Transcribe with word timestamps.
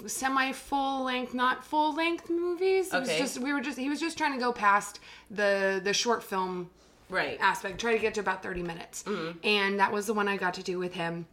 semi 0.07 0.51
full 0.53 1.03
length, 1.03 1.35
not 1.35 1.63
full 1.63 1.93
length 1.93 2.31
movies. 2.31 2.87
It 2.87 2.95
Okay. 2.95 2.99
was 3.01 3.09
just 3.19 3.37
we 3.43 3.53
were 3.53 3.61
just 3.61 3.77
he 3.77 3.89
was 3.89 3.99
just 3.99 4.17
trying 4.17 4.33
to 4.33 4.39
go 4.39 4.51
past 4.51 4.99
the 5.29 5.79
the 5.83 5.93
short 5.93 6.23
film 6.23 6.71
right. 7.09 7.37
aspect, 7.41 7.79
try 7.79 7.93
to 7.93 7.99
get 7.99 8.13
to 8.15 8.19
about 8.21 8.41
thirty 8.43 8.63
minutes, 8.63 9.03
Mm-hmm. 9.03 9.39
and 9.43 9.79
that 9.79 9.91
was 9.91 10.05
the 10.07 10.13
one 10.13 10.27
I 10.27 10.37
got 10.37 10.53
to 10.55 10.63
do 10.63 10.77
with 10.79 10.93
him. 10.93 11.25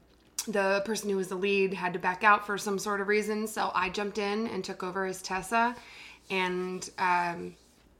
The 0.49 0.83
person 0.85 1.11
who 1.11 1.17
was 1.17 1.29
the 1.29 1.35
lead 1.37 1.75
had 1.75 1.93
to 1.95 1.99
back 1.99 2.23
out 2.23 2.47
for 2.47 2.57
some 2.59 2.79
sort 2.79 3.01
of 3.01 3.09
reason, 3.09 3.47
so 3.47 3.73
I 3.75 3.89
jumped 3.91 4.19
in 4.19 4.47
and 4.49 4.63
took 4.65 4.83
over 4.83 5.05
as 5.05 5.21
Tessa, 5.23 5.75
and 6.31 6.89
um, 6.99 7.55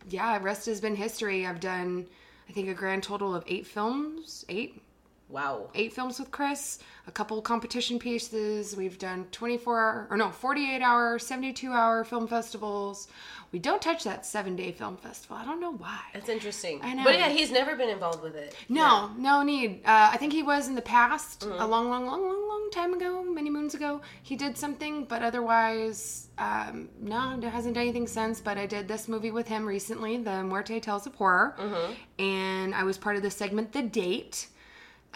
yeah, 0.09 0.39
rest 0.43 0.67
has 0.67 0.81
been 0.81 0.95
history. 0.97 1.47
I've 1.47 1.61
done, 1.61 2.07
I 2.49 2.53
think, 2.53 2.69
a 2.69 2.75
grand 2.75 3.03
total 3.03 3.35
of 3.35 3.43
eight 3.49 3.67
films, 3.67 4.45
eight 4.49 4.81
Wow. 5.29 5.71
eight 5.75 5.93
films 5.93 6.21
with 6.21 6.31
Chris, 6.31 6.79
a 7.07 7.11
couple 7.11 7.43
competition 7.43 7.99
pieces. 7.99 8.77
We've 8.77 8.97
done 8.99 9.27
24 9.33 9.81
hour, 9.81 10.07
or 10.11 10.17
no, 10.17 10.31
48 10.31 10.81
hour, 10.83 11.19
72 11.19 11.73
hour 11.73 12.05
film 12.05 12.29
festivals. 12.29 13.09
We 13.53 13.59
don't 13.59 13.81
touch 13.83 14.05
that 14.05 14.25
seven 14.27 14.55
day 14.57 14.73
film 14.73 14.97
festival. 14.97 15.37
I 15.37 15.45
don't 15.45 15.61
know 15.61 15.73
why. 15.73 15.99
That's 16.15 16.29
interesting. 16.29 16.81
I 16.83 16.95
know. 16.95 17.05
But 17.05 17.15
yeah, 17.15 17.29
he's 17.29 17.51
never 17.51 17.75
been 17.77 17.89
involved 17.89 18.23
with 18.23 18.35
it. 18.37 18.55
No, 18.69 19.11
no 19.19 19.43
need. 19.43 19.83
Uh, 19.85 20.11
I 20.13 20.17
think 20.17 20.33
he 20.33 20.43
was 20.43 20.69
in 20.69 20.75
the 20.75 20.83
past, 20.83 21.41
Mm-hmm. 21.41 21.61
a 21.61 21.67
long, 21.67 21.89
long, 21.91 22.07
long, 22.07 22.23
long, 22.23 22.49
long 22.49 22.71
time 22.73 22.93
ago, 22.95 23.23
many 23.23 23.51
moons 23.51 23.75
ago. 23.75 24.01
He 24.23 24.37
did 24.37 24.57
something, 24.59 25.05
but 25.05 25.23
otherwise, 25.23 26.29
um, 26.39 26.89
no, 27.01 27.39
it 27.39 27.45
hasn't 27.45 27.75
done 27.75 27.83
anything 27.83 28.07
since. 28.07 28.41
But 28.41 28.59
I 28.59 28.67
did 28.67 28.89
this 28.89 29.09
movie 29.09 29.31
with 29.31 29.49
him 29.49 29.65
recently, 29.67 30.17
The 30.19 30.43
Muerte 30.45 30.79
Tales 30.81 31.07
of 31.07 31.15
Horror, 31.15 31.55
Mm-hmm. 31.59 31.93
and 32.23 32.75
I 32.75 32.85
was 32.85 32.99
part 32.99 33.17
of 33.17 33.23
the 33.23 33.31
segment 33.31 33.73
The 33.73 33.83
Date. 33.83 34.49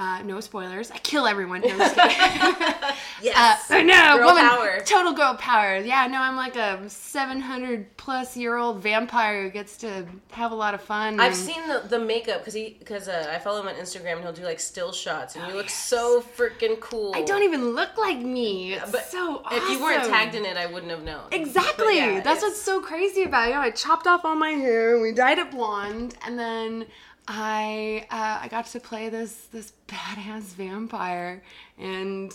Uh, 0.00 0.22
no 0.22 0.40
spoilers. 0.40 0.90
I 0.90 0.96
kill 0.96 1.26
everyone. 1.26 1.60
No, 1.60 1.68
I'm 1.68 1.78
just 1.78 1.94
kidding. 1.94 2.74
Yes. 3.22 3.70
Uh, 3.70 3.82
know, 3.82 4.16
Girl 4.16 4.28
woman, 4.28 4.48
power. 4.48 4.80
total 4.86 5.12
girl 5.12 5.34
power. 5.34 5.76
Yeah, 5.76 6.06
no, 6.06 6.18
I'm 6.18 6.36
like 6.36 6.56
a 6.56 6.88
700 6.88 7.96
plus 7.98 8.34
year 8.34 8.56
old 8.56 8.82
vampire 8.82 9.42
who 9.42 9.50
gets 9.50 9.76
to 9.78 10.06
have 10.32 10.52
a 10.52 10.54
lot 10.54 10.72
of 10.72 10.80
fun. 10.80 11.20
I've 11.20 11.32
and- 11.32 11.36
seen 11.36 11.68
the, 11.68 11.82
the 11.86 11.98
makeup 11.98 12.38
because 12.40 12.54
he 12.54 12.76
because 12.78 13.08
uh, 13.08 13.30
I 13.30 13.38
follow 13.38 13.60
him 13.60 13.68
on 13.68 13.74
Instagram 13.74 14.14
and 14.14 14.22
he'll 14.22 14.32
do 14.32 14.42
like 14.44 14.58
still 14.58 14.90
shots 14.90 15.36
and 15.36 15.46
you 15.48 15.54
look 15.54 15.66
yes. 15.66 15.74
so 15.74 16.22
freaking 16.22 16.80
cool. 16.80 17.12
I 17.14 17.22
don't 17.22 17.42
even 17.42 17.74
look 17.74 17.98
like 17.98 18.18
me. 18.18 18.74
It's 18.74 18.90
But 18.90 19.04
so 19.04 19.42
awesome. 19.44 19.58
If 19.58 19.70
you 19.70 19.82
weren't 19.82 20.04
tagged 20.04 20.34
in 20.34 20.46
it, 20.46 20.56
I 20.56 20.64
wouldn't 20.64 20.90
have 20.90 21.02
known. 21.02 21.24
Exactly. 21.30 21.98
Yeah, 21.98 22.20
That's 22.20 22.38
it's- 22.38 22.42
what's 22.42 22.62
so 22.62 22.80
crazy 22.80 23.24
about 23.24 23.48
it. 23.48 23.50
You 23.50 23.54
know, 23.56 23.60
I 23.60 23.70
chopped 23.70 24.06
off 24.06 24.24
all 24.24 24.34
my 24.36 24.50
hair, 24.52 24.98
we 24.98 25.12
dyed 25.12 25.38
it 25.38 25.50
blonde, 25.50 26.16
and 26.24 26.38
then 26.38 26.86
I 27.28 28.06
uh, 28.10 28.40
I 28.44 28.48
got 28.48 28.66
to 28.66 28.80
play 28.80 29.08
this 29.08 29.46
this 29.52 29.72
badass 29.88 30.54
vampire 30.54 31.42
and 31.78 32.34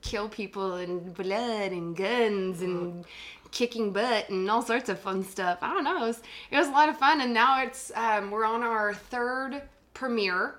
kill 0.00 0.28
people 0.28 0.74
and 0.74 1.14
blood 1.14 1.72
and 1.72 1.96
guns 1.96 2.62
and 2.62 3.04
kicking 3.50 3.92
butt 3.92 4.28
and 4.28 4.50
all 4.50 4.62
sorts 4.62 4.88
of 4.88 4.98
fun 4.98 5.22
stuff. 5.24 5.58
I 5.62 5.72
don't 5.72 5.84
know. 5.84 6.04
It 6.04 6.06
was, 6.06 6.22
it 6.50 6.56
was 6.56 6.68
a 6.68 6.72
lot 6.72 6.88
of 6.88 6.98
fun, 6.98 7.20
and 7.20 7.32
now 7.32 7.62
it's 7.62 7.92
um, 7.94 8.30
we're 8.30 8.44
on 8.44 8.62
our 8.62 8.94
third 8.94 9.62
premiere 9.94 10.56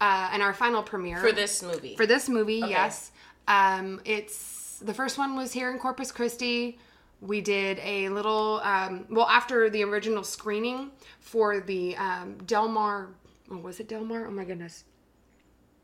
uh, 0.00 0.30
and 0.32 0.42
our 0.42 0.52
final 0.52 0.82
premiere 0.82 1.18
for 1.18 1.32
this 1.32 1.62
movie. 1.62 1.96
for 1.96 2.06
this 2.06 2.28
movie, 2.28 2.62
yes. 2.66 3.12
Um, 3.48 4.00
it's 4.04 4.78
the 4.80 4.94
first 4.94 5.18
one 5.18 5.36
was 5.36 5.52
here 5.52 5.70
in 5.70 5.78
Corpus 5.78 6.12
Christi. 6.12 6.78
We 7.20 7.40
did 7.40 7.80
a 7.80 8.08
little, 8.10 8.60
um, 8.62 9.06
well, 9.10 9.26
after 9.26 9.68
the 9.68 9.82
original 9.82 10.22
screening 10.22 10.90
for 11.28 11.60
the 11.60 11.96
um, 11.96 12.38
Del 12.46 12.68
Mar. 12.68 13.10
Oh, 13.50 13.58
was 13.58 13.80
it 13.80 13.88
Del 13.88 14.04
Mar? 14.04 14.26
Oh 14.26 14.30
my 14.30 14.44
goodness, 14.44 14.84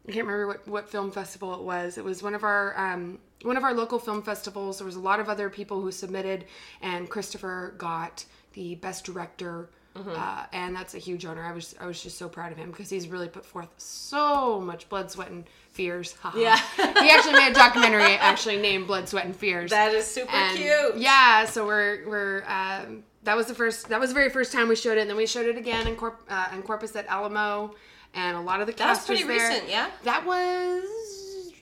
I 0.09 0.13
can't 0.13 0.27
remember 0.27 0.47
what, 0.47 0.67
what 0.69 0.89
film 0.89 1.11
festival 1.11 1.55
it 1.55 1.63
was. 1.63 1.99
It 1.99 2.05
was 2.05 2.23
one 2.23 2.35
of 2.35 2.45
our 2.45 2.79
um, 2.79 3.19
one 3.43 3.57
of 3.57 3.65
our 3.65 3.75
local 3.75 3.99
film 3.99 4.23
festivals. 4.23 4.79
There 4.79 4.87
was 4.87 4.97
a 4.97 5.01
lot 5.01 5.21
of 5.21 5.29
other 5.29 5.51
people 5.51 5.81
who 5.81 5.93
submitted, 5.93 6.47
and 6.81 7.09
Christopher 7.09 7.75
got 7.79 8.25
the 8.55 8.75
best 8.77 9.05
director. 9.05 9.71
Uh, 9.97 10.45
and 10.53 10.75
that's 10.75 10.97
a 10.97 10.99
huge 10.99 11.25
honor. 11.25 11.45
I 11.45 11.53
was 11.53 11.77
I 11.81 11.87
was 11.87 12.03
just 12.03 12.19
so 12.19 12.29
proud 12.29 12.51
of 12.51 12.59
him 12.59 12.73
because 12.73 12.91
he's 12.91 13.07
really 13.07 13.29
put 13.29 13.47
forth 13.47 13.69
so 13.77 14.61
much 14.61 14.89
blood, 14.89 15.09
sweat, 15.09 15.31
and 15.31 15.45
fears. 15.71 16.17
Yeah. 16.37 16.57
he 16.77 17.11
actually 17.11 17.35
made 17.35 17.53
a 17.53 17.55
documentary 17.55 18.17
actually 18.17 18.57
named 18.57 18.89
Blood, 18.89 19.09
Sweat, 19.09 19.25
and 19.25 19.37
Fears. 19.37 19.71
that 19.71 19.95
is 19.95 20.05
super 20.05 20.33
And, 20.33 20.57
cute. 20.59 20.97
Yeah, 20.97 21.45
so 21.45 21.65
we're 21.65 22.09
we're 22.09 22.43
um, 22.49 23.05
that 23.25 23.37
was 23.37 23.47
the 23.47 23.55
first 23.55 23.89
that 23.89 24.01
was 24.01 24.11
the 24.11 24.15
very 24.15 24.31
first 24.31 24.53
time 24.53 24.69
we 24.69 24.77
showed 24.77 24.99
it. 24.99 25.03
And 25.03 25.11
then 25.11 25.17
we 25.17 25.27
showed 25.27 25.47
it 25.47 25.57
again 25.57 25.87
in 25.87 25.97
Corp 25.97 26.21
uh, 26.29 26.49
in 26.53 26.63
Corpus 26.63 26.95
at 26.97 27.07
Alamo, 27.07 27.75
and 28.15 28.37
a 28.37 28.41
lot 28.41 28.61
of 28.61 28.67
the 28.67 28.73
That 28.75 28.89
was 28.91 28.99
cast 28.99 29.07
pretty 29.07 29.25
there. 29.25 29.49
recent, 29.51 29.69
yeah? 29.69 29.91
That 30.05 30.25
was 30.25 31.53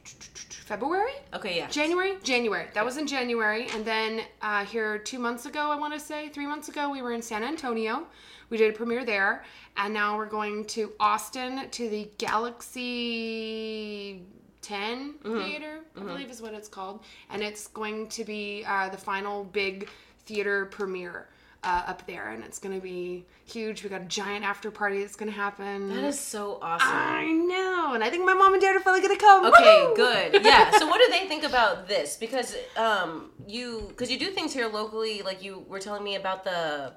February. 0.65 1.12
Okay, 1.34 1.56
yeah. 1.56 1.69
January, 1.69 2.15
January. 2.23 2.67
That 2.75 2.84
was 2.84 2.97
in 2.97 3.06
January, 3.06 3.67
and 3.75 3.84
then 3.84 4.23
uh, 4.41 4.65
here 4.65 4.99
two 4.99 5.19
months 5.19 5.47
ago, 5.47 5.71
I 5.71 5.77
want 5.77 5.93
to 5.93 6.00
say 6.00 6.29
three 6.29 6.47
months 6.47 6.69
ago, 6.69 6.91
we 6.91 7.03
were 7.03 7.12
in 7.12 7.23
San 7.23 7.44
Antonio. 7.44 8.06
We 8.49 8.59
did 8.59 8.75
a 8.75 8.76
premiere 8.76 9.05
there, 9.05 9.44
and 9.76 9.93
now 9.94 10.17
we're 10.17 10.26
going 10.26 10.64
to 10.67 10.93
Austin 11.00 11.69
to 11.70 11.88
the 11.88 12.11
Galaxy 12.19 14.23
10 14.62 15.14
Theater, 15.25 15.81
I 15.97 16.00
believe 16.00 16.31
is 16.31 16.41
what 16.41 16.55
it's 16.55 16.69
called, 16.69 17.00
and 17.31 17.43
it's 17.43 17.67
going 17.69 18.09
to 18.09 18.25
be 18.25 18.64
uh, 18.67 18.88
the 18.91 18.97
final 18.97 19.44
big 19.44 19.88
theater 20.26 20.67
premiere. 20.67 21.29
Uh, 21.64 21.85
up 21.87 22.05
there, 22.09 22.31
and 22.31 22.43
it's 22.43 22.59
gonna 22.59 22.81
be 22.81 23.25
huge. 23.44 23.85
We 23.85 23.88
got 23.88 24.00
a 24.00 24.06
giant 24.06 24.44
after 24.44 24.69
party 24.73 24.99
that's 24.99 25.14
gonna 25.14 25.31
happen. 25.31 25.91
That 25.94 26.03
is 26.03 26.19
so 26.19 26.59
awesome. 26.61 26.88
I 26.91 27.25
know, 27.31 27.94
and 27.94 28.03
I 28.03 28.11
think 28.11 28.26
my 28.26 28.35
mom 28.35 28.53
and 28.55 28.61
dad 28.61 28.75
are 28.75 28.81
probably 28.81 29.00
gonna 29.00 29.17
come. 29.17 29.44
Okay, 29.44 29.62
Woohoo! 29.62 29.94
good. 29.94 30.44
Yeah. 30.44 30.73
So, 30.73 30.88
what 30.88 30.99
do 30.99 31.06
they 31.12 31.29
think 31.29 31.44
about 31.44 31.87
this? 31.87 32.17
Because 32.17 32.56
um, 32.76 33.31
you 33.47 33.85
because 33.91 34.11
you 34.11 34.19
do 34.19 34.32
things 34.32 34.53
here 34.53 34.67
locally, 34.67 35.23
like 35.23 35.41
you 35.44 35.64
were 35.69 35.79
telling 35.79 36.03
me 36.03 36.17
about 36.17 36.43
the 36.43 36.94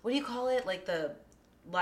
what 0.00 0.12
do 0.12 0.16
you 0.16 0.24
call 0.24 0.48
it? 0.48 0.64
Like 0.64 0.86
the 0.86 1.12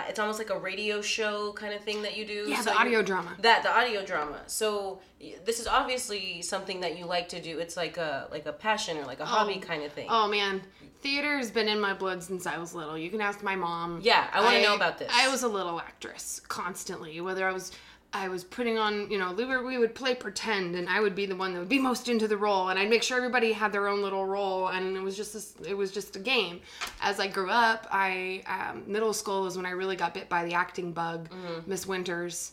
it's 0.08 0.18
almost 0.18 0.38
like 0.38 0.50
a 0.50 0.58
radio 0.58 1.00
show 1.00 1.52
kind 1.52 1.72
of 1.74 1.80
thing 1.82 2.02
that 2.02 2.16
you 2.16 2.24
do. 2.24 2.46
Yeah, 2.48 2.60
So 2.60 2.70
the 2.70 2.76
audio 2.76 3.02
drama. 3.02 3.36
That 3.40 3.62
the 3.62 3.70
audio 3.70 4.04
drama. 4.04 4.40
So 4.46 5.00
this 5.44 5.60
is 5.60 5.66
obviously 5.66 6.42
something 6.42 6.80
that 6.80 6.98
you 6.98 7.06
like 7.06 7.28
to 7.30 7.40
do. 7.40 7.58
It's 7.58 7.76
like 7.76 7.96
a 7.96 8.28
like 8.30 8.46
a 8.46 8.52
passion 8.52 8.96
or 8.98 9.04
like 9.04 9.20
a 9.20 9.24
hobby 9.24 9.60
oh. 9.62 9.66
kind 9.66 9.82
of 9.82 9.92
thing. 9.92 10.06
Oh 10.10 10.28
man, 10.28 10.62
theater 11.00 11.36
has 11.36 11.50
been 11.50 11.68
in 11.68 11.80
my 11.80 11.94
blood 11.94 12.22
since 12.22 12.46
I 12.46 12.58
was 12.58 12.74
little. 12.74 12.98
You 12.98 13.10
can 13.10 13.20
ask 13.20 13.42
my 13.42 13.56
mom. 13.56 14.00
Yeah, 14.02 14.28
I 14.32 14.40
wanna 14.40 14.62
know 14.62 14.74
about 14.74 14.98
this. 14.98 15.10
I 15.14 15.28
was 15.28 15.42
a 15.42 15.48
little 15.48 15.78
actress 15.78 16.40
constantly. 16.48 17.20
Whether 17.20 17.46
I 17.46 17.52
was 17.52 17.72
I 18.16 18.28
was 18.28 18.44
putting 18.44 18.78
on, 18.78 19.10
you 19.10 19.18
know, 19.18 19.32
we, 19.32 19.76
would 19.78 19.94
play 19.94 20.14
pretend, 20.14 20.74
and 20.74 20.88
I 20.88 21.00
would 21.00 21.14
be 21.14 21.26
the 21.26 21.36
one 21.36 21.52
that 21.52 21.58
would 21.58 21.68
be 21.68 21.78
most 21.78 22.08
into 22.08 22.26
the 22.26 22.36
role, 22.36 22.68
and 22.70 22.78
I'd 22.78 22.88
make 22.88 23.02
sure 23.02 23.16
everybody 23.16 23.52
had 23.52 23.72
their 23.72 23.88
own 23.88 24.00
little 24.02 24.24
role, 24.24 24.68
and 24.68 24.96
it 24.96 25.00
was 25.00 25.16
just 25.16 25.34
this, 25.34 25.54
it 25.66 25.74
was 25.74 25.92
just 25.92 26.16
a 26.16 26.18
game. 26.18 26.60
As 27.02 27.20
I 27.20 27.26
grew 27.26 27.50
up, 27.50 27.86
I 27.90 28.42
um, 28.46 28.84
middle 28.86 29.12
school 29.12 29.42
was 29.42 29.56
when 29.56 29.66
I 29.66 29.70
really 29.70 29.96
got 29.96 30.14
bit 30.14 30.28
by 30.28 30.44
the 30.44 30.54
acting 30.54 30.92
bug, 30.92 31.28
Mm-hmm. 31.30 31.70
Miss 31.70 31.86
Winters. 31.86 32.52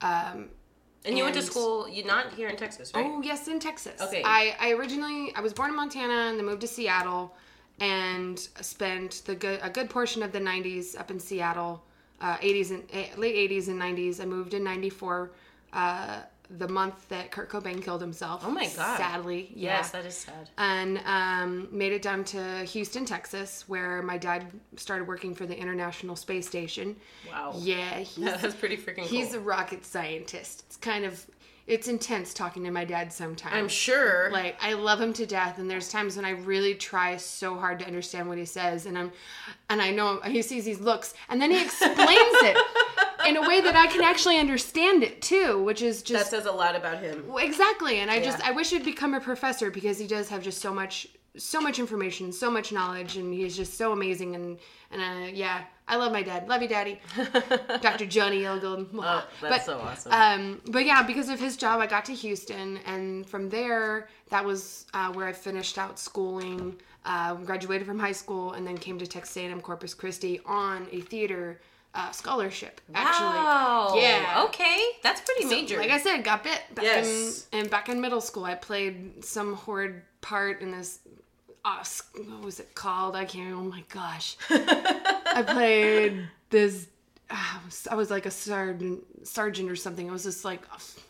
Um, 0.00 0.48
And 1.04 1.18
you 1.18 1.24
went 1.24 1.36
to 1.36 1.42
school, 1.42 1.86
you 1.88 2.02
not 2.04 2.32
here 2.32 2.48
in 2.48 2.56
Texas, 2.56 2.90
right? 2.94 3.04
Oh 3.06 3.20
yes, 3.22 3.46
in 3.46 3.60
Texas. 3.60 4.00
Okay. 4.00 4.22
I, 4.24 4.56
I 4.58 4.70
originally 4.72 5.32
I 5.36 5.40
was 5.42 5.52
born 5.52 5.70
in 5.70 5.76
Montana 5.76 6.30
and 6.30 6.38
then 6.38 6.46
moved 6.46 6.62
to 6.62 6.66
Seattle, 6.66 7.34
and 7.78 8.38
spent 8.60 9.22
the 9.26 9.34
good 9.34 9.60
a 9.62 9.68
good 9.68 9.90
portion 9.90 10.22
of 10.22 10.32
the 10.32 10.40
'90s 10.40 10.98
up 10.98 11.10
in 11.10 11.20
Seattle, 11.20 11.82
uh, 12.24 12.36
'80s 12.38 12.70
and 12.70 12.82
eh, 12.92 13.06
late 13.16 13.36
'80s 13.50 13.68
and 13.68 13.78
'90s. 13.80 14.20
I 14.20 14.24
moved 14.24 14.54
in 14.54 14.64
'94, 14.64 15.30
uh, 15.72 16.20
the 16.58 16.68
month 16.68 17.08
that 17.08 17.30
Kurt 17.30 17.48
Cobain 17.50 17.82
killed 17.82 18.00
himself. 18.00 18.42
Oh 18.46 18.50
my 18.50 18.64
God. 18.64 18.96
Sadly, 18.98 19.50
yeah. 19.54 19.78
Yes, 19.78 19.90
that 19.90 20.04
is 20.04 20.14
sad. 20.16 20.48
and 20.58 21.00
um, 21.06 21.68
made 21.72 21.92
it 21.92 22.02
down 22.02 22.22
to 22.34 22.64
Houston, 22.64 23.04
Texas, 23.04 23.64
where 23.68 24.02
my 24.02 24.18
dad 24.18 24.44
started 24.76 25.06
working 25.08 25.34
for 25.34 25.46
the 25.46 25.58
International 25.58 26.16
Space 26.16 26.46
Station. 26.46 26.96
Wow. 27.30 27.54
Yeah, 27.58 27.98
he's 28.00 28.24
That's 28.42 28.54
pretty 28.54 28.76
freaking 28.76 29.04
He's 29.04 29.28
cool. 29.32 29.38
a 29.40 29.40
rocket 29.42 29.84
scientist. 29.84 30.64
It's 30.66 30.76
kind 30.76 31.04
of 31.04 31.26
it's 31.66 31.88
intense 31.88 32.34
talking 32.34 32.62
to 32.64 32.70
my 32.70 32.84
dad 32.84 33.12
sometimes. 33.12 33.54
I'm 33.54 33.68
sure. 33.68 34.30
Like 34.30 34.56
I 34.60 34.74
love 34.74 35.00
him 35.00 35.12
to 35.14 35.26
death 35.26 35.58
and 35.58 35.70
there's 35.70 35.88
times 35.88 36.16
when 36.16 36.24
I 36.24 36.30
really 36.30 36.74
try 36.74 37.16
so 37.16 37.56
hard 37.56 37.78
to 37.78 37.86
understand 37.86 38.28
what 38.28 38.36
he 38.36 38.44
says 38.44 38.86
and 38.86 38.98
I'm 38.98 39.12
and 39.70 39.80
I 39.80 39.90
know 39.90 40.20
he 40.20 40.42
sees 40.42 40.64
these 40.64 40.80
looks 40.80 41.14
and 41.28 41.40
then 41.40 41.50
he 41.50 41.62
explains 41.62 41.98
it 41.98 42.56
in 43.26 43.36
a 43.36 43.48
way 43.48 43.62
that 43.62 43.74
I 43.74 43.86
can 43.86 44.02
actually 44.02 44.38
understand 44.38 45.02
it 45.02 45.22
too, 45.22 45.62
which 45.62 45.80
is 45.80 46.02
just 46.02 46.30
that 46.30 46.36
says 46.36 46.46
a 46.46 46.52
lot 46.52 46.76
about 46.76 46.98
him. 47.02 47.24
exactly 47.38 48.00
and 48.00 48.10
I 48.10 48.22
just 48.22 48.46
I 48.46 48.50
wish 48.50 48.70
he'd 48.70 48.84
become 48.84 49.14
a 49.14 49.20
professor 49.20 49.70
because 49.70 49.98
he 49.98 50.06
does 50.06 50.28
have 50.28 50.42
just 50.42 50.60
so 50.60 50.74
much 50.74 51.08
so 51.36 51.60
much 51.60 51.78
information, 51.78 52.32
so 52.32 52.50
much 52.50 52.72
knowledge 52.72 53.16
and 53.16 53.32
he's 53.34 53.56
just 53.56 53.74
so 53.76 53.92
amazing 53.92 54.34
and 54.34 54.58
and 54.90 55.02
uh, 55.02 55.30
yeah, 55.32 55.64
I 55.88 55.96
love 55.96 56.12
my 56.12 56.22
dad. 56.22 56.48
Love 56.48 56.62
you, 56.62 56.68
daddy. 56.68 57.00
Dr. 57.80 58.06
Johnny 58.06 58.42
Elgold. 58.42 58.88
Oh, 58.94 59.26
that's 59.40 59.40
But, 59.40 59.64
so 59.64 59.78
awesome. 59.78 60.12
um, 60.12 60.60
but 60.70 60.86
yeah, 60.86 61.02
because 61.02 61.28
of 61.28 61.38
his 61.40 61.56
job, 61.56 61.80
I 61.80 61.86
got 61.86 62.04
to 62.06 62.14
Houston, 62.14 62.78
and 62.86 63.28
from 63.28 63.50
there, 63.50 64.08
that 64.30 64.44
was 64.44 64.86
uh, 64.94 65.12
where 65.12 65.26
I 65.26 65.32
finished 65.32 65.76
out 65.76 65.98
schooling, 65.98 66.76
uh, 67.04 67.34
graduated 67.34 67.86
from 67.86 67.98
high 67.98 68.12
school, 68.12 68.52
and 68.52 68.66
then 68.66 68.78
came 68.78 68.98
to 68.98 69.06
Texas 69.06 69.36
A&M 69.36 69.60
Corpus 69.60 69.92
Christi 69.94 70.40
on 70.46 70.86
a 70.92 71.00
theater 71.00 71.60
uh, 71.94 72.10
scholarship. 72.10 72.80
Actually, 72.94 73.26
wow. 73.26 73.94
yeah. 73.96 74.42
Okay, 74.46 74.80
that's 75.02 75.20
pretty 75.20 75.44
major. 75.46 75.78
like 75.78 75.90
I 75.90 75.98
said, 75.98 76.24
got 76.24 76.44
bit. 76.44 76.62
Back 76.74 76.84
Yes. 76.84 77.46
In, 77.52 77.60
and 77.60 77.70
back 77.70 77.88
in 77.88 78.00
middle 78.00 78.20
school, 78.20 78.44
I 78.44 78.54
played 78.54 79.24
some 79.24 79.54
horrid 79.54 80.02
part 80.20 80.60
in 80.60 80.70
this. 80.70 81.00
Uh, 81.64 81.82
what 82.26 82.42
was 82.44 82.60
it 82.60 82.74
called? 82.74 83.16
I 83.16 83.24
can't. 83.24 83.54
Oh 83.54 83.62
my 83.62 83.82
gosh! 83.88 84.36
I 84.50 85.42
played 85.46 86.28
this. 86.50 86.88
uh, 87.30 87.58
I 87.90 87.94
was- 87.94 88.10
like 88.10 88.26
a 88.26 88.30
sergeant, 88.30 89.02
sergeant 89.26 89.70
or 89.70 89.76
something. 89.76 90.06
It 90.06 90.10
was 90.12 90.24
just 90.24 90.44
like 90.44 90.62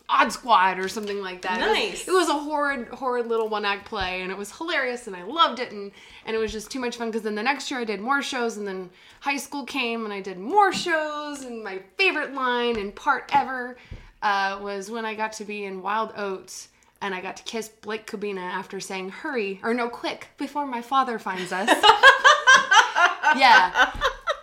odd 0.07 0.31
squad 0.31 0.79
or 0.79 0.87
something 0.87 1.21
like 1.21 1.41
that. 1.41 1.59
It 1.59 1.67
was- 1.67 1.77
Nice. 1.77 2.07
It 2.07 2.11
was, 2.11 2.29
a 2.29 2.33
horrid, 2.37 2.87
horrid 2.87 3.27
little 3.27 3.49
one 3.49 3.65
act 3.65 3.85
play, 3.85 4.21
and 4.21 4.31
it 4.31 4.37
was 4.37 4.55
hilarious, 4.55 5.07
and 5.07 5.15
I 5.15 5.23
loved 5.23 5.59
it, 5.59 5.71
and 5.73 5.91
and 6.25 6.35
it 6.35 6.39
was 6.39 6.51
just 6.53 6.71
too 6.71 6.79
much 6.79 6.95
fun. 6.97 7.09
Because 7.09 7.23
then 7.23 7.35
the 7.35 7.43
next 7.43 7.69
year 7.69 7.81
I 7.81 7.83
did 7.83 7.99
more 7.99 8.21
shows, 8.21 8.55
and 8.55 8.65
then 8.65 8.89
high 9.19 9.37
school 9.37 9.65
came, 9.65 10.05
and 10.05 10.13
I 10.13 10.21
did 10.21 10.39
more 10.39 10.71
shows, 10.71 11.43
and 11.43 11.63
my 11.63 11.81
favorite 11.97 12.33
line 12.33 12.77
and 12.77 12.95
part 12.95 13.29
ever 13.33 13.75
uh, 14.21 14.59
was 14.61 14.89
when 14.89 15.03
I 15.03 15.15
got 15.15 15.33
to 15.33 15.43
be 15.43 15.65
in 15.65 15.81
Wild 15.81 16.13
Oats. 16.15 16.69
And 17.01 17.13
I 17.13 17.21
got 17.21 17.37
to 17.37 17.43
kiss 17.43 17.69
Blake 17.69 18.07
Cabina 18.07 18.41
after 18.41 18.79
saying 18.79 19.09
"hurry" 19.09 19.59
or 19.63 19.73
"no, 19.73 19.89
quick" 19.89 20.29
before 20.37 20.65
my 20.65 20.81
father 20.81 21.19
finds 21.19 21.51
us. 21.51 21.67
yeah, 23.37 23.91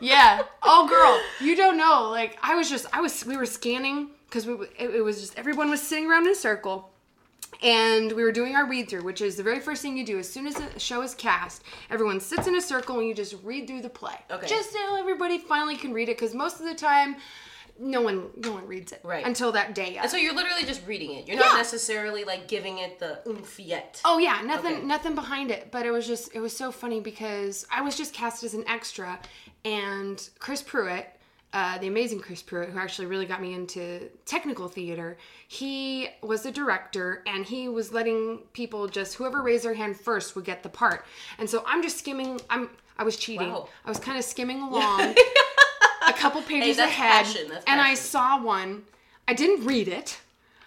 yeah. 0.00 0.42
Oh, 0.62 0.86
girl, 0.86 1.20
you 1.40 1.56
don't 1.56 1.76
know. 1.76 2.10
Like 2.10 2.38
I 2.42 2.54
was 2.54 2.68
just, 2.68 2.86
I 2.92 3.00
was, 3.00 3.24
we 3.24 3.36
were 3.36 3.46
scanning 3.46 4.10
because 4.28 4.46
we, 4.46 4.54
it, 4.78 4.94
it 4.96 5.02
was 5.02 5.20
just 5.20 5.38
everyone 5.38 5.70
was 5.70 5.82
sitting 5.82 6.08
around 6.08 6.26
in 6.26 6.32
a 6.32 6.36
circle, 6.36 6.90
and 7.62 8.12
we 8.12 8.22
were 8.22 8.32
doing 8.32 8.54
our 8.54 8.66
read 8.68 8.88
through, 8.88 9.02
which 9.02 9.20
is 9.20 9.36
the 9.36 9.42
very 9.42 9.60
first 9.60 9.82
thing 9.82 9.96
you 9.96 10.04
do 10.04 10.18
as 10.18 10.28
soon 10.28 10.46
as 10.46 10.56
a 10.56 10.78
show 10.78 11.02
is 11.02 11.14
cast. 11.14 11.62
Everyone 11.90 12.20
sits 12.20 12.46
in 12.46 12.56
a 12.56 12.60
circle 12.60 12.98
and 12.98 13.08
you 13.08 13.14
just 13.14 13.36
read 13.42 13.66
through 13.66 13.82
the 13.82 13.88
play. 13.88 14.16
Okay. 14.30 14.46
Just 14.46 14.72
so 14.72 14.96
everybody 14.96 15.38
finally 15.38 15.76
can 15.76 15.92
read 15.92 16.08
it, 16.08 16.16
because 16.16 16.34
most 16.34 16.60
of 16.60 16.66
the 16.66 16.74
time, 16.74 17.16
no 17.78 18.00
one, 18.02 18.30
no 18.36 18.52
one 18.52 18.66
reads 18.66 18.92
it 18.92 19.00
Right. 19.02 19.24
until 19.26 19.52
that 19.52 19.74
day. 19.74 19.96
and 19.96 20.10
so 20.10 20.16
you're 20.16 20.34
literally 20.34 20.64
just 20.64 20.86
reading 20.86 21.12
it. 21.14 21.26
You're 21.26 21.36
not 21.38 21.52
Yeah. 21.52 21.58
necessarily 21.58 22.24
like 22.24 22.46
giving 22.48 22.78
it 22.78 22.98
the 22.98 23.20
oomph 23.28 23.58
yet. 23.58 24.00
Oh 24.04 24.18
yeah, 24.18 24.40
nothing 24.44 24.74
Okay. 24.76 24.82
nothing 24.84 25.14
behind 25.14 25.50
it, 25.50 25.70
but 25.70 25.86
it 25.86 25.90
was 25.90 26.06
just 26.06 26.34
it 26.34 26.40
was 26.40 26.56
so 26.56 26.70
funny 26.70 27.00
because 27.00 27.66
I 27.70 27.80
was 27.82 27.96
just 27.96 28.12
cast 28.14 28.44
as 28.44 28.54
an 28.54 28.64
extra 28.68 29.18
and 29.64 30.28
Chris 30.38 30.62
Pruitt, 30.62 31.08
uh, 31.52 31.78
the 31.78 31.86
amazing 31.86 32.20
Chris 32.20 32.42
Pruitt, 32.42 32.70
who 32.70 32.78
actually 32.78 33.06
really 33.06 33.26
got 33.26 33.40
me 33.42 33.52
into 33.54 34.08
technical 34.24 34.68
theater, 34.68 35.18
he 35.48 36.08
was 36.22 36.42
the 36.42 36.50
director 36.50 37.22
and 37.26 37.44
he 37.44 37.68
was 37.68 37.92
letting 37.92 38.38
people 38.54 38.88
just 38.88 39.14
whoever 39.14 39.42
raised 39.42 39.64
their 39.64 39.74
hand 39.74 39.98
first 40.00 40.34
would 40.34 40.44
get 40.44 40.62
the 40.62 40.68
part. 40.68 41.04
And 41.38 41.48
so 41.48 41.62
I'm 41.66 41.82
just 41.82 41.98
skimming 41.98 42.40
I'm 42.48 42.70
I 42.98 43.04
was 43.04 43.16
cheating. 43.16 43.50
Wow. 43.50 43.68
I 43.84 43.88
was 43.88 43.98
kind 43.98 44.18
of 44.18 44.24
skimming 44.24 44.60
along 44.68 45.14
a 46.08 46.12
couple 46.12 46.42
pages 46.42 46.76
that's 46.76 46.90
ahead 46.90 47.26
and 47.66 47.80
I 47.80 47.94
saw 47.94 48.40
one. 48.42 48.82
I 49.28 49.34
didn't 49.34 49.64
read 49.66 49.88
it. 49.88 50.20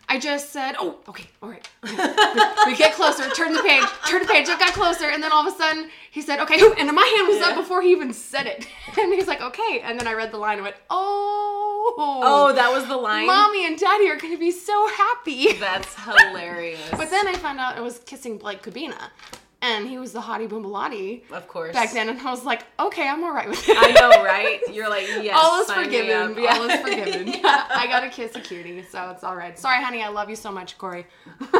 I 0.07 0.19
just 0.19 0.51
said, 0.51 0.75
"Oh, 0.77 0.97
okay, 1.09 1.25
all 1.41 1.49
right." 1.49 1.67
we 2.67 2.75
get 2.75 2.93
closer, 2.93 3.27
turn 3.31 3.53
the 3.53 3.63
page, 3.63 3.83
turn 4.07 4.21
the 4.21 4.27
page. 4.27 4.47
It 4.47 4.59
got 4.59 4.73
closer, 4.73 5.05
and 5.09 5.21
then 5.23 5.31
all 5.31 5.45
of 5.47 5.51
a 5.51 5.57
sudden 5.57 5.89
he 6.11 6.21
said, 6.21 6.39
"Okay," 6.41 6.59
and 6.77 6.91
my 6.95 7.13
hand 7.17 7.27
was 7.27 7.41
up 7.41 7.55
before 7.55 7.81
he 7.81 7.91
even 7.91 8.13
said 8.13 8.45
it. 8.45 8.67
And 8.97 9.11
he's 9.13 9.27
like, 9.27 9.41
"Okay," 9.41 9.81
and 9.83 9.99
then 9.99 10.07
I 10.07 10.13
read 10.13 10.31
the 10.31 10.37
line 10.37 10.57
and 10.59 10.63
went, 10.63 10.75
"Oh, 10.91 11.95
Oh, 11.97 12.53
that 12.53 12.71
was 12.71 12.85
the 12.87 12.95
line. 12.97 13.25
mommy 13.27 13.65
and 13.65 13.77
daddy 13.79 14.07
are 14.09 14.15
gonna 14.15 14.37
be 14.37 14.51
so 14.51 14.87
happy." 14.89 15.53
That's 15.53 15.93
hilarious. 16.05 16.79
But 16.91 17.09
then 17.09 17.27
I 17.27 17.33
found 17.33 17.59
out 17.59 17.75
I 17.75 17.81
was 17.81 17.97
kissing 17.99 18.37
Blake 18.37 18.61
Cabina, 18.61 19.11
and 19.65 19.87
he 19.87 19.97
was 19.97 20.11
the 20.13 20.19
hottie 20.21 20.47
boombalati 20.47 21.29
of 21.31 21.47
course. 21.47 21.73
back 21.73 21.91
then, 21.93 22.09
and 22.09 22.19
I 22.19 22.31
was 22.31 22.43
like, 22.45 22.61
"Okay, 22.79 23.07
I'm 23.07 23.23
all 23.23 23.33
right 23.33 23.49
with 23.49 23.67
it." 23.67 23.77
I 23.79 23.91
know, 23.99 24.23
right? 24.23 24.59
You're 24.71 24.89
like, 24.89 25.07
yes. 25.21 25.35
all 25.39 25.61
is 25.61 25.71
forgiven. 25.71 26.41
Yeah. 26.41 26.55
All 26.55 26.69
is 26.69 26.79
forgiven. 26.81 27.29
I 27.43 27.87
got 27.89 28.01
to 28.01 28.09
kiss 28.09 28.35
a 28.35 28.41
cutie, 28.41 28.83
so 28.83 29.09
it's 29.11 29.23
all 29.23 29.35
right. 29.35 29.57
Sorry, 29.57 29.83
honey. 29.83 30.01
I 30.03 30.09
love 30.09 30.29
you 30.29 30.35
so 30.35 30.51
much, 30.51 30.77
Corey. 30.77 31.05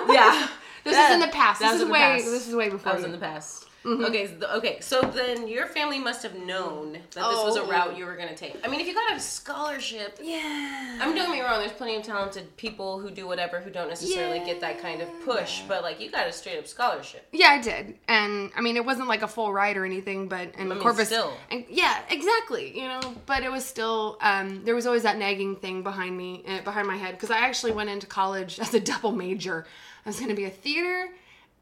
yeah. 0.10 0.48
This 0.86 0.94
That- 0.94 1.10
is 1.10 1.14
in 1.16 1.20
the 1.22 1.34
past. 1.34 1.60
This 1.62 1.82
is 1.82 1.90
way. 1.90 2.00
past. 2.00 2.26
This 2.26 2.48
is 2.48 2.56
way 2.56 2.70
before. 2.70 2.92
That 2.92 2.94
was 2.94 3.02
you. 3.02 3.06
in 3.08 3.12
the 3.14 3.18
past. 3.18 3.65
Okay, 3.86 4.28
so, 4.40 4.48
okay. 4.58 4.80
So 4.82 5.02
then 5.02 5.48
your 5.48 5.68
family 5.68 6.00
must 6.00 6.24
have 6.24 6.36
known 6.36 6.94
that 6.94 7.04
this 7.14 7.44
was 7.44 7.56
a 7.58 7.62
Oh. 7.62 7.68
route 7.70 7.98
you 7.98 8.06
were 8.06 8.16
going 8.16 8.30
to 8.30 8.36
take. 8.36 8.56
I 8.64 8.68
mean, 8.68 8.80
if 8.80 8.88
you 8.88 8.94
got 8.94 9.16
a 9.16 9.20
scholarship, 9.20 10.20
yeah. 10.22 10.98
I 11.02 11.06
mean, 11.06 11.16
don't 11.16 11.28
get 11.28 11.30
me 11.30 11.42
wrong. 11.42 11.60
There's 11.60 11.72
plenty 11.72 11.96
of 11.96 12.04
talented 12.04 12.56
people 12.58 13.00
who 13.00 13.12
do 13.12 13.28
whatever 13.28 13.60
who 13.60 13.70
don't 13.70 13.88
necessarily 13.90 14.40
get 14.40 14.60
that 14.62 14.82
kind 14.82 15.02
of 15.02 15.10
push. 15.24 15.62
But 15.68 15.84
like, 15.84 16.00
you 16.02 16.10
got 16.10 16.28
a 16.28 16.32
straight 16.32 16.58
up 16.58 16.68
scholarship. 16.68 17.28
Yeah, 17.32 17.50
I 17.50 17.62
did, 17.62 17.96
and 18.08 18.52
I 18.56 18.62
mean, 18.62 18.76
it 18.76 18.86
wasn't 18.86 19.08
like 19.08 19.22
a 19.22 19.28
full 19.28 19.54
ride 19.54 19.78
or 19.78 19.86
anything, 19.86 20.28
but 20.28 20.50
and 20.58 20.70
mean, 20.70 20.80
Corpus, 20.80 21.08
still. 21.08 21.34
and 21.52 21.64
yeah, 21.70 22.00
exactly, 22.10 22.78
you 22.78 22.88
know. 22.88 23.02
But 23.26 23.44
it 23.44 23.52
was 23.52 23.66
still, 23.66 24.18
um, 24.22 24.64
there 24.66 24.76
was 24.76 24.86
always 24.88 25.04
that 25.04 25.18
nagging 25.18 25.56
thing 25.58 25.84
behind 25.84 26.18
me, 26.18 26.44
uh, 26.48 26.62
behind 26.62 26.88
my 26.88 26.98
head, 26.98 27.12
because 27.16 27.32
I 27.32 27.40
actually 27.40 27.74
went 27.74 27.90
into 27.90 28.08
college 28.08 28.60
as 28.60 28.74
a 28.74 28.80
double 28.80 29.12
major. 29.12 29.66
I 30.06 30.10
was 30.10 30.18
going 30.18 30.30
to 30.30 30.36
be 30.36 30.46
a 30.46 30.50
theater 30.50 31.10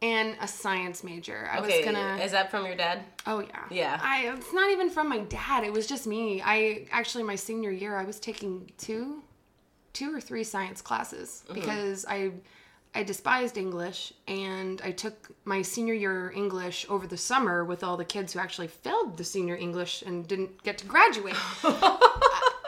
and 0.03 0.36
a 0.41 0.48
science 0.48 1.03
major. 1.03 1.50
I 1.51 1.60
Okay, 1.60 1.77
was 1.77 1.86
gonna. 1.86 2.17
is 2.24 2.31
that 2.33 2.51
from 2.51 2.65
your 2.65 2.75
dad? 2.75 3.03
Oh 3.25 3.39
yeah. 3.39 3.63
Yeah. 3.72 4.00
I 4.03 4.33
it's 4.38 4.53
not 4.53 4.69
even 4.69 4.89
from 4.89 5.07
my 5.10 5.19
dad. 5.19 5.63
It 5.63 5.72
was 5.72 5.88
just 5.88 6.05
me. 6.05 6.41
I 6.43 6.88
actually 6.91 7.24
my 7.24 7.36
senior 7.36 7.72
year 7.72 7.95
I 7.95 8.03
was 8.03 8.19
taking 8.19 8.69
two 8.77 9.24
two 9.93 10.13
or 10.15 10.19
three 10.19 10.43
science 10.43 10.81
classes 10.81 11.43
Mm-hmm. 11.48 11.53
because 11.60 12.05
I 12.05 12.31
I 12.96 13.04
despised 13.04 13.58
English 13.58 14.14
and 14.28 14.80
I 14.84 14.92
took 14.92 15.30
my 15.46 15.62
senior 15.64 15.94
year 15.96 16.32
English 16.36 16.86
over 16.90 17.08
the 17.08 17.18
summer 17.18 17.66
with 17.66 17.84
all 17.84 17.98
the 17.98 18.06
kids 18.06 18.34
who 18.34 18.40
actually 18.40 18.68
failed 18.68 19.18
the 19.18 19.24
senior 19.24 19.56
English 19.56 20.04
and 20.04 20.28
didn't 20.28 20.62
get 20.64 20.78
to 20.80 20.86
graduate. 20.86 21.36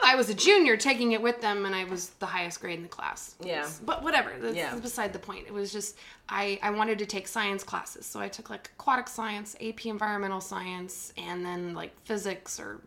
I 0.08 0.14
was 0.16 0.28
a 0.30 0.34
junior 0.34 0.76
taking 0.76 1.12
it 1.12 1.22
with 1.22 1.40
them 1.40 1.64
and 1.66 1.74
I 1.74 1.84
was 1.84 2.10
the 2.20 2.26
highest 2.26 2.60
grade 2.60 2.76
in 2.76 2.82
the 2.84 2.88
class. 2.88 3.34
Yeah. 3.40 3.68
But 3.84 4.02
whatever, 4.02 4.32
that's 4.38 4.54
Yeah. 4.56 4.74
beside 4.76 5.12
the 5.12 5.18
point. 5.18 5.46
It 5.46 5.52
was 5.52 5.72
just 5.72 5.96
I 6.28 6.58
I 6.62 6.70
wanted 6.70 6.98
to 7.00 7.06
take 7.06 7.26
science 7.28 7.62
classes. 7.64 8.06
So 8.06 8.20
I 8.20 8.28
took 8.28 8.50
like 8.50 8.70
aquatic 8.78 9.08
science, 9.08 9.56
AP 9.60 9.86
environmental 9.86 10.40
science, 10.40 11.12
and 11.16 11.44
then 11.44 11.74
like 11.74 11.92
physics 12.04 12.60
or 12.60 12.80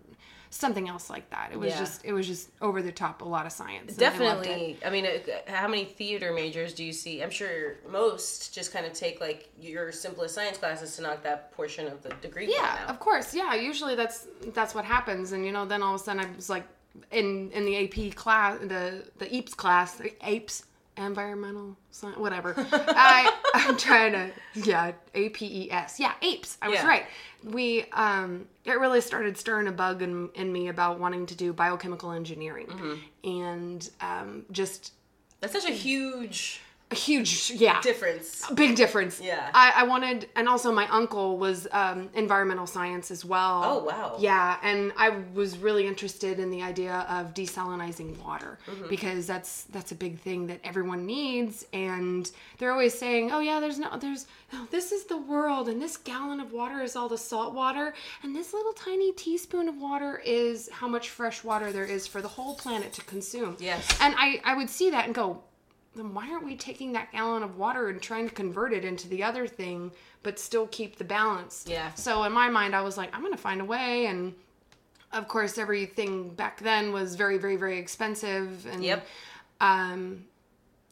something 0.51 0.89
else 0.89 1.09
like 1.09 1.29
that. 1.29 1.49
It 1.51 1.59
was 1.59 1.69
Yeah. 1.73 1.79
just 1.79 2.03
it 2.05 2.13
was 2.13 2.25
just 2.27 2.49
over 2.61 2.81
the 2.81 2.91
top, 2.91 3.21
a 3.21 3.25
lot 3.25 3.45
of 3.45 3.51
science. 3.51 3.93
and 3.93 4.01
I. 4.03 4.09
Definitely. 4.09 4.77
I 4.85 4.89
mean, 4.89 5.05
uh, 5.05 5.51
how 5.51 5.67
many 5.67 5.85
theater 5.85 6.33
majors 6.33 6.73
do 6.73 6.83
you 6.83 6.93
see? 6.93 7.21
I'm 7.21 7.29
sure 7.29 7.75
most 7.87 8.53
just 8.53 8.73
kind 8.73 8.85
of 8.85 8.93
take 8.93 9.21
like 9.21 9.49
your 9.59 9.91
simplest 9.91 10.33
science 10.35 10.57
classes 10.57 10.95
to 10.95 11.01
knock 11.03 11.21
that 11.23 11.51
portion 11.51 11.87
of 11.87 12.01
the 12.01 12.09
degree 12.21 12.51
Yeah, 12.51 12.85
of 12.87 12.99
course. 12.99 13.33
Yeah, 13.33 13.53
usually 13.55 13.95
that's 13.95 14.27
that's 14.53 14.73
what 14.73 14.85
happens, 14.85 15.31
and 15.33 15.45
you 15.45 15.51
know, 15.51 15.65
then 15.65 15.83
all 15.83 15.95
of 15.95 16.01
a 16.01 16.03
sudden 16.03 16.25
I 16.25 16.35
was 16.35 16.49
like 16.49 16.65
in 17.11 17.51
in 17.51 17.65
the 17.65 17.75
AP 17.85 18.15
class, 18.15 18.57
the 18.61 19.05
the 19.19 19.33
EAPS 19.33 19.53
class, 19.55 19.93
the 19.95 20.13
APES, 20.27 20.63
environmental 21.05 21.77
science, 21.91 22.17
whatever. 22.17 22.53
I 22.71 23.33
I'm 23.53 23.77
trying 23.77 24.11
to 24.13 24.31
yeah 24.55 24.91
APES, 25.15 25.99
yeah 25.99 26.13
APES. 26.21 26.57
I 26.61 26.67
was 26.69 26.79
Yeah. 26.79 26.87
right. 26.87 27.05
We 27.43 27.85
um 27.93 28.47
it 28.65 28.79
really 28.79 29.01
started 29.01 29.37
stirring 29.37 29.67
a 29.67 29.71
bug 29.71 30.01
in 30.01 30.29
in 30.35 30.51
me 30.51 30.67
about 30.67 30.99
wanting 30.99 31.25
to 31.27 31.35
do 31.35 31.53
biochemical 31.53 32.11
engineering, 32.11 32.67
Mm-hmm. 32.67 33.29
and 33.29 33.89
um 34.01 34.45
just 34.51 34.93
That's 35.41 35.53
such 35.53 35.65
a 35.69 35.73
huge 35.73 36.61
a 36.91 36.95
huge 36.95 37.51
yeah 37.51 37.79
difference. 37.81 38.49
a 38.49 38.53
big 38.55 38.75
difference 38.75 39.21
Yeah. 39.21 39.51
I, 39.53 39.73
I 39.77 39.83
wanted 39.83 40.27
and 40.35 40.49
also 40.49 40.71
my 40.71 40.87
uncle 40.87 41.37
was 41.37 41.67
um, 41.71 42.09
environmental 42.15 42.65
science 42.65 43.11
as 43.11 43.23
well 43.23 43.61
Oh, 43.63 43.83
wow. 43.83 44.15
yeah 44.19 44.57
and 44.63 44.91
i 44.97 45.09
was 45.35 45.59
really 45.59 45.85
interested 45.85 46.39
in 46.39 46.49
the 46.49 46.63
idea 46.63 47.05
of 47.07 47.33
desalinizing 47.35 48.17
water 48.23 48.57
Mm-hmm. 48.67 48.89
because 48.89 49.27
that's 49.27 49.63
that's 49.65 49.91
a 49.91 49.95
big 49.95 50.19
thing 50.19 50.47
that 50.47 50.59
everyone 50.63 51.05
needs 51.05 51.65
and 51.73 52.31
they're 52.57 52.71
always 52.71 52.97
saying 52.97 53.31
oh 53.31 53.39
yeah 53.39 53.59
there's 53.59 53.77
no 53.77 53.95
there's 53.97 54.25
oh, 54.53 54.67
this 54.71 54.91
is 54.91 55.03
the 55.05 55.17
world 55.17 55.69
and 55.69 55.79
this 55.79 55.95
gallon 55.95 56.39
of 56.39 56.51
water 56.53 56.81
is 56.81 56.95
all 56.95 57.07
the 57.07 57.17
salt 57.17 57.53
water 57.53 57.93
and 58.23 58.35
this 58.35 58.51
little 58.51 58.73
tiny 58.73 59.11
teaspoon 59.13 59.69
of 59.69 59.77
water 59.77 60.21
is 60.25 60.69
how 60.71 60.87
much 60.87 61.09
fresh 61.09 61.43
water 61.43 61.71
there 61.71 61.85
is 61.85 62.07
for 62.07 62.21
the 62.21 62.27
whole 62.27 62.55
planet 62.55 62.91
to 62.93 63.01
consume 63.03 63.55
Yes. 63.59 63.87
and 64.01 64.15
i 64.17 64.41
i 64.43 64.55
would 64.55 64.69
see 64.71 64.89
that 64.89 65.05
and 65.05 65.13
go 65.13 65.41
then 65.95 66.13
why 66.13 66.29
aren't 66.29 66.45
we 66.45 66.55
taking 66.55 66.93
that 66.93 67.11
gallon 67.11 67.43
of 67.43 67.57
water 67.57 67.89
and 67.89 68.01
trying 68.01 68.27
to 68.29 68.33
convert 68.33 68.71
it 68.73 68.85
into 68.85 69.07
the 69.09 69.23
other 69.23 69.47
thing 69.47 69.91
but 70.23 70.37
still 70.39 70.67
keep 70.67 70.97
the 70.97 71.03
balance 71.03 71.65
Yeah. 71.67 71.93
so 71.95 72.23
in 72.23 72.31
my 72.31 72.49
mind 72.49 72.75
i 72.75 72.81
was 72.81 72.97
like 72.97 73.13
i'm 73.15 73.21
gonna 73.21 73.37
find 73.37 73.61
a 73.61 73.65
way 73.65 74.05
and 74.05 74.33
of 75.11 75.27
course 75.27 75.57
everything 75.57 76.29
back 76.29 76.59
then 76.61 76.93
was 76.93 77.15
very 77.15 77.37
very 77.37 77.55
very 77.55 77.77
expensive 77.79 78.65
and 78.67 78.83
Yep. 78.83 79.05
um 79.61 80.25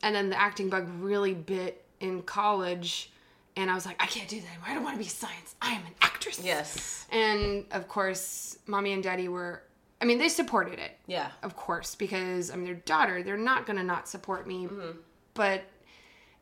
and 0.04 0.16
then 0.16 0.30
the 0.30 0.40
acting 0.40 0.70
bug 0.70 0.88
really 1.00 1.34
bit 1.34 1.84
in 2.00 2.22
college 2.24 3.12
and 3.56 3.70
i 3.70 3.76
was 3.76 3.86
like 3.86 4.02
i 4.02 4.08
can't 4.08 4.28
do 4.30 4.40
that 4.42 4.48
anymore 4.50 4.68
i 4.70 4.74
don't 4.74 4.84
want 4.84 4.96
to 4.96 5.04
be 5.04 5.08
science 5.10 5.56
i 5.62 5.72
am 5.72 5.82
an 5.86 5.94
actress 6.02 6.40
Yes. 6.44 7.06
and 7.12 7.66
of 7.72 7.88
course 7.88 8.58
mommy 8.68 8.94
and 8.94 9.04
daddy 9.04 9.28
were 9.28 9.62
i 10.02 10.06
mean 10.06 10.18
they 10.18 10.30
supported 10.30 10.80
it 10.80 10.98
Yeah. 11.08 11.32
of 11.44 11.56
course, 11.56 11.96
because 11.96 12.50
I'm 12.50 12.64
their 12.66 12.76
daughter. 12.76 13.24
They're 13.24 13.38
not 13.38 13.66
going 13.66 13.78
to 13.78 13.84
not 13.84 14.08
support 14.08 14.48
me. 14.48 14.66
Mm-hmm. 14.66 14.98
But 15.34 15.64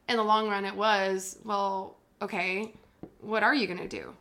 in 0.09 0.17
the 0.17 0.23
long 0.23 0.49
run, 0.49 0.65
it 0.65 0.75
was, 0.75 1.37
well, 1.43 1.97
okay, 2.21 2.73
what 3.21 3.43
are 3.43 3.53
you 3.55 3.65
going 3.67 3.79
to 3.79 3.87
do 3.87 4.13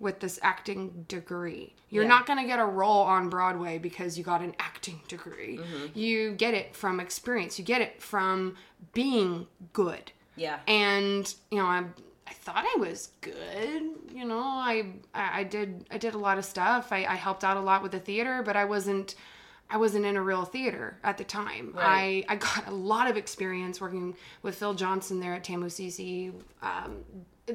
with 0.00 0.20
this 0.20 0.38
acting 0.42 1.04
degree? 1.08 1.74
You're 1.90 2.02
Yeah. 2.04 2.08
not 2.08 2.26
going 2.26 2.38
to 2.38 2.44
get 2.46 2.58
a 2.60 2.64
role 2.64 3.02
on 3.02 3.28
Broadway 3.30 3.78
because 3.78 4.16
you 4.18 4.24
got 4.24 4.40
an 4.42 4.54
acting 4.58 5.00
degree. 5.08 5.58
Mm-hmm. 5.58 5.98
You 5.98 6.32
get 6.32 6.54
it 6.54 6.74
from 6.76 7.00
experience, 7.00 7.58
you 7.58 7.64
get 7.64 7.80
it 7.80 8.02
from 8.02 8.56
being 8.92 9.46
good 9.72 10.12
Yeah. 10.36 10.58
and 10.68 11.34
you 11.50 11.58
know 11.58 11.66
I 11.66 11.84
I 12.28 12.32
thought 12.34 12.64
I 12.66 12.78
was 12.78 13.10
good. 13.20 13.82
You 14.12 14.24
know, 14.24 14.40
I 14.40 14.86
I 15.14 15.44
did 15.44 15.86
I 15.90 15.98
did 15.98 16.14
a 16.14 16.18
lot 16.18 16.38
of 16.38 16.44
stuff. 16.44 16.92
I, 16.92 17.04
I 17.04 17.14
helped 17.14 17.44
out 17.44 17.56
a 17.56 17.60
lot 17.60 17.82
with 17.82 17.92
the 17.92 18.00
theater, 18.00 18.42
but 18.44 18.56
I 18.56 18.64
wasn't 18.64 19.14
I 19.70 19.76
wasn't 19.76 20.04
in 20.04 20.16
a 20.16 20.22
real 20.22 20.44
theater 20.44 20.98
at 21.04 21.16
the 21.16 21.24
time. 21.24 21.72
Right. 21.74 22.24
I 22.28 22.34
I 22.34 22.36
got 22.36 22.68
a 22.68 22.74
lot 22.74 23.08
of 23.08 23.16
experience 23.16 23.80
working 23.80 24.14
with 24.42 24.56
Phil 24.56 24.74
Johnson 24.74 25.20
there 25.20 25.34
at 25.34 25.44
TAMUCC. 25.44 26.32
Um, 26.62 27.04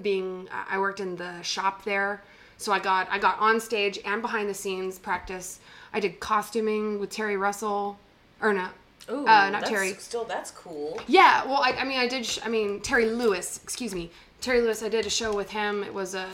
being 0.01 0.47
I 0.51 0.79
worked 0.79 0.99
in 0.99 1.15
the 1.15 1.41
shop 1.43 1.83
there, 1.83 2.23
so 2.57 2.71
I 2.71 2.79
got 2.79 3.07
I 3.11 3.19
got 3.19 3.39
on 3.39 3.59
stage 3.59 3.99
and 4.05 4.21
behind 4.21 4.49
the 4.49 4.55
scenes 4.55 4.97
practice. 4.97 5.59
I 5.93 5.99
did 5.99 6.19
costuming 6.19 6.99
with 6.99 7.11
Terry 7.11 7.37
Russell, 7.37 7.99
or. 8.41 8.69
Ooh, 9.11 9.27
uh, 9.27 9.49
not 9.49 9.65
Terry. 9.65 9.93
Still, 9.95 10.23
that's 10.23 10.51
cool. 10.51 10.97
Yeah, 11.07 11.43
well, 11.43 11.61
I, 11.61 11.71
I 11.71 11.83
mean, 11.83 11.99
I 11.99 12.07
did. 12.07 12.25
Sh- 12.25 12.39
I 12.41 12.47
mean, 12.47 12.79
Terry 12.79 13.09
Lewis. 13.09 13.59
Excuse 13.61 13.93
me, 13.93 14.09
Terry 14.43 14.59
Lewis. 14.59 14.83
I 14.83 14.89
did 14.89 15.05
a 15.05 15.09
show 15.09 15.33
with 15.33 15.49
him. 15.49 15.83
It 15.83 15.93
was 15.93 16.15
a 16.15 16.27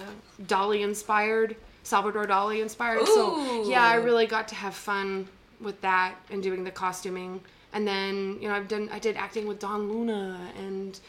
Dolly 0.47 0.81
inspired, 0.81 1.55
Salvador 1.83 2.25
Dali 2.25 2.59
inspired. 2.59 3.05
So 3.05 3.63
yeah, 3.69 3.85
I 3.85 3.95
really 3.95 4.25
got 4.25 4.47
to 4.47 4.55
have 4.55 4.73
fun 4.73 5.27
with 5.61 5.79
that 5.81 6.15
and 6.31 6.41
doing 6.41 6.63
the 6.63 6.71
costuming. 6.71 7.39
And 7.71 7.87
then 7.87 8.39
you 8.41 8.47
know, 8.47 8.55
I've 8.55 8.67
done. 8.67 8.89
I 8.91 8.97
did 8.97 9.15
acting 9.15 9.47
with 9.47 9.59
Don 9.59 9.91
Luna 9.91 10.39
and 10.57 10.99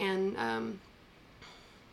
and 0.00 0.36
um, 0.36 0.80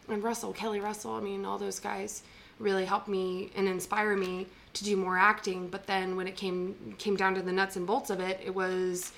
and 0.09 0.23
Russell 0.23 0.51
Kelly 0.51 0.79
Russell. 0.79 1.13
I 1.13 1.21
mean, 1.21 1.45
all 1.45 1.59
those 1.59 1.79
guys 1.79 2.23
really 2.57 2.85
helped 2.85 3.07
me 3.07 3.51
and 3.55 3.67
inspire 3.67 4.15
me 4.15 4.47
to 4.73 4.83
do 4.83 4.97
more 4.97 5.15
acting. 5.15 5.67
But 5.67 5.85
then 5.85 6.15
when 6.15 6.27
it 6.27 6.35
came 6.35 6.95
came 6.97 7.15
down 7.15 7.35
to 7.35 7.43
the 7.43 7.51
nuts 7.51 7.75
and 7.75 7.85
bolts 7.85 8.09
of 8.09 8.19
it, 8.19 8.41
it 8.43 8.55
was 8.55 9.11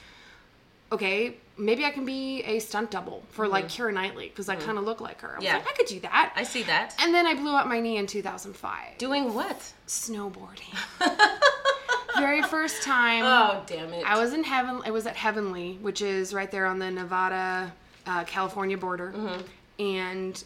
okay. 0.92 1.36
Maybe 1.60 1.86
I 1.86 1.90
can 1.90 2.06
be 2.06 2.44
a 2.44 2.60
stunt 2.60 2.92
double 2.92 3.24
for 3.32 3.48
like 3.48 3.66
Keira 3.68 3.92
Knightley 3.92 4.28
because 4.30 4.48
I 4.48 4.56
kind 4.56 4.78
of 4.78 4.84
look 4.84 5.02
like 5.02 5.22
her. 5.22 5.38
I 5.40 5.42
Yeah. 5.42 5.54
like, 5.56 5.68
I 5.68 5.74
could 5.74 5.88
do 5.88 6.00
that. 6.02 6.34
I 6.36 6.44
see 6.44 6.62
that. 6.64 6.96
and 7.00 7.12
then 7.16 7.26
I 7.26 7.34
blew 7.34 7.56
up 7.56 7.66
my 7.66 7.80
knee 7.80 7.98
in 7.98 8.06
2005. 8.06 9.00
Doing 9.00 9.34
what? 9.34 9.74
Snowboarding. 9.88 10.78
Very 12.18 12.42
first 12.44 12.84
time. 12.84 13.24
Oh, 13.26 13.64
damn 13.68 13.92
it. 13.94 14.04
I 14.06 14.20
was 14.20 14.34
in 14.34 14.44
heaven. 14.44 14.82
I 14.86 14.92
was 14.92 15.06
at 15.08 15.16
Heavenly, 15.16 15.78
which 15.82 16.02
is 16.02 16.34
right 16.34 16.50
there 16.50 16.66
on 16.66 16.80
the 16.80 16.90
Nevada, 16.90 17.72
uh, 18.08 18.24
California 18.26 18.78
border, 18.78 19.14
and 19.80 20.44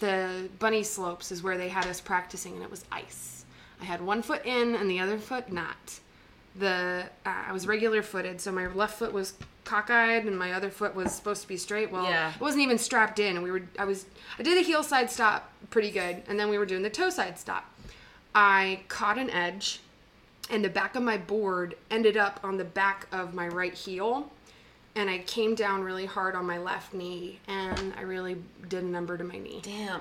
the 0.00 0.48
bunny 0.58 0.82
slopes 0.82 1.30
is 1.30 1.42
where 1.42 1.56
they 1.58 1.68
had 1.68 1.86
us 1.86 2.00
practicing, 2.00 2.54
and 2.54 2.62
it 2.62 2.70
was 2.70 2.84
ice. 2.90 3.44
I 3.80 3.84
had 3.84 4.00
one 4.00 4.22
foot 4.22 4.44
in 4.46 4.74
and 4.74 4.88
the 4.90 4.98
other 5.00 5.18
foot 5.18 5.52
not. 5.52 6.00
The 6.56 7.04
uh, 7.24 7.34
I 7.48 7.52
was 7.52 7.66
regular 7.66 8.02
footed, 8.02 8.40
so 8.40 8.50
my 8.52 8.66
left 8.68 8.98
foot 8.98 9.12
was 9.12 9.34
cockeyed 9.64 10.24
and 10.26 10.38
my 10.38 10.52
other 10.52 10.70
foot 10.70 10.94
was 10.94 11.12
supposed 11.12 11.42
to 11.42 11.48
be 11.48 11.56
straight. 11.56 11.90
Well, 11.90 12.04
Yeah. 12.04 12.32
it 12.34 12.40
wasn't 12.40 12.62
even 12.62 12.78
strapped 12.78 13.18
in, 13.18 13.36
and 13.36 13.42
we 13.44 13.50
were. 13.50 13.62
I 13.78 13.84
was. 13.84 14.06
I 14.38 14.42
did 14.42 14.58
a 14.58 14.62
heel 14.62 14.82
side 14.82 15.10
stop 15.10 15.50
pretty 15.70 15.90
good, 15.90 16.22
and 16.28 16.38
then 16.38 16.48
we 16.48 16.58
were 16.58 16.66
doing 16.66 16.82
the 16.82 16.90
toe 16.90 17.10
side 17.10 17.38
stop. 17.38 17.64
I 18.34 18.80
caught 18.88 19.18
an 19.18 19.30
edge 19.30 19.80
and 20.50 20.64
the 20.64 20.68
back 20.68 20.96
of 20.96 21.02
my 21.02 21.16
board 21.16 21.76
ended 21.90 22.16
up 22.16 22.40
on 22.42 22.56
the 22.56 22.64
back 22.64 23.06
of 23.12 23.32
my 23.34 23.46
right 23.46 23.74
heel 23.74 24.30
and 24.96 25.08
i 25.08 25.18
came 25.18 25.54
down 25.54 25.82
really 25.84 26.04
hard 26.06 26.34
on 26.34 26.44
my 26.44 26.58
left 26.58 26.92
knee 26.92 27.38
and 27.46 27.94
i 27.96 28.00
really 28.00 28.36
did 28.68 28.82
a 28.82 28.86
number 28.86 29.16
to 29.16 29.22
my 29.22 29.38
knee 29.38 29.60
Damn. 29.62 30.00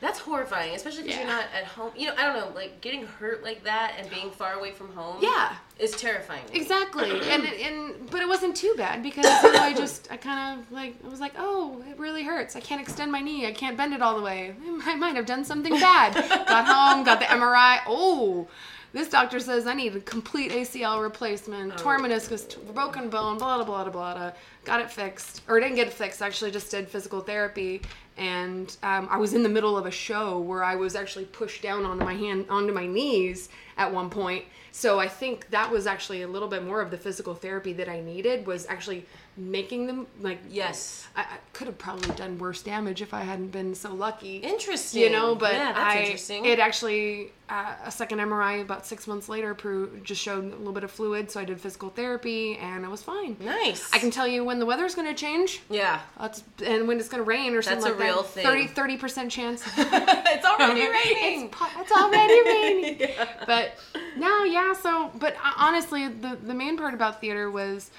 That's 0.00 0.18
horrifying, 0.18 0.74
especially 0.74 1.04
because 1.04 1.18
you're 1.18 1.26
not 1.26 1.46
at 1.56 1.64
home. 1.64 1.90
You 1.96 2.08
know, 2.08 2.14
I 2.18 2.24
don't 2.24 2.36
know, 2.36 2.54
like 2.54 2.80
getting 2.82 3.06
hurt 3.06 3.42
like 3.42 3.64
that 3.64 3.94
and 3.98 4.10
being 4.10 4.30
far 4.30 4.52
away 4.52 4.72
from 4.72 4.92
home. 4.92 5.18
Yeah. 5.22 5.56
Is 5.78 5.92
terrifying. 5.92 6.42
exactly 6.54 7.10
and 7.30 7.44
and 7.44 8.10
but 8.10 8.22
it 8.22 8.28
wasn't 8.28 8.56
too 8.56 8.72
bad 8.78 9.02
because 9.02 9.26
you 9.42 9.52
know, 9.52 9.58
i 9.58 9.74
just 9.74 10.10
i 10.10 10.16
kind 10.16 10.58
of 10.58 10.72
like 10.72 10.96
i 11.04 11.08
was 11.08 11.20
like 11.20 11.34
oh 11.36 11.84
it 11.90 11.98
really 11.98 12.22
hurts 12.22 12.56
i 12.56 12.60
can't 12.60 12.80
extend 12.80 13.12
my 13.12 13.20
knee 13.20 13.46
i 13.46 13.52
can't 13.52 13.76
bend 13.76 13.92
it 13.92 14.00
all 14.00 14.16
the 14.16 14.22
way 14.22 14.54
i 14.86 14.94
might 14.96 15.16
have 15.16 15.26
done 15.26 15.44
something 15.44 15.74
bad 15.74 16.14
got 16.46 16.64
home 16.66 17.04
got 17.04 17.20
the 17.20 17.26
mri 17.26 17.78
oh 17.86 18.48
this 18.92 19.08
doctor 19.08 19.40
says 19.40 19.66
I 19.66 19.74
need 19.74 19.96
a 19.96 20.00
complete 20.00 20.52
ACL 20.52 21.02
replacement, 21.02 21.76
torn 21.76 22.02
meniscus, 22.02 22.48
t- 22.48 22.58
broken 22.72 23.08
bone, 23.08 23.38
blah, 23.38 23.56
blah, 23.56 23.64
blah, 23.64 23.84
blah, 23.84 24.14
blah. 24.14 24.32
Got 24.64 24.80
it 24.80 24.90
fixed. 24.90 25.42
Or 25.48 25.60
didn't 25.60 25.76
get 25.76 25.88
it 25.88 25.92
fixed, 25.92 26.22
actually 26.22 26.50
just 26.50 26.70
did 26.70 26.88
physical 26.88 27.20
therapy. 27.20 27.82
And 28.16 28.74
um, 28.82 29.08
I 29.10 29.18
was 29.18 29.34
in 29.34 29.42
the 29.42 29.48
middle 29.48 29.76
of 29.76 29.84
a 29.84 29.90
show 29.90 30.38
where 30.38 30.64
I 30.64 30.74
was 30.74 30.96
actually 30.96 31.26
pushed 31.26 31.62
down 31.62 31.84
onto 31.84 32.04
my 32.04 32.14
hand, 32.14 32.46
onto 32.48 32.72
my 32.72 32.86
knees 32.86 33.50
at 33.76 33.92
one 33.92 34.08
point. 34.08 34.44
So 34.72 34.98
I 34.98 35.08
think 35.08 35.50
that 35.50 35.70
was 35.70 35.86
actually 35.86 36.22
a 36.22 36.28
little 36.28 36.48
bit 36.48 36.64
more 36.64 36.80
of 36.80 36.90
the 36.90 36.98
physical 36.98 37.34
therapy 37.34 37.72
that 37.74 37.88
I 37.88 38.00
needed 38.00 38.46
was 38.46 38.66
actually 38.66 39.06
making 39.36 39.86
them 39.86 40.06
like 40.20 40.38
Yes. 40.48 41.06
I, 41.14 41.20
I 41.22 41.26
could 41.52 41.66
have 41.66 41.76
probably 41.78 42.14
done 42.16 42.38
worse 42.38 42.62
damage 42.62 43.02
if 43.02 43.12
I 43.12 43.20
hadn't 43.20 43.48
been 43.52 43.74
so 43.74 43.92
lucky 43.92 44.36
Interesting. 44.38 45.02
you 45.02 45.10
know 45.10 45.34
but 45.34 45.52
yeah, 45.52 45.72
that's 45.72 45.94
I, 45.94 45.98
interesting. 46.00 46.44
it 46.46 46.58
actually 46.58 47.32
uh, 47.48 47.74
a 47.84 47.90
second 47.92 48.18
mri 48.18 48.60
about 48.62 48.84
six 48.86 49.06
months 49.06 49.28
later 49.28 49.54
proved, 49.54 50.04
just 50.04 50.20
showed 50.20 50.44
a 50.52 50.56
little 50.56 50.72
bit 50.72 50.82
of 50.84 50.90
fluid 50.90 51.30
so 51.30 51.38
i 51.38 51.44
did 51.44 51.60
physical 51.60 51.90
therapy 51.90 52.56
and 52.56 52.84
i 52.84 52.88
was 52.88 53.02
fine 53.02 53.36
nice. 53.40 53.88
i 53.92 53.98
can 53.98 54.10
tell 54.10 54.26
you 54.26 54.42
when 54.42 54.58
the 54.58 54.66
weather's 54.66 54.94
going 54.94 55.06
to 55.06 55.14
change 55.14 55.60
Yeah. 55.70 56.00
that's, 56.18 56.42
and 56.64 56.88
when 56.88 56.98
it's 56.98 57.08
going 57.08 57.22
to 57.22 57.28
rain 57.28 57.54
or 57.54 57.62
something 57.62 57.82
That's 57.84 57.94
a 57.94 57.98
like 57.98 58.08
real 58.08 58.22
that 58.22 58.30
thing. 58.30 58.68
30 58.68 58.96
30% 58.98 59.30
chance 59.30 59.62
it's 59.76 60.44
already 60.46 60.80
raining. 60.80 61.46
it's, 61.52 61.56
it's 61.78 61.92
already 61.92 62.40
raining. 62.42 63.08
But 63.46 63.76
no, 64.16 64.44
yeah. 64.44 64.72
So, 64.72 65.10
but 65.18 65.34
uh, 65.36 65.52
honestly, 65.56 66.08
the 66.08 66.36
the 66.42 66.54
main 66.54 66.76
part 66.76 66.94
about 66.94 67.20
theater 67.20 67.50
was 67.50 67.90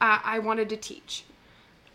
uh, 0.00 0.18
I 0.24 0.38
wanted 0.38 0.68
to 0.70 0.76
teach, 0.76 1.24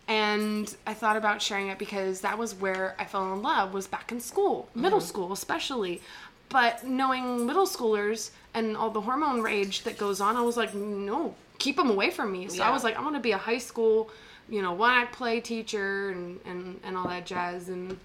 and 0.08 0.74
I 0.86 0.94
thought 0.94 1.16
about 1.16 1.42
sharing 1.42 1.68
it 1.68 1.78
because 1.78 2.20
that 2.20 2.38
was 2.38 2.54
where 2.54 2.94
I 2.98 3.04
fell 3.04 3.32
in 3.32 3.42
love. 3.42 3.72
Was 3.74 3.86
back 3.86 4.12
in 4.12 4.20
school, 4.20 4.68
middle 4.74 4.98
Mm-hmm. 4.98 5.08
school 5.08 5.32
especially. 5.32 6.00
But 6.48 6.84
knowing 6.84 7.44
middle 7.44 7.66
schoolers 7.66 8.30
and 8.54 8.76
all 8.76 8.90
the 8.90 9.00
hormone 9.00 9.42
rage 9.42 9.82
that 9.82 9.98
goes 9.98 10.20
on, 10.20 10.36
I 10.36 10.42
was 10.42 10.56
like, 10.56 10.72
no, 10.74 11.34
keep 11.58 11.74
them 11.74 11.90
away 11.90 12.10
from 12.10 12.30
me. 12.30 12.46
So 12.48 12.62
I 12.62 12.70
was 12.70 12.84
like, 12.84 12.96
I 12.96 13.00
want 13.02 13.16
to 13.16 13.20
be 13.20 13.32
a 13.32 13.36
high 13.38 13.58
school, 13.58 14.10
you 14.48 14.62
know, 14.62 14.72
one 14.72 14.92
act 14.92 15.12
play 15.16 15.40
teacher 15.40 16.10
and, 16.10 16.38
and, 16.44 16.78
and 16.84 16.96
all 16.96 17.08
that 17.08 17.26
jazz. 17.26 17.68
And 17.68 17.98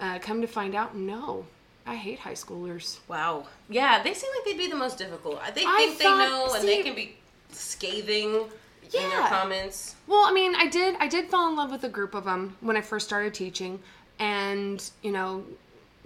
uh, 0.00 0.18
come 0.20 0.40
to 0.40 0.46
find 0.46 0.74
out, 0.74 0.96
no, 0.96 1.44
I 1.86 1.94
hate 1.96 2.20
high 2.20 2.32
schoolers. 2.32 3.00
Wow. 3.06 3.48
Yeah, 3.68 4.02
they 4.02 4.14
seem 4.14 4.30
like 4.34 4.46
they'd 4.46 4.58
be 4.64 4.70
the 4.70 4.76
most 4.76 4.96
difficult. 4.96 5.38
I 5.42 5.50
think 5.50 5.68
I 5.68 5.94
they 5.98 6.04
thought- 6.04 6.18
know 6.30 6.54
and 6.54 6.66
they 6.66 6.82
can 6.82 6.94
be 6.94 7.16
scathing 7.52 8.44
in 8.92 9.00
their 9.08 9.20
Yeah. 9.20 9.28
comments. 9.28 9.94
Well, 10.06 10.24
I 10.26 10.32
mean, 10.32 10.54
I 10.54 10.66
did 10.66 10.96
I 11.00 11.06
did 11.08 11.28
fall 11.28 11.48
in 11.48 11.56
love 11.56 11.70
with 11.70 11.84
a 11.84 11.88
group 11.88 12.14
of 12.14 12.24
them 12.24 12.56
when 12.60 12.76
I 12.76 12.80
first 12.80 13.06
started 13.06 13.32
teaching, 13.34 13.80
and 14.18 14.82
you 15.02 15.12
know, 15.12 15.44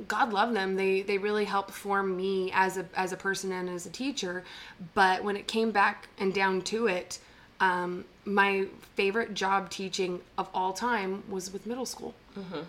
God 0.07 0.33
love 0.33 0.53
them. 0.55 0.77
They 0.77 1.03
they 1.03 1.19
really 1.19 1.45
helped 1.45 1.71
form 1.73 2.17
me 2.17 2.51
as 2.55 2.77
a 2.77 2.87
as 2.95 3.13
a 3.13 3.17
person 3.17 3.51
and 3.53 3.69
as 3.69 3.87
a 3.87 3.91
teacher. 3.91 4.45
But 4.95 5.25
when 5.25 5.37
it 5.37 5.47
came 5.49 5.71
back 5.73 6.09
and 6.19 6.33
down 6.33 6.63
to 6.63 6.87
it, 6.87 7.19
um, 7.61 8.05
my 8.25 8.67
favorite 8.95 9.35
job 9.35 9.71
teaching 9.71 10.21
of 10.37 10.49
all 10.55 10.73
time 10.73 11.25
was 11.29 11.53
with 11.53 11.67
middle 11.67 11.87
school, 11.87 12.15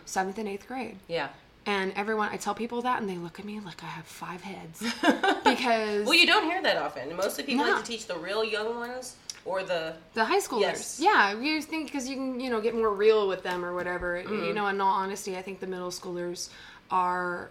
seventh 0.05 0.37
and 0.37 0.47
eighth 0.47 0.67
grade. 0.67 0.97
Yeah. 1.07 1.29
And 1.65 1.91
everyone, 1.95 2.29
I 2.31 2.37
tell 2.37 2.55
people 2.55 2.81
that, 2.81 2.99
and 2.99 3.07
they 3.07 3.17
look 3.17 3.37
at 3.37 3.45
me 3.45 3.59
like 3.59 3.83
I 3.83 3.87
have 3.87 4.05
five 4.05 4.41
heads 4.41 4.79
because 5.43 6.05
Well, 6.07 6.15
you 6.15 6.25
don't 6.25 6.45
hear 6.45 6.63
that 6.63 6.77
often. 6.77 7.15
Mostly 7.15 7.43
people 7.43 7.65
No. 7.65 7.73
like 7.73 7.83
to 7.83 7.91
teach 7.91 8.07
the 8.07 8.17
real 8.17 8.43
young 8.43 8.75
ones 8.75 9.15
or 9.50 9.63
the 9.63 9.94
The 10.13 10.25
high 10.25 10.39
schoolers. 10.39 10.62
Yes. 10.62 11.00
Yeah, 11.00 11.39
you 11.39 11.62
think 11.62 11.84
because 11.88 12.08
you 12.10 12.15
can, 12.15 12.39
you 12.39 12.50
know, 12.51 12.62
get 12.62 12.74
more 12.75 12.94
real 13.06 13.27
with 13.27 13.41
them 13.44 13.65
or 13.65 13.74
whatever. 13.79 14.10
Mm-hmm. 14.22 14.46
You 14.48 14.53
know, 14.53 14.68
in 14.68 14.79
all 14.79 14.94
honesty, 15.03 15.32
I 15.38 15.41
think 15.41 15.60
the 15.60 15.68
middle 15.75 15.91
schoolers 16.00 16.50
are 16.91 17.50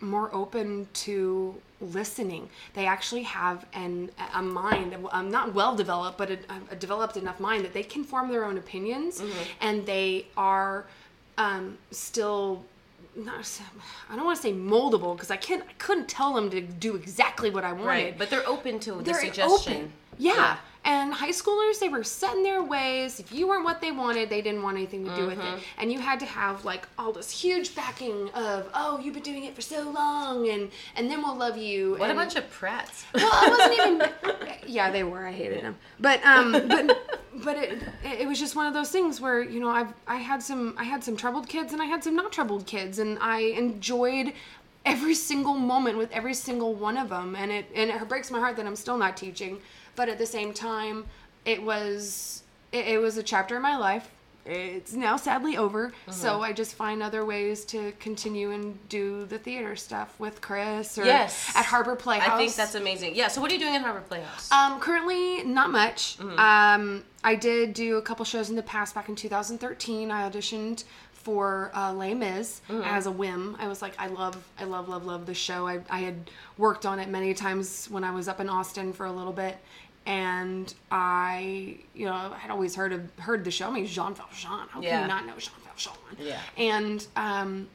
more 0.00 0.28
open 0.34 0.86
to 1.06 1.54
listening. 1.80 2.48
They 2.74 2.86
actually 2.86 3.22
have 3.22 3.58
an 3.72 4.10
a 4.34 4.42
mind, 4.42 4.90
um, 5.10 5.30
not 5.30 5.54
well 5.54 5.74
developed, 5.74 6.16
but 6.18 6.30
a, 6.30 6.38
a 6.70 6.76
developed 6.76 7.16
enough 7.16 7.40
mind 7.40 7.64
that 7.64 7.72
they 7.74 7.82
can 7.82 8.04
form 8.04 8.26
their 8.30 8.44
own 8.44 8.56
opinions, 8.58 9.20
Mm-hmm. 9.20 9.42
and 9.66 9.86
they 9.86 10.26
are 10.36 10.84
um, 11.38 11.78
still. 11.90 12.64
Not, 13.18 13.48
I 14.10 14.16
don't 14.16 14.26
want 14.26 14.36
to 14.36 14.42
say 14.42 14.52
moldable 14.52 15.14
because 15.16 15.30
I 15.30 15.38
can't. 15.38 15.62
I 15.62 15.72
couldn't 15.78 16.06
tell 16.06 16.34
them 16.34 16.50
to 16.50 16.60
do 16.60 16.96
exactly 16.96 17.48
what 17.48 17.64
I 17.64 17.72
wanted 17.72 17.86
right, 17.86 18.18
but 18.18 18.28
they're 18.28 18.46
open 18.46 18.78
to 18.80 18.92
the 18.92 19.02
they're 19.04 19.24
suggestion. 19.28 19.72
open. 19.72 19.92
Yeah. 20.18 20.58
And 20.86 21.12
high 21.12 21.30
schoolers, 21.32 21.80
they 21.80 21.88
were 21.88 22.04
set 22.04 22.34
in 22.36 22.44
their 22.44 22.62
ways. 22.62 23.18
If 23.18 23.32
you 23.32 23.48
weren't 23.48 23.64
what 23.64 23.80
they 23.80 23.90
wanted, 23.90 24.30
they 24.30 24.40
didn't 24.40 24.62
want 24.62 24.76
anything 24.76 25.04
to 25.04 25.14
do 25.16 25.26
with 25.26 25.36
Mm-hmm. 25.38 25.56
it. 25.56 25.62
And 25.78 25.92
you 25.92 25.98
had 25.98 26.20
to 26.20 26.26
have 26.26 26.64
like 26.64 26.86
all 26.96 27.10
this 27.12 27.30
huge 27.30 27.74
backing 27.74 28.30
of, 28.34 28.70
oh, 28.72 28.98
you've 29.02 29.14
been 29.14 29.24
doing 29.24 29.44
it 29.44 29.54
for 29.56 29.62
so 29.62 29.82
long, 29.90 30.48
and 30.48 30.70
and 30.94 31.10
then 31.10 31.22
we'll 31.22 31.34
love 31.36 31.56
you. 31.56 31.96
What 31.96 32.10
a 32.10 32.14
bunch 32.14 32.36
of 32.36 32.44
prats. 32.50 33.04
well, 33.12 33.28
I 33.32 33.48
wasn't 33.50 33.74
even. 33.80 34.36
Yeah, 34.68 34.90
they 34.90 35.04
were. 35.04 35.24
I 35.26 35.30
hated 35.32 35.62
them. 35.62 35.76
But 36.00 36.24
um, 36.24 36.50
but 36.52 37.20
but 37.44 37.56
it 37.56 37.82
it 38.04 38.26
was 38.28 38.38
just 38.40 38.56
one 38.56 38.66
of 38.66 38.74
those 38.74 38.90
things 38.90 39.20
where 39.20 39.40
you 39.42 39.60
know 39.60 39.68
I've 39.68 39.92
I 40.08 40.16
had 40.16 40.42
some 40.42 40.74
I 40.76 40.82
had 40.84 41.04
some 41.04 41.16
troubled 41.16 41.48
kids 41.48 41.72
and 41.72 41.80
I 41.80 41.84
had 41.84 42.02
some 42.02 42.16
not 42.16 42.32
troubled 42.32 42.66
kids 42.66 42.98
and 42.98 43.16
I 43.20 43.38
enjoyed 43.40 44.32
every 44.84 45.14
single 45.14 45.54
moment 45.54 45.98
with 45.98 46.10
every 46.12 46.34
single 46.34 46.74
one 46.74 46.96
of 46.96 47.08
them 47.10 47.36
and 47.36 47.52
it 47.52 47.66
and 47.76 47.90
it 47.90 48.08
breaks 48.08 48.30
my 48.30 48.40
heart 48.40 48.56
that 48.56 48.66
I'm 48.66 48.74
still 48.76 48.98
not 48.98 49.16
teaching. 49.16 49.60
But 49.96 50.08
at 50.08 50.18
the 50.18 50.26
same 50.26 50.52
time, 50.52 51.06
it 51.44 51.62
was 51.62 52.42
it, 52.72 52.86
it 52.88 52.98
was 53.00 53.16
a 53.16 53.22
chapter 53.22 53.56
in 53.56 53.62
my 53.62 53.76
life. 53.76 54.10
It's 54.48 54.92
now 54.92 55.16
sadly 55.16 55.56
over, 55.56 55.92
so 56.08 56.40
I 56.40 56.52
just 56.52 56.74
find 56.76 57.02
other 57.02 57.24
ways 57.24 57.64
to 57.64 57.90
continue 57.98 58.52
and 58.52 58.78
do 58.88 59.24
the 59.24 59.38
theater 59.38 59.74
stuff 59.74 60.14
with 60.20 60.40
Chris 60.40 60.96
or 60.98 61.04
Yes. 61.04 61.50
at 61.56 61.64
Harbor 61.64 61.96
Playhouse. 61.96 62.30
I 62.30 62.36
think 62.38 62.54
that's 62.54 62.76
amazing. 62.76 63.16
Yeah, 63.16 63.26
so 63.26 63.40
what 63.40 63.50
are 63.50 63.54
you 63.54 63.58
doing 63.60 63.74
at 63.74 63.82
Harbor 63.82 64.02
Playhouse? 64.02 64.52
Um, 64.52 64.78
currently, 64.78 65.42
not 65.42 65.72
much. 65.72 66.16
Mm-hmm. 66.18 66.38
Um, 66.38 67.02
I 67.24 67.34
did 67.34 67.74
do 67.74 67.96
a 67.96 68.02
couple 68.02 68.24
shows 68.24 68.48
in 68.48 68.54
the 68.54 68.62
past. 68.62 68.94
Back 68.94 69.08
in 69.08 69.16
2013, 69.16 70.12
I 70.12 70.30
auditioned 70.30 70.84
for 71.12 71.72
uh, 71.74 71.92
Les 71.92 72.14
Mis 72.14 72.60
Mm-hmm. 72.68 72.82
as 72.84 73.06
a 73.06 73.10
whim. 73.10 73.56
I 73.58 73.66
was 73.66 73.82
like, 73.82 73.94
I 73.98 74.06
love, 74.06 74.36
I 74.60 74.64
love, 74.64 74.88
love, 74.88 75.04
love 75.04 75.26
the 75.26 75.34
show. 75.34 75.66
I, 75.66 75.80
I 75.90 75.98
had 75.98 76.30
worked 76.56 76.86
on 76.86 77.00
it 77.00 77.08
many 77.08 77.34
times 77.34 77.88
when 77.90 78.04
I 78.04 78.12
was 78.12 78.28
up 78.28 78.38
in 78.38 78.48
Austin 78.48 78.92
for 78.92 79.06
a 79.06 79.12
little 79.12 79.32
bit, 79.32 79.58
and 80.06 80.72
I, 80.90 81.78
you 81.94 82.06
know, 82.06 82.12
I 82.14 82.38
had 82.38 82.50
always 82.50 82.74
heard 82.76 82.92
of 82.92 83.10
heard 83.18 83.44
the 83.44 83.50
show. 83.50 83.68
I 83.68 83.72
mean, 83.72 83.86
Jean 83.86 84.14
Valjean. 84.14 84.68
How 84.70 84.80
can 84.80 85.02
you 85.02 85.08
not 85.08 85.26
know 85.26 85.34
Jean 85.38 85.52
Valjean? 85.64 85.94
Yeah. 86.18 86.40
And 86.56 87.06
um, 87.16 87.68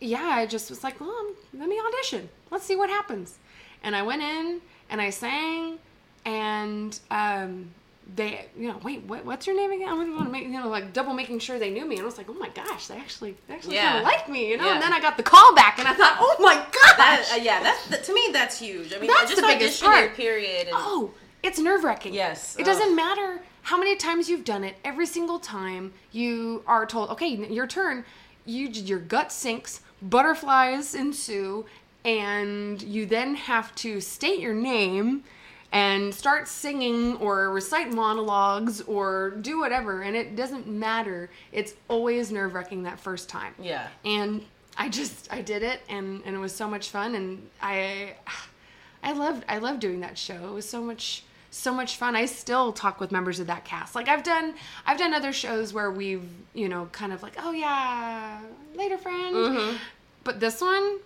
yeah, 0.00 0.22
I 0.22 0.46
just 0.46 0.70
was 0.70 0.84
like, 0.84 1.00
well, 1.00 1.26
let 1.52 1.68
me 1.68 1.80
audition. 1.80 2.28
Let's 2.50 2.64
see 2.64 2.76
what 2.76 2.88
happens. 2.88 3.38
And 3.82 3.94
I 3.96 4.02
went 4.02 4.22
in 4.22 4.60
and 4.90 5.00
I 5.00 5.10
sang, 5.10 5.78
and 6.24 6.98
um, 7.10 7.70
they, 8.14 8.46
you 8.56 8.68
know, 8.68 8.78
wait, 8.82 9.02
what, 9.04 9.24
what's 9.24 9.46
your 9.46 9.56
name 9.56 9.72
again? 9.72 9.88
I 9.88 9.92
want 9.94 10.24
to 10.24 10.30
make, 10.30 10.44
you 10.44 10.50
know, 10.50 10.68
like 10.68 10.92
double 10.92 11.14
making 11.14 11.38
sure 11.40 11.58
they 11.58 11.70
knew 11.70 11.84
me. 11.86 11.96
And 11.96 12.02
I 12.02 12.06
was 12.06 12.16
like, 12.18 12.28
oh 12.30 12.34
my 12.34 12.48
gosh, 12.50 12.86
they 12.86 12.96
actually, 12.96 13.34
they 13.48 13.54
actually 13.54 13.74
Yeah. 13.74 13.90
kind 13.92 13.98
of 13.98 14.04
liked 14.04 14.28
me, 14.28 14.50
you 14.50 14.56
know. 14.56 14.66
Yeah. 14.66 14.74
And 14.74 14.82
then 14.82 14.92
I 14.92 15.00
got 15.00 15.16
the 15.16 15.22
call 15.22 15.54
back, 15.54 15.78
and 15.78 15.88
I 15.88 15.94
thought, 15.94 16.16
oh 16.20 16.36
my 16.40 16.54
gosh, 16.54 16.96
That, 16.96 17.30
uh, 17.32 17.42
yeah, 17.42 17.62
that's 17.62 17.88
that, 17.88 18.04
to 18.04 18.14
me 18.14 18.28
that's 18.32 18.58
huge. 18.58 18.94
I 18.94 18.98
mean, 19.00 19.08
That's 19.10 19.30
just 19.30 19.40
the 19.42 19.46
biggest 19.48 19.82
part. 19.82 20.14
Period. 20.14 20.68
And, 20.68 20.70
oh, 20.74 21.10
it's 21.44 21.58
nerve 21.58 21.84
wracking. 21.84 22.14
Yes. 22.14 22.56
It 22.58 22.64
doesn't 22.64 22.96
matter 22.96 23.40
how 23.62 23.78
many 23.78 23.96
times 23.96 24.28
you've 24.28 24.44
done 24.44 24.64
it. 24.64 24.74
Every 24.84 25.06
single 25.06 25.38
time 25.38 25.92
you 26.10 26.62
are 26.66 26.86
told, 26.86 27.10
okay, 27.10 27.28
your 27.28 27.66
turn, 27.66 28.04
you 28.46 28.68
your 28.68 28.98
gut 28.98 29.30
sinks, 29.30 29.80
butterflies 30.02 30.94
ensue, 30.94 31.64
and 32.04 32.82
you 32.82 33.06
then 33.06 33.34
have 33.34 33.74
to 33.76 34.00
state 34.00 34.40
your 34.40 34.54
name 34.54 35.24
and 35.72 36.14
start 36.14 36.46
singing 36.46 37.16
or 37.16 37.50
recite 37.50 37.92
monologues 37.92 38.80
or 38.82 39.30
do 39.40 39.58
whatever 39.58 40.02
and 40.02 40.14
it 40.14 40.36
doesn't 40.36 40.68
matter 40.68 41.28
it's 41.50 41.74
always 41.88 42.30
nerve-wracking 42.30 42.84
that 42.84 43.00
first 43.00 43.28
time 43.28 43.52
Yeah. 43.58 43.88
and 44.04 44.44
i 44.76 44.88
just 44.88 45.32
i 45.32 45.40
did 45.40 45.62
it 45.64 45.80
and 45.88 46.22
and 46.24 46.36
it 46.36 46.38
was 46.38 46.54
so 46.54 46.68
much 46.68 46.90
fun 46.90 47.14
and 47.16 47.48
i 47.60 48.14
i 49.02 49.12
loved 49.12 49.44
i 49.48 49.58
loved 49.58 49.80
doing 49.80 50.00
that 50.00 50.16
show 50.16 50.48
it 50.48 50.52
was 50.52 50.68
so 50.68 50.80
much 50.80 51.24
so 51.54 51.72
much 51.72 51.96
fun 51.96 52.16
i 52.16 52.24
still 52.26 52.72
talk 52.72 52.98
with 53.00 53.12
members 53.12 53.38
of 53.38 53.46
that 53.46 53.64
cast 53.64 53.94
like 53.94 54.08
i've 54.08 54.22
done 54.24 54.54
i've 54.86 54.98
done 54.98 55.14
other 55.14 55.32
shows 55.32 55.72
where 55.72 55.90
we've 55.90 56.24
you 56.52 56.68
know 56.68 56.88
kind 56.92 57.12
of 57.12 57.22
like 57.22 57.34
oh 57.38 57.52
yeah 57.52 58.40
later 58.74 58.98
friend 58.98 59.78
but 60.24 60.40
this 60.40 60.60
one 60.60 60.98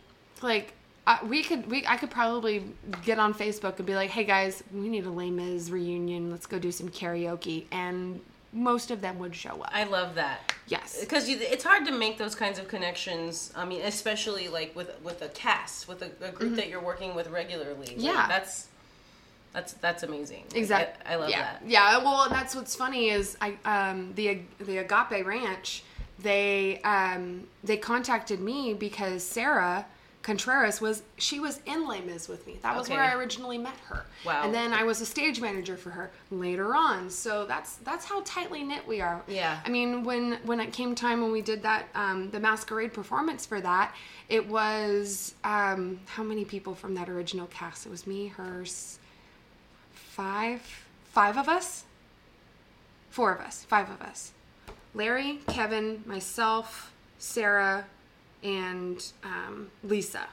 like 0.43 0.73
I, 1.07 1.25
we 1.25 1.43
could 1.43 1.71
we 1.71 1.87
I 1.87 1.97
could 1.97 2.11
probably 2.11 2.65
get 3.03 3.19
on 3.19 3.33
Facebook 3.33 3.79
and 3.79 3.87
be 3.87 3.95
like, 3.95 4.11
"Hey 4.11 4.25
guys, 4.25 4.63
we 4.75 4.91
need 4.91 5.07
a 5.07 5.11
Les 5.11 5.31
Mis 5.31 5.71
reunion. 5.71 6.31
Let's 6.31 6.45
go 6.45 6.59
do 6.59 6.71
some 6.71 6.91
karaoke." 6.91 7.65
And 7.73 8.21
most 8.53 8.91
of 8.91 9.01
them 9.01 9.19
would 9.19 9.35
show 9.35 9.53
up. 9.63 9.71
I 9.73 9.85
love 9.85 10.17
that. 10.17 10.53
yes. 10.67 11.01
because 11.01 11.27
it's 11.31 11.65
hard 11.65 11.87
to 11.87 11.93
make 11.93 12.19
those 12.19 12.35
kinds 12.35 12.59
of 12.59 12.69
connections. 12.69 13.51
I 13.57 13.65
mean, 13.65 13.81
especially 13.87 14.49
like 14.49 14.77
with 14.77 14.91
with 15.03 15.23
a 15.23 15.29
cast, 15.29 15.89
with 15.89 16.03
a, 16.03 16.11
a 16.23 16.31
group 16.31 16.57
that 16.57 16.69
you're 16.69 16.83
working 16.83 17.15
with 17.15 17.31
regularly. 17.31 17.87
Like, 17.87 17.97
Mm-hmm. 17.97 18.05
Yeah. 18.05 18.27
that's 18.29 18.67
that's 19.53 19.73
that's 19.75 20.03
amazing. 20.03 20.45
Exactly. 20.55 21.05
I, 21.07 21.15
I 21.15 21.17
love 21.17 21.31
yeah. 21.31 21.43
that. 21.43 21.63
Yeah. 21.67 21.99
Well, 21.99 22.25
and 22.25 22.33
that's 22.33 22.55
what's 22.55 22.75
funny 22.75 23.11
is 23.11 23.37
I 23.41 23.57
um 23.65 24.13
the 24.15 24.41
the 24.61 24.79
Agape 24.79 25.27
Ranch 25.27 25.83
they 26.21 26.81
um 26.83 27.47
they 27.63 27.77
contacted 27.77 28.41
me 28.41 28.75
because 28.75 29.23
Sarah 29.23 29.87
Contreras 30.23 30.81
was 30.81 31.03
she 31.17 31.41
was 31.41 31.61
in 31.65 31.87
Les 31.87 32.03
Mis 32.03 32.29
with 32.29 32.47
me. 32.47 32.59
That 32.63 32.77
was 32.77 32.91
where 32.91 33.01
I 33.01 33.15
originally 33.15 33.57
met 33.57 33.77
her. 33.87 34.05
Wow. 34.27 34.43
And 34.45 34.53
then 34.53 34.73
I 34.73 34.83
was 34.83 35.01
a 35.01 35.07
stage 35.07 35.41
manager 35.41 35.77
for 35.77 35.91
her 35.91 36.11
later 36.31 36.75
on. 36.75 37.09
So 37.09 37.47
that's 37.47 37.77
that's 37.77 38.05
how 38.05 38.21
tightly 38.25 38.63
knit 38.63 38.87
we 38.87 39.01
are. 39.01 39.23
Yeah. 39.29 39.59
I 39.65 39.71
mean, 39.71 40.05
when 40.05 40.39
when 40.45 40.61
it 40.61 40.73
came 40.73 40.95
time 40.95 41.23
when 41.23 41.33
we 41.33 41.41
did 41.41 41.63
that 41.63 41.87
um, 41.95 42.31
the 42.31 42.41
masquerade 42.41 42.93
performance 42.93 43.47
for 43.47 43.61
that, 43.61 43.95
it 44.29 44.47
was 44.47 45.35
um, 45.45 46.01
how 46.07 46.25
many 46.25 46.45
people 46.45 46.75
from 46.75 46.95
that 46.97 47.09
original 47.09 47.47
cast? 47.47 47.87
It 47.87 47.91
was 47.91 48.07
me, 48.07 48.27
hers, 48.27 48.99
five 50.23 50.61
five 51.13 51.37
of 51.39 51.49
us? 51.49 51.85
Four 53.11 53.33
of 53.33 53.41
us 53.41 53.65
five 53.65 53.89
of 53.89 54.03
us. 54.03 54.33
Larry 54.95 55.39
kevin 55.47 56.03
myself 56.07 56.93
sarah 57.19 57.85
and 58.43 59.13
um, 59.23 59.71
lisa. 59.85 60.27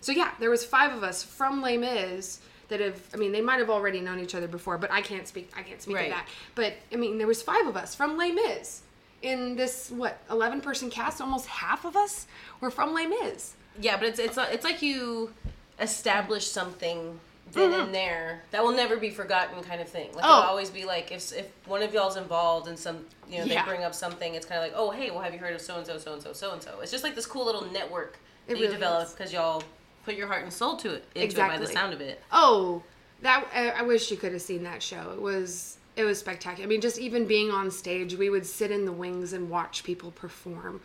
So 0.00 0.12
yeah 0.12 0.30
there 0.40 0.48
was 0.50 0.64
five 0.64 0.92
of 0.96 1.02
us 1.04 1.22
from 1.22 1.60
les 1.60 1.76
mis 1.76 2.40
that 2.68 2.80
have 2.80 2.98
i 3.12 3.18
mean 3.18 3.32
they 3.32 3.42
might 3.42 3.58
have 3.58 3.68
already 3.68 4.00
known 4.00 4.18
each 4.18 4.34
other 4.34 4.48
before 4.48 4.78
but 4.78 4.90
i 4.90 5.02
can't 5.02 5.28
speak 5.28 5.50
i 5.54 5.62
can't 5.62 5.82
speak 5.82 5.96
Right. 5.96 6.04
to 6.04 6.10
that. 6.10 6.26
But 6.54 6.72
i 6.90 6.96
mean 6.96 7.18
there 7.18 7.26
was 7.26 7.42
five 7.42 7.66
of 7.66 7.76
us 7.76 7.94
from 7.94 8.16
les 8.16 8.32
mis. 8.32 8.80
In 9.20 9.54
this 9.56 9.90
what 9.90 10.18
11 10.30 10.62
person 10.62 10.88
cast 10.90 11.20
almost 11.20 11.46
half 11.46 11.84
of 11.84 11.96
us 11.96 12.26
were 12.62 12.70
from 12.70 12.94
les 12.94 13.06
mis. 13.06 13.54
Yeah, 13.78 13.96
but 13.98 14.06
it's 14.08 14.18
it's 14.18 14.38
it's 14.38 14.64
like 14.64 14.80
you 14.80 15.32
establish 15.78 16.46
something 16.46 17.20
then 17.52 17.72
and 17.72 17.94
there 17.94 18.42
that 18.50 18.62
will 18.62 18.72
never 18.72 18.96
be 18.96 19.10
forgotten, 19.10 19.62
kind 19.62 19.80
of 19.80 19.88
thing. 19.88 20.08
Like 20.14 20.24
Mm-hmm. 20.24 20.26
Oh. 20.32 20.38
it'll 20.38 20.50
always 20.50 20.70
be 20.70 20.84
like 20.84 21.12
if 21.12 21.32
if 21.32 21.46
one 21.66 21.82
of 21.82 21.92
y'all's 21.94 22.16
involved 22.16 22.68
in 22.68 22.76
some, 22.76 23.04
you 23.28 23.38
know, 23.38 23.44
Yeah. 23.44 23.64
they 23.64 23.70
bring 23.70 23.84
up 23.84 23.94
something, 23.94 24.34
it's 24.34 24.46
kind 24.46 24.58
of 24.60 24.64
like, 24.68 24.74
oh 24.76 24.90
hey, 24.90 25.10
well 25.10 25.20
have 25.20 25.32
you 25.32 25.38
heard 25.38 25.54
of 25.54 25.60
so 25.60 25.76
and 25.76 25.86
so, 25.86 25.98
so 25.98 26.14
and 26.14 26.22
so, 26.22 26.32
so 26.32 26.52
and 26.52 26.62
so. 26.62 26.80
It's 26.80 26.90
just 26.90 27.04
like 27.04 27.14
this 27.14 27.26
cool 27.26 27.44
little 27.46 27.64
network 27.70 28.18
It 28.48 28.54
that 28.54 28.60
you 28.60 28.68
develop 28.68 29.10
because 29.16 29.32
y'all 29.32 29.62
put 30.04 30.14
your 30.16 30.26
heart 30.26 30.42
and 30.42 30.52
soul 30.52 30.76
to 30.78 30.94
it 30.94 31.04
into 31.14 31.36
it 31.36 31.48
by 31.48 31.58
the 31.58 31.66
sound 31.66 31.92
of 31.92 32.00
it. 32.00 32.20
Oh, 32.32 32.82
that 33.22 33.46
I, 33.54 33.70
I 33.70 33.82
wish 33.82 34.10
you 34.10 34.16
could 34.16 34.32
have 34.32 34.42
seen 34.42 34.62
that 34.64 34.82
show. 34.82 35.12
It 35.12 35.20
was 35.20 35.78
it 35.94 36.04
was 36.04 36.18
spectacular. 36.18 36.64
I 36.64 36.68
mean, 36.68 36.80
just 36.80 36.98
even 36.98 37.26
being 37.26 37.50
on 37.50 37.70
stage, 37.70 38.14
we 38.16 38.30
would 38.30 38.46
sit 38.46 38.70
in 38.70 38.86
the 38.86 38.92
wings 38.92 39.34
and 39.34 39.50
watch 39.50 39.84
people 39.84 40.10
perform 40.10 40.80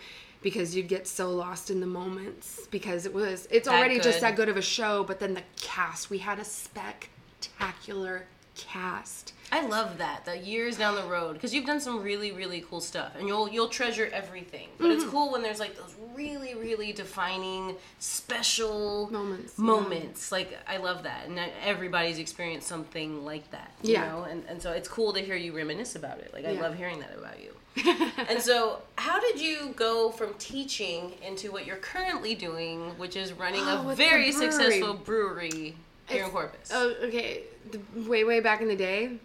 because 0.47 0.73
you'd 0.73 0.87
get 0.87 1.05
so 1.05 1.29
lost 1.29 1.69
in 1.69 1.81
the 1.81 1.85
moments 1.85 2.69
because 2.71 3.05
it 3.05 3.13
was 3.13 3.49
it's 3.51 3.67
That 3.67 3.75
already 3.75 3.99
just 3.99 4.21
that 4.21 4.37
good 4.37 4.47
of 4.47 4.55
a 4.55 4.61
show, 4.61 5.03
but 5.03 5.19
then 5.19 5.33
the 5.33 5.43
cast, 5.59 6.09
we 6.09 6.19
had 6.19 6.39
a 6.39 6.45
spectacular 6.45 8.27
cast. 8.57 9.33
I 9.51 9.65
love 9.65 9.97
that. 9.99 10.25
The 10.25 10.37
years 10.37 10.77
down 10.77 10.95
the 10.95 11.03
road, 11.03 11.33
because 11.33 11.53
you've 11.53 11.65
done 11.65 11.79
some 11.79 12.03
really, 12.03 12.31
really 12.33 12.61
cool 12.69 12.81
stuff, 12.81 13.13
and 13.17 13.27
you'll 13.27 13.47
you'll 13.47 13.69
treasure 13.69 14.09
everything. 14.11 14.67
But 14.77 14.85
Mm-hmm. 14.87 14.93
it's 15.01 15.03
cool 15.05 15.31
when 15.31 15.41
there's 15.41 15.59
like 15.59 15.77
those 15.77 15.95
really, 16.13 16.53
really 16.55 16.91
defining, 16.91 17.75
special 17.99 19.09
Moments, 19.11 19.53
yeah. 19.57 19.63
Moments. 19.63 20.31
Like 20.31 20.57
I 20.67 20.77
love 20.77 21.03
that, 21.03 21.27
and 21.27 21.39
everybody's 21.63 22.19
experienced 22.19 22.67
something 22.67 23.23
like 23.23 23.49
that. 23.51 23.71
You 23.83 23.93
Yeah. 23.93 24.07
know, 24.09 24.23
and 24.23 24.43
and 24.49 24.61
so 24.61 24.71
it's 24.73 24.89
cool 24.89 25.13
to 25.13 25.19
hear 25.21 25.35
you 25.35 25.55
reminisce 25.55 25.95
about 25.95 26.19
it. 26.19 26.33
Like 26.33 26.45
I 26.45 26.51
Yeah. 26.51 26.61
love 26.61 26.75
hearing 26.75 26.99
that 26.99 27.15
about 27.17 27.37
you. 27.41 27.53
and 28.27 28.41
so, 28.41 28.81
how 28.97 29.19
did 29.19 29.39
you 29.39 29.71
go 29.75 30.09
from 30.09 30.33
teaching 30.39 31.13
into 31.25 31.51
what 31.51 31.65
you're 31.67 31.75
currently 31.77 32.33
doing, 32.33 32.89
which 32.97 33.15
is 33.15 33.31
running 33.33 33.61
Oh, 33.65 33.89
a 33.91 33.95
very 34.07 34.31
successful 34.31 34.95
brewery 34.95 35.75
in 36.09 36.29
Corpus? 36.29 36.69
Oh, 36.73 36.93
okay. 37.03 37.43
The, 37.71 37.79
way 38.09 38.23
way 38.23 38.39
back 38.39 38.61
in 38.61 38.67
the 38.67 38.75
day, 38.75 39.17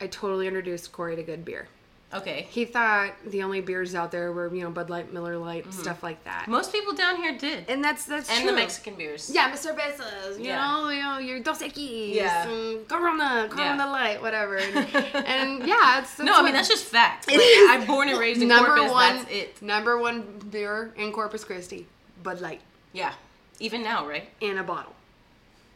I 0.00 0.06
totally 0.08 0.46
introduced 0.46 0.92
Corey 0.92 1.16
to 1.16 1.22
good 1.22 1.44
beer. 1.44 1.68
okay. 2.12 2.46
He 2.50 2.66
thought 2.66 3.12
the 3.26 3.42
only 3.42 3.62
beers 3.62 3.94
out 3.94 4.10
there 4.12 4.30
were 4.32 4.54
you 4.54 4.60
know 4.62 4.70
Bud 4.70 4.90
Light, 4.90 5.12
Miller 5.12 5.38
Lite, 5.38 5.64
Mm-hmm. 5.64 5.80
stuff 5.80 6.02
like 6.02 6.22
that. 6.24 6.46
Most 6.48 6.70
people 6.72 6.92
down 6.92 7.16
here 7.16 7.38
did. 7.38 7.64
and 7.70 7.82
that's 7.82 8.04
that's 8.04 8.28
and 8.30 8.42
true. 8.42 8.50
the 8.50 8.56
Mexican 8.56 8.94
beers. 8.96 9.30
Yeah, 9.32 9.50
Mr. 9.50 9.74
Bezos, 9.74 10.38
you 10.38 10.44
Yeah. 10.46 10.60
know, 10.60 10.90
you 10.90 11.00
know, 11.02 11.16
your 11.18 11.40
Dos 11.40 11.60
Equis, 11.62 12.14
Yeah. 12.14 12.46
and 12.48 12.86
Corona, 12.86 13.46
Corona 13.48 13.76
Yeah. 13.76 13.84
Light, 13.86 14.20
whatever. 14.20 14.56
And, 14.58 14.76
and 15.14 15.66
yeah, 15.66 16.00
it's, 16.00 16.18
No, 16.18 16.34
I 16.34 16.42
mean 16.42 16.52
that's 16.52 16.68
just 16.68 16.84
fact. 16.84 17.28
Like. 17.28 17.40
I'm 17.40 17.86
born 17.86 18.10
and 18.10 18.18
raised 18.18 18.42
in 18.42 18.48
number 18.48 18.74
Corpus. 18.74 18.92
one. 18.92 19.16
That's 19.16 19.30
it. 19.30 19.62
Number 19.62 19.96
one 19.98 20.20
beer 20.50 20.92
in 20.98 21.10
Corpus 21.12 21.44
Christi, 21.44 21.86
Bud 22.22 22.42
Light, 22.42 22.60
Yeah, 22.92 23.14
even 23.60 23.82
now, 23.82 24.06
right? 24.06 24.28
in 24.42 24.58
a 24.58 24.62
bottle. 24.62 24.92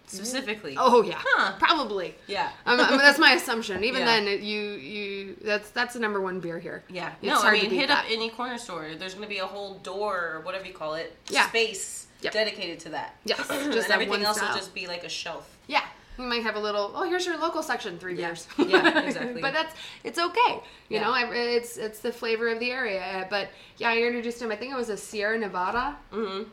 Specifically. 0.06 0.76
Oh 0.78 1.02
yeah, 1.02 1.16
Huh. 1.18 1.54
probably. 1.58 2.14
Yeah. 2.26 2.50
Um, 2.64 2.78
I 2.80 2.90
mean, 2.90 2.98
that's 2.98 3.18
my 3.18 3.32
assumption. 3.32 3.82
Even 3.84 4.00
Yeah. 4.00 4.06
then, 4.06 4.28
it, 4.28 4.40
you 4.40 4.60
you 4.72 5.36
that's 5.42 5.70
that's 5.70 5.94
the 5.94 6.00
number 6.00 6.20
one 6.20 6.40
beer 6.40 6.58
here. 6.58 6.84
Yeah. 6.88 7.12
It's 7.20 7.42
no, 7.42 7.48
I 7.48 7.52
mean, 7.52 7.70
hit 7.70 7.88
that. 7.88 8.04
up 8.04 8.10
any 8.10 8.30
corner 8.30 8.58
store. 8.58 8.88
There's 8.98 9.14
going 9.14 9.24
to 9.26 9.28
be 9.34 9.38
a 9.38 9.46
whole 9.46 9.74
door 9.78 10.32
or 10.34 10.40
whatever 10.40 10.64
you 10.64 10.72
call 10.74 10.94
it, 10.94 11.16
Yeah. 11.28 11.48
space 11.48 12.06
Yep. 12.22 12.32
dedicated 12.32 12.80
to 12.80 12.88
that. 12.90 13.16
Yes, 13.24 13.38
just 13.48 13.50
and 13.52 13.72
that 13.74 13.90
everything 13.90 14.24
else 14.24 14.38
style. 14.38 14.50
will 14.50 14.56
just 14.58 14.74
be 14.74 14.86
like 14.86 15.04
a 15.04 15.08
shelf. 15.08 15.54
Yeah. 15.66 15.82
You 16.18 16.24
might 16.24 16.42
have 16.44 16.56
a 16.56 16.60
little. 16.60 16.92
Oh, 16.94 17.02
here's 17.06 17.26
your 17.26 17.36
local 17.38 17.62
section, 17.62 17.98
three 17.98 18.14
Yeah. 18.18 18.28
beers. 18.28 18.48
Yeah, 18.58 19.00
exactly. 19.06 19.42
but 19.42 19.52
that's 19.52 19.74
it's 20.02 20.18
okay. 20.18 20.52
You 20.88 20.96
Yeah. 20.98 21.02
know, 21.02 21.12
I, 21.12 21.24
it's 21.34 21.76
it's 21.76 21.98
the 21.98 22.10
flavor 22.12 22.48
of 22.48 22.58
the 22.58 22.70
area. 22.70 23.26
But 23.28 23.50
yeah, 23.76 23.90
I 23.90 23.98
introduced 23.98 24.40
him. 24.40 24.50
I 24.50 24.56
think 24.56 24.72
it 24.72 24.76
was 24.76 24.88
a 24.88 24.96
Sierra 24.96 25.36
Nevada. 25.38 25.96
Mm-hmm. 26.12 26.48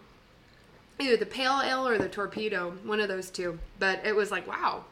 Either 1.03 1.17
the 1.17 1.25
pale 1.25 1.59
ale 1.61 1.85
or 1.85 1.97
the 1.97 2.07
torpedo, 2.07 2.71
one 2.85 3.01
of 3.01 3.09
those 3.09 3.29
two. 3.29 3.59
But 3.77 4.05
it 4.05 4.15
was 4.15 4.31
like, 4.31 4.47
wow, 4.47 4.85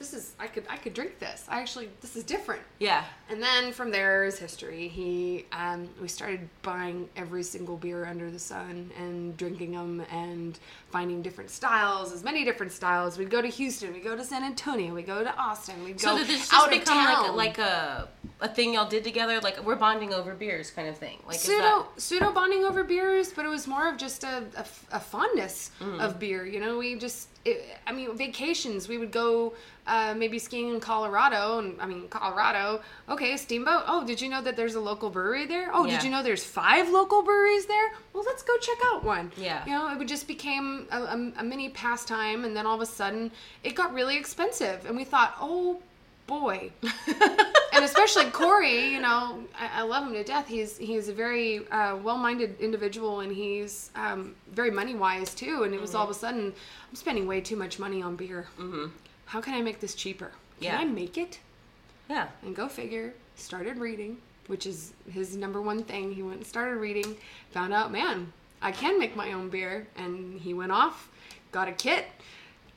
this 0.00 0.12
is 0.14 0.32
I 0.40 0.46
could 0.48 0.64
I 0.68 0.76
could 0.76 0.94
drink 0.94 1.18
this. 1.20 1.44
I 1.48 1.60
actually 1.60 1.90
this 2.00 2.16
is 2.16 2.24
different. 2.24 2.62
Yeah. 2.80 3.04
And 3.28 3.40
then 3.40 3.70
from 3.72 3.92
there 3.92 4.24
is 4.24 4.38
history. 4.40 4.88
He, 4.88 5.44
um, 5.52 5.88
we 6.02 6.08
started 6.08 6.48
buying 6.62 7.08
every 7.14 7.44
single 7.44 7.76
beer 7.76 8.04
under 8.06 8.28
the 8.28 8.38
sun 8.40 8.90
and 8.98 9.36
drinking 9.36 9.70
them 9.72 10.02
and 10.10 10.58
finding 10.90 11.22
different 11.22 11.50
styles, 11.50 12.12
as 12.12 12.24
many 12.24 12.44
different 12.44 12.72
styles. 12.72 13.18
We'd 13.18 13.30
go 13.30 13.40
to 13.40 13.46
Houston, 13.46 13.92
we 13.92 14.00
go 14.00 14.16
to 14.16 14.24
San 14.24 14.42
Antonio, 14.42 14.92
we 14.92 15.02
go 15.02 15.22
to 15.22 15.32
Austin, 15.36 15.84
we'd 15.84 16.00
So 16.00 16.12
go 16.12 16.18
did 16.18 16.26
this 16.26 16.40
just 16.48 16.52
out 16.54 16.72
of 16.72 16.80
become 16.80 16.96
like, 17.04 17.14
town. 17.26 17.36
like 17.36 17.58
a 17.58 18.08
a 18.40 18.48
thing 18.48 18.74
y'all 18.74 18.88
did 18.88 19.04
together? 19.04 19.38
Like 19.40 19.62
we're 19.64 19.76
bonding 19.76 20.12
over 20.12 20.34
beers 20.34 20.70
kind 20.72 20.88
of 20.88 20.96
thing? 20.96 21.18
Like 21.28 21.38
pseudo 21.38 21.58
that... 21.60 22.00
pseudo 22.00 22.32
bonding 22.32 22.64
over 22.64 22.82
beers, 22.82 23.32
but 23.32 23.44
it 23.44 23.48
was 23.48 23.68
more 23.68 23.86
of 23.88 23.96
just 23.98 24.24
a, 24.24 24.42
a, 24.56 24.64
a 24.96 25.00
fondness 25.00 25.70
Mm. 25.80 26.00
of 26.00 26.18
beer. 26.18 26.44
You 26.46 26.58
know, 26.60 26.78
we 26.78 26.96
just 26.96 27.28
it, 27.44 27.64
I 27.86 27.92
mean 27.92 28.16
vacations. 28.16 28.88
We 28.88 28.98
would 28.98 29.12
go 29.12 29.54
uh, 29.86 30.14
maybe 30.16 30.38
skiing 30.38 30.74
in 30.74 30.80
Colorado, 30.80 31.58
and 31.58 31.80
I 31.80 31.86
mean 31.86 32.08
Colorado. 32.08 32.80
Okay, 33.08 33.36
steamboat. 33.36 33.84
Oh, 33.86 34.04
did 34.06 34.20
you 34.20 34.28
know 34.28 34.42
that 34.42 34.56
there's 34.56 34.74
a 34.74 34.80
local 34.80 35.10
brewery 35.10 35.46
there? 35.46 35.70
Oh, 35.72 35.84
Yeah. 35.86 35.96
did 35.96 36.04
you 36.04 36.10
know 36.10 36.22
there's 36.22 36.44
five 36.44 36.88
local 36.90 37.22
breweries 37.22 37.66
there? 37.66 37.92
Well, 38.12 38.24
let's 38.26 38.42
go 38.42 38.56
check 38.58 38.78
out 38.92 39.04
one. 39.04 39.32
Yeah. 39.36 39.64
You 39.64 39.72
know, 39.72 39.90
it 39.92 39.98
would 39.98 40.08
just 40.08 40.28
became 40.28 40.86
a, 40.90 40.98
a, 41.00 41.32
a 41.38 41.42
mini 41.44 41.70
pastime, 41.70 42.44
and 42.44 42.56
then 42.56 42.66
all 42.66 42.74
of 42.76 42.82
a 42.82 42.86
sudden 42.86 43.30
it 43.64 43.74
got 43.74 43.92
really 43.94 44.16
expensive, 44.16 44.84
and 44.86 44.96
we 44.96 45.04
thought, 45.04 45.34
oh 45.40 45.80
boy 46.30 46.70
and 47.72 47.84
especially 47.84 48.26
Corey, 48.30 48.86
you 48.88 49.00
know, 49.00 49.42
I, 49.58 49.80
I 49.80 49.82
love 49.82 50.06
him 50.06 50.12
to 50.14 50.22
death. 50.24 50.46
He's 50.46 50.78
he's 50.78 51.08
a 51.08 51.12
very 51.12 51.68
uh, 51.68 51.96
well-minded 51.96 52.60
individual, 52.60 53.20
and 53.20 53.32
he's 53.32 53.90
um, 53.96 54.34
very 54.52 54.70
money-wise 54.70 55.34
too. 55.34 55.64
And 55.64 55.74
it 55.74 55.80
was 55.80 55.94
all 55.94 56.04
of 56.04 56.10
a 56.10 56.14
sudden, 56.14 56.52
I'm 56.88 56.94
spending 56.94 57.26
way 57.26 57.40
too 57.40 57.56
much 57.56 57.78
money 57.78 58.00
on 58.00 58.14
beer. 58.16 58.46
Mm-hmm. 58.58 58.86
How 59.26 59.40
can 59.40 59.54
I 59.54 59.60
make 59.62 59.80
this 59.80 59.94
cheaper? 59.94 60.30
Can 60.60 60.72
Yeah. 60.72 60.78
I 60.78 60.84
make 60.84 61.18
it? 61.18 61.40
Yeah. 62.08 62.28
And 62.42 62.54
go 62.54 62.68
figure. 62.68 63.12
Started 63.34 63.78
reading, 63.78 64.18
which 64.46 64.66
is 64.66 64.92
his 65.10 65.36
number 65.36 65.60
one 65.60 65.82
thing. 65.82 66.12
He 66.12 66.22
went 66.22 66.38
and 66.38 66.46
started 66.46 66.76
reading. 66.76 67.16
Found 67.52 67.72
out, 67.72 67.90
man, 67.90 68.32
I 68.62 68.70
can 68.72 68.98
make 68.98 69.16
my 69.16 69.32
own 69.32 69.48
beer. 69.48 69.86
And 69.96 70.38
he 70.40 70.54
went 70.54 70.72
off, 70.72 71.08
got 71.52 71.66
a 71.68 71.72
kit, 71.72 72.06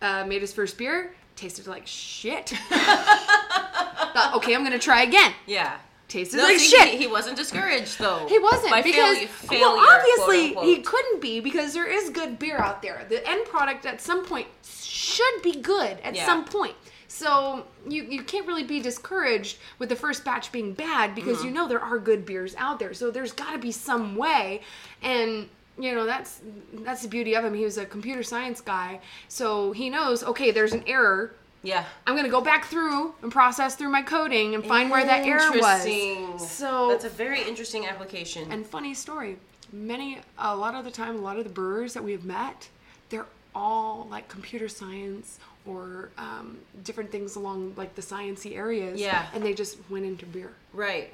uh, 0.02 0.26
made 0.26 0.42
his 0.42 0.54
first 0.54 0.78
beer. 0.78 1.14
Tasted 1.36 1.68
like 1.68 1.88
shit. 1.88 2.50
Thought, 2.70 4.34
okay, 4.36 4.54
I'm 4.56 4.64
gonna 4.64 4.80
try 4.80 5.04
again. 5.04 5.34
Yeah. 5.48 5.78
Tasted 6.08 6.38
No, 6.38 6.44
like 6.44 6.60
see, 6.60 6.68
shit. 6.78 6.90
He, 6.90 6.98
he 6.98 7.08
wasn't 7.08 7.38
discouraged 7.38 7.98
though. 7.98 8.28
He 8.30 8.38
wasn't 8.38 8.70
by 8.70 8.82
because 8.84 9.16
failure, 9.18 9.28
failure, 9.28 9.62
well, 9.66 9.80
obviously 9.98 10.52
quote, 10.52 10.66
he 10.66 10.82
couldn't 10.82 11.22
be 11.22 11.40
because 11.40 11.74
there 11.74 11.88
is 11.88 12.10
good 12.12 12.38
beer 12.38 12.58
out 12.58 12.82
there. 12.84 13.06
The 13.10 13.28
end 13.28 13.46
product 13.48 13.86
at 13.88 14.00
some 14.02 14.24
point 14.26 14.48
should 14.64 15.42
be 15.42 15.54
good 15.54 15.98
at 16.04 16.16
Yeah. 16.16 16.26
some 16.26 16.46
point. 16.46 16.76
So 17.08 17.66
you 17.88 18.04
you 18.04 18.22
can't 18.24 18.46
really 18.48 18.64
be 18.64 18.80
discouraged 18.80 19.58
with 19.80 19.90
the 19.90 19.96
first 19.96 20.24
batch 20.24 20.52
being 20.52 20.74
bad 20.74 21.16
because 21.16 21.38
Mm-hmm. 21.40 21.48
you 21.48 21.54
know 21.54 21.68
there 21.68 21.80
are 21.82 21.98
good 21.98 22.26
beers 22.26 22.54
out 22.58 22.78
there. 22.80 22.94
So 22.94 23.10
there's 23.10 23.32
got 23.32 23.54
to 23.54 23.58
be 23.58 23.72
some 23.72 24.16
way 24.16 24.62
and 25.02 25.50
you 25.78 25.94
know 25.96 26.06
that's 26.06 26.42
that's 26.86 27.02
the 27.02 27.08
beauty 27.08 27.36
of 27.36 27.44
him. 27.44 27.54
He 27.54 27.64
was 27.64 27.78
a 27.78 27.86
computer 27.86 28.24
science 28.24 28.62
guy, 28.62 29.00
so 29.28 29.72
he 29.72 29.90
knows. 29.90 30.24
Okay, 30.24 30.52
there's 30.52 30.74
an 30.74 30.84
error. 30.88 31.34
Yeah. 31.64 31.86
I'm 32.06 32.16
gonna 32.16 32.30
go 32.30 32.42
back 32.42 32.66
through 32.66 33.14
and 33.22 33.32
process 33.32 33.76
through 33.76 33.90
my 33.90 34.02
coding 34.02 34.54
and 34.54 34.66
find 34.66 34.92
where 34.92 35.06
that 35.06 35.26
error 35.26 35.52
was. 35.54 36.52
So 36.52 36.90
That's 36.90 37.06
a 37.06 37.10
very 37.10 37.42
interesting 37.42 37.86
application. 37.88 38.52
and 38.52 38.66
funny 38.68 38.94
story, 38.94 39.38
many 39.72 40.20
a 40.38 40.56
lot 40.56 40.76
of 40.76 40.84
the 40.84 40.92
time, 40.92 41.16
a 41.16 41.22
lot 41.22 41.38
of 41.38 41.46
the 41.46 41.50
brewers 41.50 41.94
that 41.94 42.04
we've 42.04 42.26
met, 42.26 42.68
they're 43.10 43.26
all 43.56 44.08
like 44.12 44.28
computer 44.28 44.68
science 44.68 45.40
or 45.66 46.10
um, 46.18 46.58
different 46.84 47.12
things 47.12 47.38
along 47.38 47.74
like 47.78 47.96
the 47.96 48.02
sciencey 48.02 48.58
areas. 48.58 49.00
Yeah. 49.00 49.28
and 49.34 49.42
they 49.44 49.54
just 49.54 49.78
went 49.90 50.06
into 50.06 50.26
beer. 50.26 50.52
Right. 50.74 51.14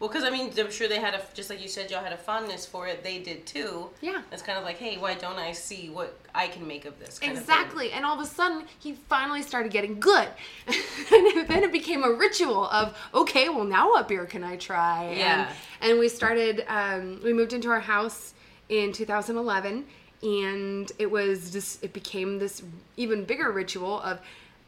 Well, 0.00 0.08
because 0.08 0.22
I 0.22 0.30
mean, 0.30 0.52
I'm 0.56 0.70
sure 0.70 0.86
they 0.86 1.00
had 1.00 1.14
a 1.14 1.22
just 1.34 1.50
like 1.50 1.60
you 1.60 1.68
said, 1.68 1.90
y'all 1.90 2.04
had 2.04 2.12
a 2.12 2.16
fondness 2.16 2.64
for 2.64 2.86
it. 2.86 3.02
They 3.02 3.18
did 3.18 3.46
too. 3.46 3.90
Yeah. 4.00 4.22
It's 4.30 4.42
kind 4.42 4.56
of 4.56 4.64
like, 4.64 4.78
hey, 4.78 4.96
why 4.96 5.14
don't 5.14 5.38
I 5.38 5.50
see 5.52 5.90
what 5.90 6.16
I 6.34 6.46
can 6.46 6.66
make 6.68 6.84
of 6.84 6.98
this? 7.00 7.18
Kind 7.18 7.36
Exactly, 7.36 7.90
and 7.90 8.04
all 8.04 8.14
of 8.14 8.24
a 8.24 8.28
sudden 8.28 8.64
he 8.78 8.92
finally 8.92 9.42
started 9.42 9.72
getting 9.72 9.98
good, 9.98 10.28
and 10.66 11.48
then 11.48 11.64
it 11.64 11.72
became 11.72 12.04
a 12.04 12.12
ritual 12.12 12.66
of 12.68 12.96
okay, 13.12 13.48
well 13.48 13.64
now 13.64 13.88
what 13.90 14.06
beer 14.06 14.24
can 14.24 14.44
I 14.44 14.56
try? 14.56 15.14
Yeah. 15.16 15.48
and, 15.80 15.90
and 15.90 15.98
we 15.98 16.08
started. 16.08 16.64
Um, 16.68 17.20
we 17.24 17.32
moved 17.32 17.52
into 17.52 17.68
our 17.68 17.80
house 17.80 18.34
in 18.68 18.92
2011, 18.92 19.84
and 20.22 20.92
it 21.00 21.10
was 21.10 21.50
just 21.50 21.82
it 21.82 21.92
became 21.92 22.38
this 22.38 22.62
even 22.96 23.24
bigger 23.24 23.50
ritual 23.50 24.00
of. 24.02 24.20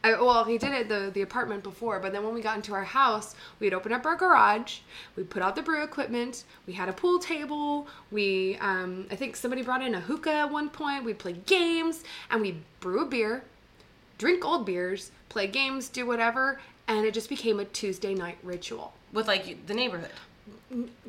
I, 0.03 0.13
well, 0.13 0.45
he 0.45 0.57
did 0.57 0.73
it 0.73 0.89
the 0.89 1.11
the 1.13 1.23
apartment 1.23 1.63
before, 1.63 1.99
but 2.01 2.13
then 2.13 2.25
when 2.25 2.33
we 2.33 2.41
got 2.41 2.57
into 2.57 2.73
our 2.73 2.85
house, 2.85 3.35
we'd 3.59 3.75
open 3.75 3.93
up 3.93 4.07
our 4.07 4.17
garage, 4.17 4.79
we 5.15 5.25
put 5.25 5.43
out 5.43 5.57
the 5.57 5.63
brew 5.63 5.83
equipment, 5.83 6.45
we 6.67 6.73
had 6.73 6.89
a 6.89 6.93
pool 6.93 7.19
table, 7.19 7.87
we 8.11 8.57
um, 8.61 9.07
I 9.11 9.17
think 9.17 9.37
somebody 9.37 9.63
brought 9.63 9.83
in 9.83 9.95
a 9.95 10.01
hookah 10.01 10.33
at 10.33 10.51
one 10.51 10.71
point. 10.71 11.05
We'd 11.05 11.19
play 11.19 11.35
games 11.35 12.03
and 12.31 12.41
we'd 12.41 12.63
brew 12.81 13.03
a 13.03 13.07
beer, 13.07 13.45
drink 14.17 14.45
old 14.45 14.65
beers, 14.65 15.13
play 15.29 15.47
games, 15.47 15.89
do 15.89 16.07
whatever, 16.07 16.61
and 16.89 17.05
it 17.05 17.13
just 17.13 17.29
became 17.29 17.61
a 17.61 17.65
Tuesday 17.67 18.15
night 18.15 18.39
ritual 18.43 18.95
with 19.13 19.29
like 19.29 19.67
the 19.67 19.75
neighborhood. 19.75 20.13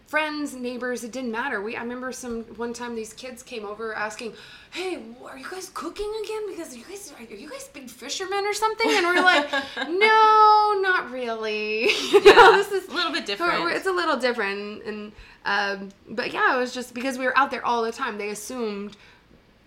Friends, 0.08 0.54
neighbors, 0.56 1.04
it 1.04 1.12
didn't 1.12 1.32
matter. 1.32 1.62
We 1.62 1.76
I 1.76 1.82
remember 1.82 2.12
some 2.12 2.44
one 2.58 2.74
time 2.74 2.96
these 2.96 3.14
kids 3.14 3.44
came 3.44 3.66
over 3.66 3.94
asking, 3.96 4.34
"Hey, 4.72 5.00
are 5.26 5.38
you 5.38 5.48
guys 5.50 5.70
cooking 5.74 6.12
again? 6.24 6.42
Because 6.50 6.76
you 6.76 6.84
guys 6.84 7.14
are 7.18 7.36
you 7.36 7.50
guys 7.50 7.68
big 7.70 7.90
fishermen 7.90 8.46
or 8.46 8.54
something?" 8.54 8.90
And 8.90 9.06
we're 9.06 9.22
like, 9.24 9.50
"No, 9.90 10.80
not 10.82 11.12
really. 11.12 11.90
you 12.12 12.24
know, 12.36 12.56
this 12.58 12.72
is 12.72 12.90
a 12.90 12.94
little 12.94 13.12
bit 13.12 13.26
different. 13.26 13.72
It's 13.72 13.88
a 13.88 13.92
little 13.92 14.18
different." 14.18 14.84
And 14.84 15.12
um, 15.46 15.90
but 16.10 16.34
yeah, 16.34 16.56
it 16.56 16.60
was 16.60 16.74
just 16.74 16.94
because 16.94 17.18
we 17.18 17.26
were 17.26 17.38
out 17.38 17.52
there 17.52 17.66
all 17.66 17.84
the 17.84 17.92
time. 17.92 18.18
They 18.18 18.30
assumed 18.30 18.96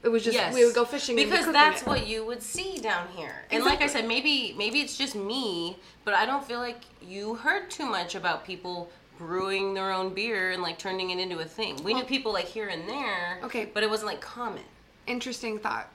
It 0.04 0.08
was 0.10 0.22
just 0.22 0.34
Yes. 0.36 0.54
we 0.54 0.64
would 0.66 0.74
go 0.74 0.84
fishing 0.84 1.16
because 1.16 1.50
that's 1.50 1.80
it. 1.82 1.88
what 1.88 2.06
you 2.06 2.24
would 2.26 2.42
see 2.42 2.78
down 2.78 3.08
here. 3.16 3.44
And 3.50 3.64
like 3.64 3.80
I 3.80 3.86
said, 3.86 4.06
maybe 4.06 4.54
maybe 4.56 4.80
it's 4.80 4.96
just 4.98 5.14
me, 5.16 5.76
but 6.04 6.12
I 6.14 6.26
don't 6.26 6.44
feel 6.44 6.58
like 6.58 6.82
you 7.00 7.34
heard 7.36 7.70
too 7.70 7.86
much 7.86 8.14
about 8.14 8.44
people 8.44 8.90
brewing 9.18 9.74
their 9.74 9.92
own 9.92 10.12
beer 10.14 10.50
and 10.52 10.62
like 10.62 10.78
turning 10.78 11.10
it 11.10 11.18
into 11.18 11.38
a 11.38 11.44
thing. 11.44 11.82
We 11.84 11.94
knew 11.94 12.04
people 12.04 12.32
like 12.32 12.46
here 12.46 12.68
and 12.68 12.88
there, 12.88 13.38
Okay. 13.44 13.66
but 13.72 13.82
it 13.82 13.90
wasn't 13.90 14.08
like 14.08 14.20
common. 14.20 14.62
interesting 15.06 15.58
thought. 15.58 15.88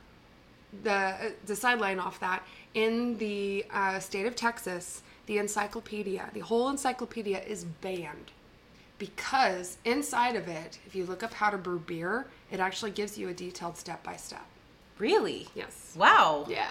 The 0.84 1.34
the 1.46 1.56
sideline 1.56 2.00
off 2.00 2.20
that 2.20 2.44
in 2.76 3.18
the 3.18 3.66
uh, 3.74 4.00
state 4.00 4.28
of 4.28 4.36
Texas, 4.36 5.02
the 5.26 5.40
encyclopedia, 5.40 6.30
the 6.34 6.42
whole 6.42 6.70
encyclopedia 6.70 7.40
is 7.42 7.64
banned 7.64 8.32
because 9.00 9.78
inside 9.86 10.36
of 10.36 10.48
it, 10.48 10.78
if 10.86 10.94
you 10.96 11.06
look 11.06 11.24
up 11.24 11.34
how 11.34 11.50
to 11.50 11.58
brew 11.58 11.80
beer, 11.80 12.28
it 12.52 12.60
actually 12.60 12.92
gives 12.92 13.18
you 13.18 13.30
a 13.30 13.34
detailed 13.34 13.78
step 13.78 14.04
by 14.04 14.16
step. 14.16 14.46
Really? 15.00 15.48
Yes. 15.56 15.94
Wow. 15.98 16.46
Yeah. 16.48 16.68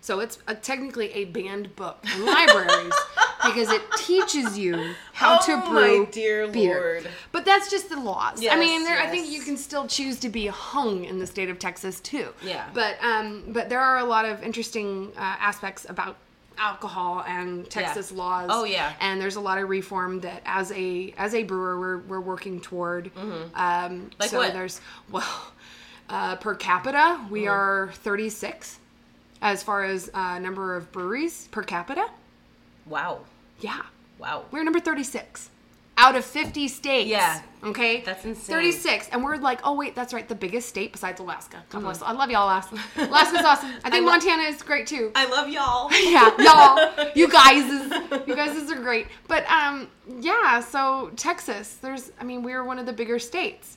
So 0.00 0.20
it's 0.20 0.38
a, 0.46 0.54
technically 0.54 1.10
a 1.12 1.24
banned 1.24 1.74
book 1.76 2.04
in 2.14 2.26
libraries 2.26 2.92
because 3.44 3.70
it 3.70 3.82
teaches 3.98 4.58
you 4.58 4.94
how 5.12 5.38
Oh, 5.40 5.46
to 5.46 5.56
my 5.56 5.64
brew 5.70 6.08
dear 6.10 6.48
beer. 6.48 6.74
Lord. 7.02 7.08
But 7.32 7.44
that's 7.44 7.70
just 7.70 7.88
the 7.88 7.98
laws. 8.00 8.38
I 8.44 8.58
mean, 8.58 8.82
Yes, 8.82 9.06
I 9.06 9.10
think 9.10 9.30
you 9.30 9.40
can 9.42 9.56
still 9.56 9.86
choose 9.86 10.18
to 10.20 10.28
be 10.28 10.46
hung 10.46 11.04
in 11.04 11.18
the 11.18 11.26
state 11.26 11.48
of 11.50 11.58
Texas 11.58 12.00
too. 12.00 12.28
Yeah. 12.42 12.68
But 12.74 12.96
um, 13.02 13.44
but 13.48 13.68
there 13.68 13.80
are 13.80 13.98
a 13.98 14.04
lot 14.04 14.24
of 14.24 14.42
interesting 14.42 15.12
uh, 15.16 15.20
aspects 15.20 15.86
about 15.88 16.16
alcohol 16.56 17.24
and 17.26 17.68
Texas 17.68 18.12
laws. 18.12 18.48
Oh, 18.52 18.62
yeah. 18.64 18.92
And 19.00 19.20
there's 19.20 19.34
a 19.36 19.40
lot 19.40 19.58
of 19.58 19.68
reform 19.68 20.20
that 20.20 20.40
as 20.46 20.70
a 20.72 21.12
as 21.18 21.34
a 21.34 21.42
brewer 21.42 21.78
we're 21.80 21.98
we're 21.98 22.20
working 22.20 22.60
toward. 22.60 23.10
Um, 23.16 23.22
Mm-hmm. 23.54 24.08
Like 24.20 24.30
so 24.30 24.38
what? 24.38 24.52
there's 24.52 24.80
well. 25.10 25.24
Uh, 26.06 26.36
per 26.36 26.54
capita, 26.54 27.18
we 27.30 27.40
Mm-hmm. 27.44 27.50
are 27.50 27.90
36 27.94 28.78
as 29.40 29.62
far 29.62 29.84
as 29.84 30.10
uh, 30.12 30.38
number 30.38 30.76
of 30.76 30.92
breweries 30.92 31.48
per 31.50 31.62
capita. 31.62 32.06
Wow. 32.84 33.20
Yeah, 33.60 33.82
Wow. 34.18 34.44
we're 34.50 34.62
number 34.64 34.80
36 34.80 35.50
out 35.96 36.16
of 36.16 36.24
50 36.24 36.66
states. 36.66 37.08
Yeah. 37.08 37.40
Okay. 37.62 38.00
That's 38.00 38.24
insane. 38.24 38.52
36. 38.56 39.08
And 39.12 39.22
we're 39.22 39.36
like, 39.36 39.60
oh, 39.62 39.74
wait, 39.76 39.94
that's 39.94 40.12
right. 40.12 40.28
The 40.28 40.34
biggest 40.34 40.68
state 40.68 40.90
besides 40.90 41.20
Alaska. 41.20 41.62
God 41.70 41.82
bless. 41.82 42.02
I 42.02 42.10
love 42.10 42.30
y'all, 42.32 42.46
Alaska. 42.48 42.80
Alaska's 42.96 43.40
awesome. 43.44 43.70
I 43.84 43.90
think 43.90 43.94
Mm-hmm. 43.94 43.94
I 43.94 43.98
lo- 44.00 44.04
Montana 44.06 44.42
is 44.42 44.60
great 44.62 44.88
too. 44.88 45.12
I 45.14 45.26
love 45.26 45.48
y'all. 45.48 45.88
yeah, 46.10 46.34
y'all. 46.42 47.10
You 47.14 47.28
guys 47.28 47.64
is, 47.64 48.26
you 48.26 48.34
guys 48.34 48.56
is 48.56 48.72
are 48.72 48.80
great. 48.80 49.06
But 49.28 49.48
um, 49.48 49.86
yeah, 50.20 50.58
so 50.60 51.12
Texas, 51.16 51.74
there's, 51.80 52.10
I 52.20 52.24
mean, 52.24 52.42
we're 52.42 52.64
one 52.64 52.80
of 52.80 52.86
the 52.86 52.92
bigger 52.92 53.20
states. 53.20 53.76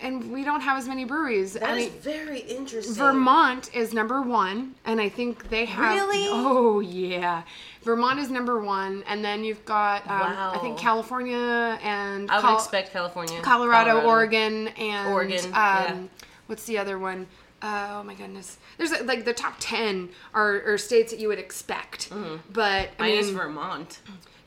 And 0.00 0.32
we 0.32 0.44
don't 0.44 0.60
have 0.60 0.78
as 0.78 0.86
many 0.86 1.04
breweries. 1.04 1.54
That 1.54 1.64
I 1.64 1.76
is 1.76 1.90
mean, 1.92 2.00
very 2.00 2.38
interesting. 2.40 2.94
Vermont 2.94 3.74
is 3.74 3.92
number 3.92 4.22
one, 4.22 4.76
and 4.84 5.00
I 5.00 5.08
think 5.08 5.48
they 5.50 5.64
have. 5.64 5.94
Really? 5.96 6.26
Oh 6.28 6.78
yeah, 6.80 7.42
Vermont 7.82 8.20
is 8.20 8.30
number 8.30 8.60
one, 8.60 9.02
and 9.08 9.24
then 9.24 9.42
you've 9.42 9.64
got 9.64 10.02
um, 10.06 10.22
I 10.54 10.58
think 10.60 10.78
California 10.78 11.78
and 11.82 12.30
I 12.30 12.36
would 12.36 12.42
Col- 12.42 12.56
expect 12.56 12.92
California, 12.92 13.40
Colorado, 13.42 14.02
Oregon, 14.02 14.68
and 14.68 15.08
Oregon, 15.12 15.44
Um, 15.46 15.52
yeah. 15.52 15.96
What's 16.46 16.64
the 16.64 16.78
other 16.78 16.96
one? 16.98 17.26
Uh, 17.60 17.88
oh 17.98 18.02
my 18.04 18.14
goodness. 18.14 18.56
There's 18.76 18.92
uh, 18.92 19.02
like 19.04 19.24
the 19.24 19.34
top 19.34 19.54
ten 19.58 20.10
are, 20.32 20.62
are 20.64 20.78
states 20.78 21.10
that 21.10 21.18
you 21.18 21.26
would 21.26 21.40
expect, 21.40 22.08
but 22.52 22.90
I 23.00 23.08
Minus 23.08 23.26
mean, 23.26 23.34
Vermont. 23.36 23.98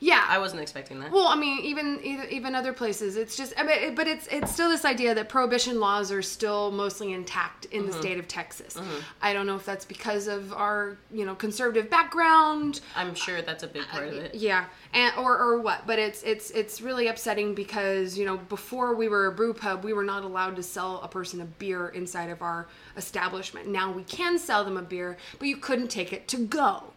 Yeah, 0.04 0.24
I 0.28 0.38
wasn't 0.38 0.62
expecting 0.62 0.98
that. 0.98 1.12
well, 1.12 1.28
I 1.28 1.36
mean, 1.36 1.60
even 1.60 2.00
even- 2.02 2.54
other 2.56 2.72
places, 2.72 3.16
it's 3.16 3.36
just, 3.36 3.54
I 3.56 3.62
mean, 3.62 3.78
it- 3.78 3.94
but 3.96 4.06
it's 4.08 4.26
it's 4.26 4.50
still 4.52 4.68
this 4.68 4.84
idea 4.84 5.14
that 5.14 5.28
prohibition 5.28 5.78
laws 5.78 6.10
are 6.10 6.22
still 6.22 6.72
mostly 6.72 7.12
intact 7.12 7.66
in 7.66 7.86
the 7.86 7.92
state 7.92 8.18
of 8.18 8.26
Texas. 8.26 8.76
I 9.22 9.32
don't 9.32 9.46
know 9.46 9.54
if 9.56 9.64
that's 9.64 9.84
because 9.84 10.26
of 10.26 10.52
our 10.52 10.98
you 11.12 11.24
know 11.24 11.34
conservative 11.36 11.88
background, 11.88 12.80
I'm 12.96 13.14
sure 13.14 13.42
that's 13.42 13.62
a 13.62 13.68
big 13.68 13.86
part 13.86 14.08
of 14.08 14.14
it. 14.14 14.34
yeah, 14.34 14.64
and 14.92 15.16
or 15.16 15.38
or 15.38 15.60
what, 15.60 15.86
but 15.86 15.98
it's 16.00 16.22
it's 16.24 16.50
it's 16.50 16.80
really 16.82 17.06
upsetting 17.06 17.54
because 17.54 18.18
you 18.18 18.24
know 18.26 18.36
before 18.38 18.94
we 18.94 19.08
were 19.08 19.26
a 19.28 19.32
brew 19.32 19.54
pub, 19.54 19.84
we 19.84 19.92
were 19.92 20.04
not 20.04 20.24
allowed 20.24 20.56
to 20.56 20.62
sell 20.64 21.00
a 21.02 21.08
person 21.08 21.40
a 21.40 21.44
beer 21.44 21.88
inside 21.90 22.28
of 22.28 22.42
our 22.42 22.66
establishment. 22.96 23.68
Now 23.68 23.92
we 23.92 24.02
can 24.02 24.38
sell 24.38 24.64
them 24.64 24.76
a 24.76 24.82
beer, 24.82 25.16
but 25.38 25.46
you 25.48 25.56
couldn't 25.56 25.88
take 25.88 26.12
it 26.12 26.26
to 26.28 26.38
go. 26.38 26.92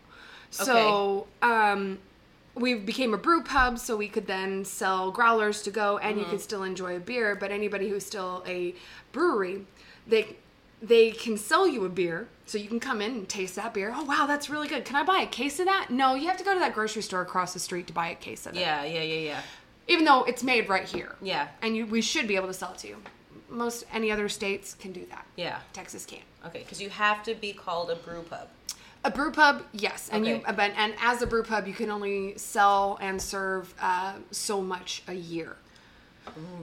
So, 0.50 1.28
um, 1.42 2.00
we 2.56 2.74
became 2.74 3.14
a 3.14 3.18
brew 3.18 3.44
pub, 3.44 3.78
so 3.80 3.96
we 3.98 4.08
could 4.08 4.28
then 4.28 4.64
sell 4.66 5.12
growlers 5.12 5.62
to 5.64 5.72
go, 5.72 5.98
and 5.98 6.12
Mm-hmm. 6.16 6.20
you 6.20 6.26
could 6.32 6.42
still 6.42 6.64
enjoy 6.64 6.96
a 6.96 7.00
beer. 7.00 7.36
But 7.36 7.52
anybody 7.52 7.90
who's 7.90 8.06
still 8.06 8.44
a 8.48 8.74
brewery, 9.12 9.66
they 10.08 10.36
they 10.82 11.12
can 11.12 11.38
sell 11.38 11.68
you 11.68 11.84
a 11.86 11.90
beer, 11.90 12.28
so 12.46 12.58
you 12.58 12.68
can 12.68 12.80
come 12.80 13.02
in 13.02 13.12
and 13.12 13.30
taste 13.30 13.56
that 13.56 13.74
beer. 13.74 13.92
Oh 13.96 14.04
wow, 14.04 14.26
that's 14.28 14.50
really 14.50 14.68
good. 14.68 14.86
Can 14.86 14.96
I 14.96 15.04
buy 15.04 15.20
a 15.22 15.28
case 15.28 15.60
of 15.60 15.66
that? 15.66 15.90
No, 15.90 16.16
you 16.16 16.28
have 16.28 16.38
to 16.38 16.44
go 16.44 16.54
to 16.54 16.60
that 16.60 16.74
grocery 16.74 17.02
store 17.02 17.22
across 17.22 17.54
the 17.54 17.60
street 17.60 17.88
to 17.88 17.94
buy 17.94 18.10
a 18.10 18.16
case 18.16 18.46
of 18.46 18.56
it. 18.56 18.60
Yeah, 18.60 18.84
yeah, 18.84 19.02
yeah, 19.02 19.20
yeah. 19.20 19.42
Even 19.88 20.06
though 20.06 20.24
it's 20.24 20.44
made 20.44 20.68
right 20.70 20.88
here. 20.88 21.16
Yeah. 21.22 21.48
And 21.62 21.76
you, 21.78 21.86
we 21.86 22.02
should 22.02 22.28
be 22.28 22.36
able 22.36 22.48
to 22.48 22.54
sell 22.54 22.72
it 22.72 22.80
to 22.80 22.88
you. 22.88 22.98
Most 23.50 23.86
any 23.94 24.12
other 24.12 24.28
states 24.30 24.74
can 24.74 24.92
do 24.92 25.06
that. 25.12 25.26
Yeah. 25.38 25.60
Texas 25.74 26.06
can't. 26.06 26.24
Okay, 26.46 26.60
because 26.60 26.82
you 26.82 26.90
have 26.90 27.24
to 27.24 27.36
be 27.36 27.54
called 27.54 27.90
a 27.92 27.96
brew 27.96 28.22
pub. 28.24 28.48
A 29.06 29.12
brew 29.12 29.32
pub, 29.32 29.62
yes, 29.72 30.10
and 30.12 30.26
you 30.26 30.36
Okay. 30.38 30.52
but 30.56 30.72
and 30.76 30.96
as 31.00 31.22
a 31.22 31.28
brew 31.28 31.44
pub, 31.44 31.68
you 31.68 31.74
can 31.76 31.92
only 31.92 32.38
sell 32.38 32.98
and 33.00 33.22
serve 33.22 33.72
uh, 33.80 34.14
so 34.32 34.62
much 34.62 35.04
a 35.08 35.14
year. 35.14 35.56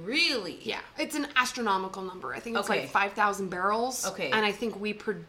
Really? 0.04 0.58
Yeah, 0.62 0.80
it's 0.98 1.14
an 1.14 1.28
astronomical 1.36 2.02
number. 2.02 2.34
I 2.34 2.40
think 2.40 2.58
it's 2.58 2.68
Okay. 2.68 2.80
like 2.80 2.90
five 2.90 3.12
thousand 3.12 3.48
barrels. 3.48 4.04
Okay. 4.08 4.30
and 4.32 4.44
I 4.44 4.50
think 4.50 4.78
we 4.80 4.92
pro- 4.92 5.22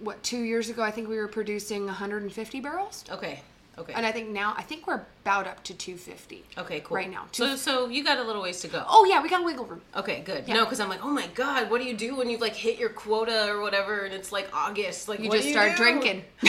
what 0.00 0.22
two 0.22 0.42
years 0.42 0.68
ago, 0.68 0.82
I 0.82 0.90
think 0.90 1.08
we 1.08 1.16
were 1.16 1.28
producing 1.28 1.86
150 1.86 2.60
barrels, 2.60 3.04
Okay. 3.10 3.40
Okay. 3.78 3.94
and 3.94 4.04
I 4.04 4.12
think 4.12 4.28
now 4.28 4.52
I 4.56 4.62
think 4.62 4.86
we're 4.86 5.00
about 5.24 5.46
up 5.46 5.64
to 5.64 5.72
250. 5.72 6.44
okay, 6.58 6.80
cool. 6.80 6.96
Right 6.98 7.10
now. 7.10 7.24
So 7.32 7.56
so 7.56 7.88
you 7.88 8.04
got 8.04 8.18
a 8.18 8.22
little 8.22 8.42
ways 8.42 8.60
to 8.60 8.68
go. 8.68 8.84
Oh 8.86 9.06
yeah, 9.06 9.22
we 9.22 9.30
got 9.30 9.42
wiggle 9.42 9.64
room. 9.64 9.80
Okay, 9.96 10.20
good. 10.20 10.44
Yeah. 10.46 10.52
No, 10.54 10.64
because 10.64 10.80
I'm 10.80 10.90
like, 10.90 11.02
oh 11.02 11.08
my 11.08 11.26
god, 11.34 11.70
what 11.70 11.80
do 11.80 11.86
you 11.86 11.96
do 11.96 12.14
when 12.14 12.28
you've 12.28 12.42
like 12.42 12.54
hit 12.54 12.78
your 12.78 12.90
quota 12.90 13.48
or 13.48 13.62
whatever, 13.62 14.00
and 14.04 14.12
it's 14.12 14.32
like 14.32 14.48
August? 14.54 15.08
Like 15.08 15.20
You 15.20 15.30
what 15.30 15.36
just 15.40 15.48
start 15.50 15.70
do? 15.72 15.76
drinking. 15.78 16.24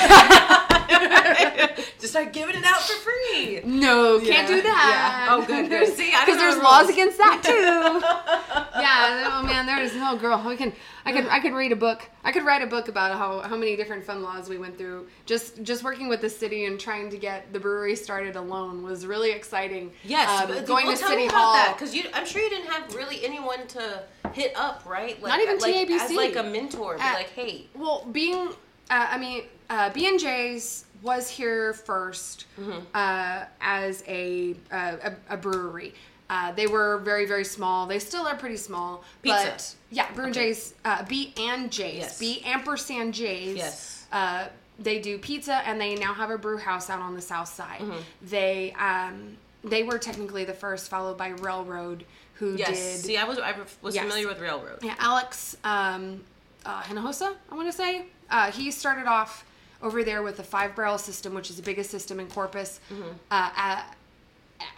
just 2.00 2.12
start 2.12 2.34
giving 2.34 2.56
it 2.56 2.66
out 2.66 2.82
for 2.82 2.94
free. 2.96 3.62
No, 3.64 4.20
can't 4.20 4.30
Yeah, 4.30 4.48
do 4.48 4.62
that. 4.62 5.26
yeah. 5.28 5.34
Oh, 5.34 5.46
good, 5.46 5.70
good. 5.70 5.88
See, 5.96 6.12
I 6.14 6.26
because 6.26 6.38
there's 6.40 6.56
the 6.58 6.62
laws 6.62 6.90
against 6.90 7.18
that 7.18 7.42
too. 7.44 7.52
yeah. 8.82 9.30
Oh 9.32 9.44
man, 9.46 9.66
there 9.66 9.82
is 9.82 9.96
no 9.96 10.18
girl. 10.18 10.44
We 10.46 10.58
can. 10.58 10.74
I 11.06 11.12
could. 11.14 11.28
I 11.28 11.40
could 11.40 11.54
read 11.54 11.72
a 11.72 11.76
book. 11.76 12.10
I 12.24 12.32
could 12.32 12.44
write 12.46 12.62
a 12.62 12.68
book 12.68 12.88
about 12.88 13.18
how 13.18 13.40
how 13.42 13.56
many 13.56 13.76
different 13.76 14.04
fun 14.04 14.22
laws 14.24 14.50
we 14.50 14.58
went 14.58 14.78
through. 14.78 15.08
Just 15.26 15.62
just 15.64 15.84
working 15.84 16.08
with 16.10 16.22
the 16.22 16.30
city 16.30 16.66
and 16.66 16.80
trying 16.80 17.10
to 17.12 17.18
get 17.18 17.54
the 17.54 17.60
brewery 17.60 17.96
started 17.96 18.36
alone 18.36 18.65
was 18.84 19.06
really 19.06 19.32
exciting. 19.32 19.92
Yes, 20.04 20.28
Um, 20.30 20.48
but 20.50 20.66
going 20.66 20.88
well, 20.88 20.96
to 20.96 21.00
tell 21.02 21.10
city 21.10 21.22
me 21.24 21.28
about 21.28 21.38
hall. 21.38 21.54
that 21.54 21.76
because. 21.78 21.96
I'm 22.14 22.26
sure 22.26 22.42
you 22.42 22.50
didn't 22.50 22.70
have 22.72 22.94
really 22.96 23.24
anyone 23.26 23.66
to 23.68 24.04
hit 24.34 24.54
up, 24.56 24.84
right? 24.86 25.22
Like, 25.22 25.30
Not 25.30 25.40
even 25.42 25.58
like, 25.60 25.74
TABC. 25.88 26.00
as 26.00 26.12
like 26.12 26.36
a 26.36 26.44
mentor. 26.44 26.96
Be 26.96 27.02
Uh, 27.02 27.14
like, 27.14 27.30
hey, 27.32 27.68
Well, 27.76 28.06
being, 28.12 28.48
uh, 28.90 29.08
I 29.10 29.18
mean, 29.18 29.44
uh, 29.70 29.90
B 29.92 30.08
and 30.08 30.20
J's 30.20 30.86
was 31.02 31.30
here 31.30 31.74
1st 31.74 32.46
Mm-hmm. 32.60 32.80
uh, 32.94 33.46
as 33.62 34.04
a, 34.08 34.56
uh, 34.72 34.98
a 35.30 35.34
a 35.34 35.38
brewery. 35.38 35.94
Uh, 36.28 36.52
they 36.54 36.66
were 36.66 36.98
very 37.00 37.26
very 37.28 37.46
small. 37.46 37.86
They 37.86 38.00
still 38.00 38.26
are 38.26 38.36
pretty 38.36 38.58
small. 38.58 39.04
Pizza. 39.22 39.44
But 39.52 39.76
yeah, 39.92 40.12
Brew 40.14 40.26
and 40.26 40.36
Okay. 40.36 40.48
J's, 40.50 40.74
uh, 40.84 41.04
B 41.08 41.34
and 41.38 41.72
J's, 41.72 41.98
Yes. 41.98 42.20
B 42.20 42.42
ampersand 42.46 43.14
J's. 43.14 43.58
Yes. 43.58 44.08
Uh, 44.12 44.48
they 44.80 45.00
do 45.00 45.18
pizza, 45.18 45.56
and 45.68 45.80
they 45.80 45.96
now 45.96 46.14
have 46.14 46.30
a 46.30 46.38
brew 46.38 46.58
house 46.58 46.90
out 46.90 47.00
on 47.02 47.16
the 47.16 47.22
south 47.22 47.48
side. 47.48 47.80
Mm-hmm. 47.82 47.98
They 48.24 48.74
um, 48.74 49.38
they 49.64 49.84
were 49.84 49.98
technically 49.98 50.46
the 50.46 50.54
first, 50.54 50.90
followed 50.90 51.18
by 51.18 51.30
Railroad, 51.30 52.06
who 52.36 52.56
yes. 52.56 52.70
did 52.70 53.06
See, 53.06 53.18
I 53.18 53.24
was 53.24 53.40
I 53.40 53.56
was 53.82 53.96
Yes. 53.96 54.04
familiar 54.04 54.28
with 54.28 54.40
Railroad. 54.40 54.80
yeah, 54.84 54.96
Alex 55.00 55.56
um, 55.64 56.22
uh, 56.66 56.82
Hinojosa, 56.84 57.34
I 57.52 57.56
want 57.56 57.68
to 57.68 57.74
say. 57.74 58.06
Uh, 58.30 58.52
he 58.52 58.72
started 58.72 59.06
off 59.08 59.46
over 59.82 60.04
there 60.04 60.24
with 60.24 60.38
the 60.38 60.44
five 60.44 60.76
barrel 60.76 60.98
system, 60.98 61.34
which 61.34 61.50
is 61.50 61.56
the 61.58 61.62
biggest 61.64 61.90
system 61.92 62.20
in 62.20 62.28
Corpus, 62.28 62.80
uh, 62.92 63.50
at, 63.56 63.96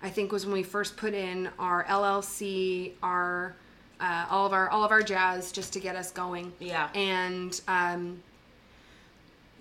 I 0.04 0.10
think 0.10 0.32
was 0.32 0.46
when 0.46 0.54
we 0.54 0.62
first 0.64 0.96
put 0.98 1.14
in 1.14 1.50
our 1.58 1.86
LLC, 1.86 2.92
our 3.02 3.56
uh, 4.02 4.26
all 4.30 4.46
of 4.46 4.52
our 4.54 4.70
all 4.70 4.84
of 4.84 4.92
our 4.92 5.02
jazz 5.02 5.54
just 5.54 5.72
to 5.74 5.80
get 5.80 5.96
us 5.96 6.12
going. 6.12 6.52
Yeah. 6.60 6.90
And 6.94 7.60
um, 7.68 8.22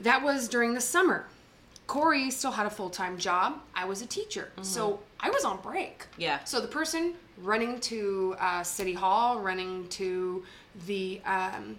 that 0.01 0.23
was 0.23 0.49
during 0.49 0.75
the 0.75 0.81
summer. 0.81 1.27
Corey 1.87 2.33
still 2.33 2.51
had 2.51 2.67
a 2.67 2.71
full 2.71 2.91
time 2.91 3.17
job. 3.17 3.61
I 3.75 3.85
was 3.85 4.03
a 4.03 4.07
teacher, 4.07 4.51
so 4.61 4.99
I 5.21 5.31
was 5.31 5.45
on 5.45 5.61
break. 5.63 6.01
Mm-hmm. 6.01 6.21
Yeah. 6.21 6.43
So 6.43 6.61
the 6.61 6.67
person 6.67 7.15
running 7.43 7.81
to 7.81 8.35
uh, 8.39 8.63
City 8.63 8.93
Hall, 8.95 9.41
running 9.41 9.89
to 9.89 10.45
the 10.87 11.21
um, 11.27 11.77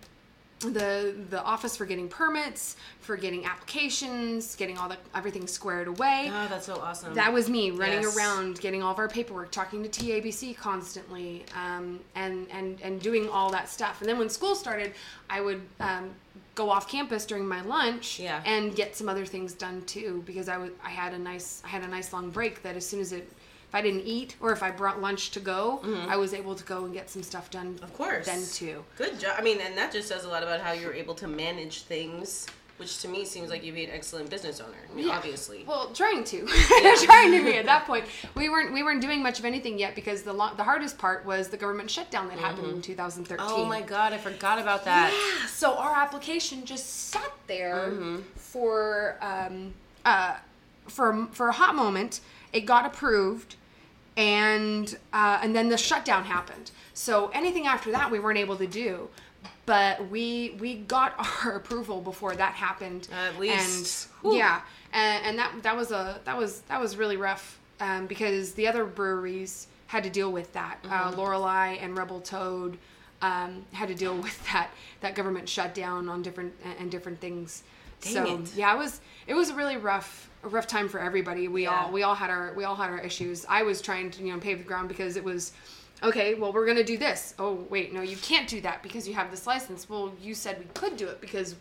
the 0.62 1.14
the 1.30 1.44
office 1.44 1.78
for 1.78 1.86
getting 1.86 2.08
permits, 2.10 2.78
for 3.00 3.16
getting 3.16 3.46
applications, 3.46 4.56
getting 4.56 4.76
all 4.78 4.90
the 4.90 4.98
everything 5.14 5.46
squared 5.46 5.88
away. 5.88 6.30
oh, 6.34 6.48
that's 6.50 6.66
so 6.66 6.78
awesome. 6.80 7.14
That 7.14 7.32
was 7.32 7.48
me 7.50 7.70
running 7.72 8.02
Yes. 8.02 8.18
around, 8.18 8.60
getting 8.60 8.82
all 8.82 8.92
of 8.92 8.98
our 8.98 9.08
paperwork, 9.08 9.52
talking 9.52 9.84
to 9.88 9.90
TABC 9.90 10.58
constantly, 10.58 11.46
um, 11.56 12.00
and 12.16 12.48
and 12.52 12.82
and 12.82 13.00
doing 13.02 13.30
all 13.30 13.52
that 13.52 13.70
stuff. 13.70 14.02
And 14.02 14.10
then 14.10 14.18
when 14.18 14.30
school 14.30 14.56
started, 14.56 14.94
I 15.30 15.42
would 15.42 15.62
um, 15.80 16.10
go 16.56 16.72
off 16.72 16.90
campus 16.90 17.28
during 17.28 17.48
my 17.48 17.62
lunch 17.62 18.20
Yeah. 18.20 18.42
and 18.44 18.76
get 18.76 18.96
some 18.96 19.08
other 19.08 19.28
things 19.28 19.54
done 19.54 19.84
too, 19.86 20.24
because 20.26 20.50
I 20.50 20.58
was 20.58 20.72
I 20.84 20.90
had 20.90 21.14
a 21.14 21.20
nice 21.20 21.62
I 21.64 21.68
had 21.68 21.84
a 21.84 21.88
nice 21.88 22.14
long 22.14 22.32
break 22.32 22.64
that 22.64 22.76
as 22.76 22.84
soon 22.84 23.00
as 23.00 23.12
it 23.12 23.32
if 23.70 23.76
I 23.76 23.82
didn't 23.82 24.04
eat 24.06 24.36
or 24.40 24.52
if 24.54 24.64
I 24.64 24.72
brought 24.72 25.02
lunch 25.02 25.32
to 25.32 25.40
go, 25.40 25.82
I 26.08 26.16
was 26.18 26.34
able 26.34 26.56
to 26.56 26.64
go 26.64 26.86
and 26.86 26.94
get 26.94 27.10
some 27.10 27.24
stuff 27.24 27.50
done. 27.52 27.76
Mm-hmm. 27.76 27.84
Of 27.84 27.94
course. 27.94 28.26
Then 28.26 28.44
too. 28.46 28.84
Good 28.98 29.20
job. 29.20 29.36
I 29.38 29.42
mean, 29.42 29.60
and 29.62 29.78
that 29.78 29.92
just 29.92 30.08
says 30.08 30.24
a 30.26 30.30
lot 30.30 30.44
about 30.44 30.62
how 30.62 30.72
you're 30.72 30.94
able 30.94 31.16
to 31.16 31.28
manage 31.28 31.82
things, 31.82 32.48
which 32.78 33.02
to 33.02 33.08
me 33.10 33.26
seems 33.26 33.50
like 33.50 33.66
you'd 33.66 33.76
be 33.76 33.84
an 33.84 33.92
excellent 33.92 34.30
business 34.30 34.62
owner. 34.62 34.78
I 34.90 34.96
mean, 34.96 35.08
Yeah. 35.08 35.18
obviously. 35.18 35.66
Well, 35.68 35.90
trying 35.94 36.24
to, 36.24 36.46
trying 37.04 37.32
to 37.34 37.44
be 37.44 37.58
at 37.58 37.66
that 37.66 37.86
point. 37.86 38.06
We 38.36 38.48
weren't 38.48 38.72
we 38.72 38.84
weren't 38.84 39.02
doing 39.02 39.22
much 39.22 39.38
of 39.40 39.44
anything 39.46 39.78
yet 39.78 39.96
because 39.96 40.22
the 40.22 40.32
lo- 40.34 40.54
the 40.56 40.64
hardest 40.64 40.98
part 40.98 41.26
was 41.26 41.50
the 41.50 41.58
government 41.58 41.90
shutdown 41.92 42.30
that 42.30 42.38
happened 42.40 42.68
in 42.68 42.82
2013. 42.82 43.46
oh 43.50 43.66
my 43.66 43.82
God, 43.82 44.14
I 44.14 44.18
forgot 44.18 44.60
about 44.60 44.86
that. 44.86 45.12
Yeah. 45.12 45.48
So 45.48 45.76
our 45.76 45.94
application 45.96 46.64
just 46.66 47.10
sat 47.12 47.34
there 47.48 47.92
for 48.36 49.18
um, 49.22 49.74
uh, 50.06 50.38
for 50.88 51.28
for 51.32 51.50
a 51.50 51.54
hot 51.54 51.76
moment. 51.76 52.22
It 52.54 52.62
got 52.62 52.86
approved, 52.86 53.56
and 54.16 54.98
uh, 55.14 55.40
and 55.42 55.56
then 55.56 55.70
the 55.70 55.78
shutdown 55.78 56.26
happened. 56.26 56.72
So 56.94 57.30
anything 57.34 57.68
after 57.68 57.92
that, 57.92 58.10
we 58.12 58.20
weren't 58.20 58.40
able 58.40 58.58
to 58.58 58.68
do. 58.68 59.10
But 59.66 60.10
we 60.10 60.56
we 60.60 60.76
got 60.76 61.14
our 61.46 61.54
approval 61.56 62.02
before 62.02 62.36
that 62.36 62.54
happened. 62.54 63.08
At 63.12 63.40
least. 63.40 64.10
and 64.24 64.34
yeah, 64.34 64.62
and, 64.94 65.26
and 65.26 65.40
that 65.40 65.64
that 65.64 65.76
was 65.76 65.92
a 65.92 66.20
that 66.26 66.38
was 66.38 66.62
that 66.62 66.80
was 66.80 66.98
really 66.98 67.18
rough 67.18 67.60
um, 67.80 68.08
because 68.08 68.54
the 68.54 68.68
other 68.68 68.86
breweries 68.86 69.68
had 69.88 70.04
to 70.04 70.10
deal 70.10 70.32
with 70.32 70.52
that. 70.54 70.80
Uh, 70.86 70.88
Mm-hmm. 71.10 71.20
Lorelei 71.20 71.68
and 71.82 71.98
Rebel 71.98 72.20
Toad 72.22 72.78
um, 73.22 73.66
had 73.72 73.88
to 73.90 73.96
deal 73.96 74.16
with 74.28 74.44
that 74.52 74.70
that 75.02 75.16
government 75.16 75.48
shutdown 75.50 76.10
on 76.10 76.22
different 76.22 76.54
and 76.80 76.90
different 76.90 77.20
things. 77.20 77.64
Dang 78.02 78.14
so 78.14 78.26
it. 78.40 78.56
yeah, 78.56 78.74
it 78.74 78.78
was 78.78 79.02
it 79.28 79.34
was 79.34 79.50
a 79.50 79.56
really 79.56 79.78
rough 79.78 80.30
a 80.44 80.48
rough 80.50 80.68
time 80.68 80.88
for 80.90 81.00
everybody. 81.00 81.48
We 81.48 81.64
Yeah. 81.64 81.86
all 81.86 81.92
we 81.92 82.04
all 82.04 82.16
had 82.16 82.30
our 82.30 82.54
we 82.54 82.64
all 82.64 82.76
had 82.76 82.90
our 82.90 83.00
issues. 83.00 83.46
I 83.50 83.64
was 83.64 83.82
trying 83.82 84.12
to 84.12 84.24
you 84.24 84.34
know 84.34 84.40
pave 84.40 84.60
the 84.60 84.64
ground 84.64 84.88
because 84.88 85.16
it 85.18 85.24
was 85.24 85.52
okay. 86.04 86.36
Well, 86.36 86.54
we're 86.54 86.66
gonna 86.68 86.84
do 86.84 86.98
this. 86.98 87.34
Oh 87.40 87.66
wait, 87.70 87.94
no, 87.94 88.02
you 88.02 88.18
can't 88.18 88.48
do 88.48 88.62
that 88.62 88.84
because 88.84 89.08
you 89.08 89.14
have 89.16 89.32
this 89.32 89.48
license. 89.48 89.90
Well, 89.90 90.14
you 90.22 90.34
said 90.36 90.60
we 90.60 90.66
could 90.74 90.96
do 90.98 91.08
it 91.08 91.22
because 91.22 91.56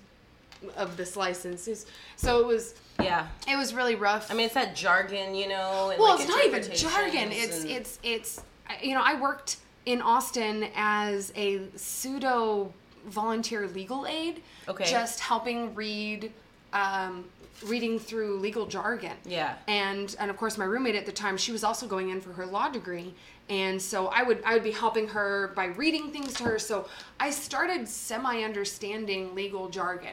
of 0.76 0.96
this 0.96 1.16
license. 1.16 1.68
So 2.16 2.40
it 2.40 2.46
was 2.46 2.74
Yeah. 3.00 3.28
it 3.48 3.56
was 3.56 3.72
really 3.74 3.94
rough. 3.94 4.30
I 4.30 4.34
mean, 4.34 4.46
it's 4.46 4.54
that 4.54 4.74
jargon, 4.76 5.34
you 5.34 5.48
know. 5.48 5.94
Well, 5.98 6.12
like 6.16 6.20
it's 6.20 6.28
not 6.28 6.44
even 6.44 6.62
jargon. 6.76 7.32
It's 7.32 7.60
and- 7.62 7.70
it's 7.70 7.98
it's 8.02 8.40
you 8.82 8.94
know 8.94 9.02
I 9.02 9.18
worked 9.20 9.56
in 9.86 10.02
Austin 10.02 10.68
as 10.74 11.32
a 11.36 11.60
pseudo 11.76 12.72
volunteer 13.06 13.66
legal 13.68 14.06
aid. 14.06 14.42
Okay. 14.68 14.84
Just 14.84 15.20
helping 15.20 15.74
read. 15.74 16.32
Um, 16.72 17.24
reading 17.64 17.98
through 17.98 18.38
legal 18.38 18.66
jargon 18.66 19.12
Yeah. 19.24 19.54
and 19.66 20.14
and 20.20 20.30
of 20.30 20.36
course 20.36 20.58
my 20.58 20.66
roommate 20.66 20.94
at 20.94 21.06
the 21.06 21.12
time 21.12 21.38
she 21.38 21.52
was 21.52 21.64
also 21.64 21.86
going 21.86 22.10
in 22.10 22.20
for 22.20 22.34
her 22.34 22.44
law 22.44 22.68
degree 22.68 23.14
and 23.48 23.80
so 23.80 24.08
i 24.08 24.22
would 24.22 24.42
i 24.44 24.52
would 24.52 24.62
be 24.62 24.72
helping 24.72 25.08
her 25.08 25.52
by 25.56 25.64
reading 25.66 26.10
things 26.12 26.34
to 26.34 26.44
her 26.44 26.58
so 26.58 26.86
i 27.18 27.30
started 27.30 27.88
semi 27.88 28.42
understanding 28.42 29.34
legal 29.34 29.70
jargon 29.70 30.12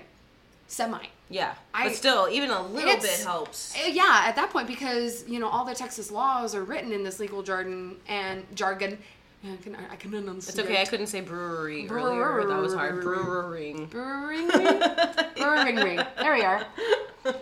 semi 0.67 1.06
Yeah. 1.29 1.53
I- 1.73 1.89
but 1.89 1.97
still, 1.97 2.29
even 2.32 2.49
a 2.49 2.62
little 2.65 2.95
bit 3.01 3.19
helps. 3.19 3.75
uh, 3.75 3.88
Yeah, 3.89 4.23
at 4.25 4.38
that 4.38 4.49
point, 4.49 4.67
because 4.67 5.27
you 5.27 5.39
know 5.39 5.49
all 5.49 5.65
the 5.65 5.75
Texas 5.75 6.12
laws 6.12 6.56
are 6.56 6.63
written 6.63 6.93
in 6.93 7.03
this 7.03 7.19
legal 7.19 7.43
jargon 7.43 7.97
and 8.08 8.45
jargon. 8.56 8.97
Yeah, 9.43 9.53
I 9.53 9.58
can 9.58 9.75
I 9.75 9.95
can 9.97 10.13
enunciate. 10.13 10.58
It's 10.58 10.65
okay. 10.65 10.82
I 10.82 10.86
couldn't 10.86 11.08
say 11.08 11.19
brewery 11.19 11.88
earlier. 11.89 12.47
That 12.47 12.62
was 12.62 12.73
hard. 12.73 13.01
Brewery. 13.01 13.73
Brewing. 13.89 14.47
Brewing, 14.47 14.47
brewing. 15.75 16.01
There 16.17 16.34
we 16.34 16.41
are. 16.43 16.65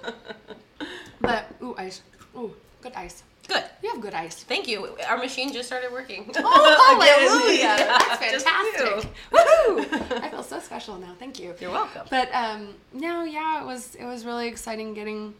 But 1.21 1.45
ooh, 1.61 1.75
ice. 1.77 2.01
Ooh, 2.35 2.53
good 2.81 2.93
ice. 2.93 3.23
Good. 3.47 3.63
You 3.83 3.91
have 3.91 4.01
good 4.01 4.13
ice. 4.13 4.43
Thank 4.43 4.67
you. 4.67 4.97
Our 5.07 5.17
machine 5.17 5.53
just 5.53 5.67
started 5.67 5.91
working. 5.91 6.31
Oh, 6.35 6.97
hallelujah! 6.99 7.59
Yeah, 7.59 7.77
That's 7.77 8.43
fantastic. 8.43 9.11
Woohoo! 9.31 10.21
I 10.23 10.29
feel 10.29 10.43
so 10.43 10.59
special 10.59 10.97
now. 10.97 11.15
Thank 11.19 11.39
you. 11.39 11.53
You're 11.59 11.71
welcome. 11.71 12.07
But 12.09 12.33
um, 12.33 12.75
no, 12.93 13.23
yeah, 13.23 13.61
it 13.61 13.65
was 13.65 13.95
it 13.95 14.05
was 14.05 14.25
really 14.25 14.47
exciting 14.47 14.93
getting 14.93 15.35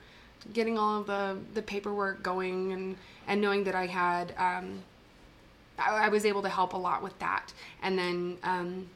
getting 0.54 0.78
all 0.78 1.02
of 1.02 1.08
the 1.08 1.38
the 1.54 1.62
paperwork 1.62 2.22
going 2.22 2.74
and 2.74 2.96
and 3.28 3.42
knowing 3.42 3.64
that 3.64 3.76
I 3.76 3.88
had 3.88 4.34
um, 4.38 4.84
I, 5.86 6.06
I 6.06 6.10
was 6.10 6.26
able 6.26 6.42
to 6.44 6.50
help 6.50 6.74
a 6.74 6.78
lot 6.78 7.02
with 7.04 7.18
that, 7.20 7.54
and 7.82 7.98
then 7.98 8.38
um, 8.44 8.88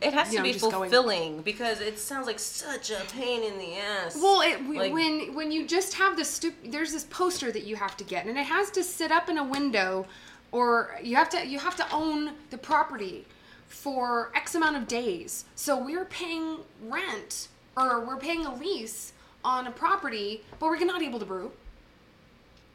It 0.00 0.14
has 0.14 0.30
to 0.30 0.36
know, 0.36 0.42
be 0.42 0.52
just 0.52 0.62
going- 0.64 0.90
fulfilling 0.90 1.42
because 1.42 1.80
it 1.80 1.98
sounds 1.98 2.26
like 2.26 2.38
such 2.38 2.90
a 2.90 3.00
pain 3.12 3.42
in 3.42 3.58
the 3.58 3.76
ass. 3.76 4.16
well, 4.16 4.40
it, 4.42 4.62
Like- 4.68 4.92
when 4.92 5.34
when 5.34 5.50
you 5.50 5.66
just 5.66 5.94
have 5.94 6.16
this 6.16 6.38
stup- 6.38 6.70
there's 6.72 6.92
this 6.92 7.04
poster 7.04 7.50
that 7.52 7.64
you 7.64 7.76
have 7.76 7.96
to 7.96 8.04
get, 8.04 8.26
and 8.26 8.38
it 8.38 8.46
has 8.46 8.70
to 8.72 8.82
sit 8.84 9.10
up 9.10 9.28
in 9.28 9.36
a 9.38 9.44
window, 9.44 10.06
or 10.52 10.96
you 11.02 11.16
have 11.16 11.28
to 11.30 11.46
you 11.46 11.58
have 11.58 11.76
to 11.76 11.86
own 11.92 12.32
the 12.50 12.58
property 12.58 13.26
for 13.68 14.30
X 14.34 14.54
amount 14.54 14.76
of 14.76 14.86
days. 14.88 15.44
So 15.54 15.76
we're 15.76 16.04
paying 16.04 16.58
rent 16.82 17.48
or 17.76 18.00
we're 18.00 18.16
paying 18.18 18.44
a 18.44 18.54
lease 18.54 19.12
on 19.44 19.66
a 19.66 19.70
property, 19.70 20.42
but 20.58 20.66
we're 20.66 20.84
not 20.84 21.02
able 21.02 21.18
to 21.20 21.24
brew. 21.24 21.52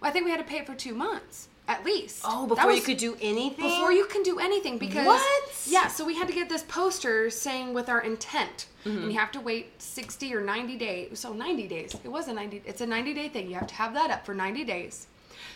I 0.02 0.10
think 0.12 0.24
we 0.26 0.32
had 0.32 0.38
to 0.40 0.46
pay 0.46 0.58
it 0.60 0.66
for 0.66 0.74
two 0.74 0.94
months 0.96 1.48
at 1.68 1.84
least. 1.84 2.22
oh, 2.26 2.46
before 2.48 2.72
you 2.72 2.82
could 2.82 2.98
do 2.98 3.18
anything. 3.22 3.66
before 3.66 3.92
you 3.92 4.06
can 4.06 4.22
do 4.24 4.40
anything 4.40 4.78
because 4.78 5.06
What? 5.06 5.52
yeah 5.68 5.88
so 5.88 6.06
we 6.06 6.16
had 6.16 6.28
to 6.28 6.34
get 6.34 6.48
this 6.50 6.64
poster 6.64 7.30
saying 7.30 7.74
with 7.74 7.90
our 7.90 8.02
intent 8.02 8.68
Mm-hmm. 8.86 8.98
and 9.02 9.12
you 9.12 9.18
have 9.18 9.32
to 9.32 9.40
wait 9.40 9.82
60 9.82 10.36
or 10.36 10.42
90 10.42 10.76
days 10.78 11.18
so 11.18 11.34
90 11.34 11.68
days 11.68 11.96
it 12.04 12.08
was 12.08 12.28
a 12.28 12.34
90 12.34 12.62
it's 12.68 12.82
a 12.82 12.86
90 12.86 13.16
day 13.16 13.30
thing 13.30 13.50
you 13.50 13.56
have 13.56 13.66
to 13.66 13.74
have 13.74 13.96
that 13.96 14.12
up 14.12 14.24
for 14.28 14.36
90 14.36 14.64
days 14.64 15.08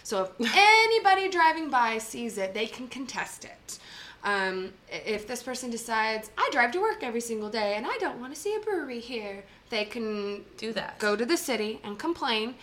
so 0.02 0.32
if 0.40 0.52
anybody 0.58 1.30
driving 1.30 1.70
by 1.70 2.00
sees 2.00 2.40
it 2.40 2.56
they 2.56 2.66
can 2.66 2.88
contest 2.88 3.46
it 3.46 3.78
um, 4.24 4.74
if 4.92 5.28
this 5.28 5.44
person 5.44 5.70
decides 5.70 6.32
i 6.40 6.50
drive 6.52 6.72
to 6.72 6.82
work 6.82 7.04
every 7.04 7.22
single 7.22 7.50
day 7.52 7.76
and 7.78 7.86
i 7.86 7.96
don't 8.00 8.20
want 8.20 8.34
to 8.34 8.40
see 8.40 8.56
a 8.56 8.60
brewery 8.62 9.00
here 9.00 9.44
they 9.70 9.86
can 9.86 10.44
do 10.58 10.74
that. 10.74 10.98
go 10.98 11.16
to 11.16 11.24
the 11.24 11.38
city 11.38 11.80
and 11.84 12.00
complain 12.00 12.56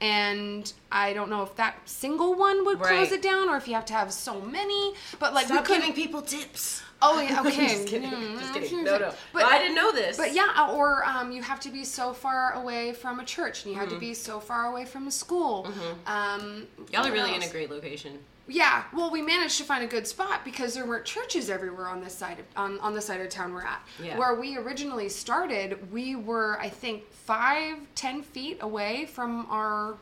and 0.00 0.72
I 0.92 1.12
don't 1.14 1.30
know 1.30 1.42
if 1.42 1.54
that 1.56 1.76
single 1.88 2.34
one 2.34 2.64
would 2.66 2.80
close 2.80 3.12
it 3.12 3.22
down 3.22 3.48
or 3.48 3.56
if 3.56 3.66
you 3.68 3.74
have 3.74 3.86
to 3.86 3.94
have 3.94 4.12
so 4.12 4.40
many. 4.40 4.94
But 5.18 5.32
like 5.34 5.46
Stop 5.46 5.62
we 5.62 5.66
couldn't. 5.66 5.80
giving 5.88 5.94
people 6.04 6.22
tips. 6.22 6.82
Oh 7.02 7.20
yeah, 7.20 7.40
okay. 7.46 7.68
just 7.68 7.86
kidding. 7.88 8.10
Mm, 8.10 8.38
Just 8.38 8.52
mm, 8.52 8.54
kidding. 8.54 8.78
mm, 8.78 8.84
No, 8.84 8.98
no. 8.98 9.08
But 9.32 9.40
But 9.40 9.44
I 9.44 9.58
didn't 9.58 9.74
know 9.74 9.92
this. 9.92 10.16
But 10.16 10.32
yeah, 10.34 10.70
or 10.74 11.04
um, 11.04 11.30
you 11.32 11.42
have 11.42 11.60
to 11.60 11.70
be 11.70 11.84
so 11.84 12.12
far 12.12 12.52
away 12.54 12.92
from 12.94 13.20
a 13.20 13.24
church, 13.24 13.64
and 13.64 13.72
you 13.72 13.78
Mm-hmm. 13.78 13.90
have 13.90 13.94
to 13.94 14.00
be 14.00 14.14
so 14.14 14.40
far 14.40 14.66
away 14.66 14.84
from 14.86 15.06
a 15.06 15.10
school. 15.10 15.66
Um, 16.06 16.66
Y'all 16.92 17.00
are 17.00 17.02
what 17.04 17.12
really 17.12 17.34
in 17.34 17.42
a 17.42 17.48
great 17.48 17.70
location. 17.70 18.18
Yeah, 18.48 18.84
well, 18.92 19.10
we 19.10 19.22
managed 19.22 19.58
to 19.58 19.64
find 19.64 19.82
a 19.82 19.88
good 19.88 20.06
spot 20.06 20.44
because 20.44 20.74
there 20.74 20.86
weren't 20.86 21.04
churches 21.04 21.50
everywhere 21.50 21.88
on 21.88 22.00
this 22.00 22.14
side 22.14 22.38
of 22.38 22.44
on, 22.56 22.78
on 22.80 22.94
the 22.94 23.00
side 23.02 23.20
of 23.20 23.28
town 23.28 23.52
we're 23.52 23.62
at. 23.64 23.82
Yeah. 24.02 24.16
Where 24.16 24.34
we 24.36 24.56
originally 24.56 25.08
started, 25.08 25.90
we 25.92 26.14
were 26.14 26.58
I 26.60 26.68
think 26.68 27.10
five, 27.10 27.76
ten 27.96 28.22
feet 28.22 28.58
away 28.60 29.06
from 29.06 29.46
our 29.50 29.96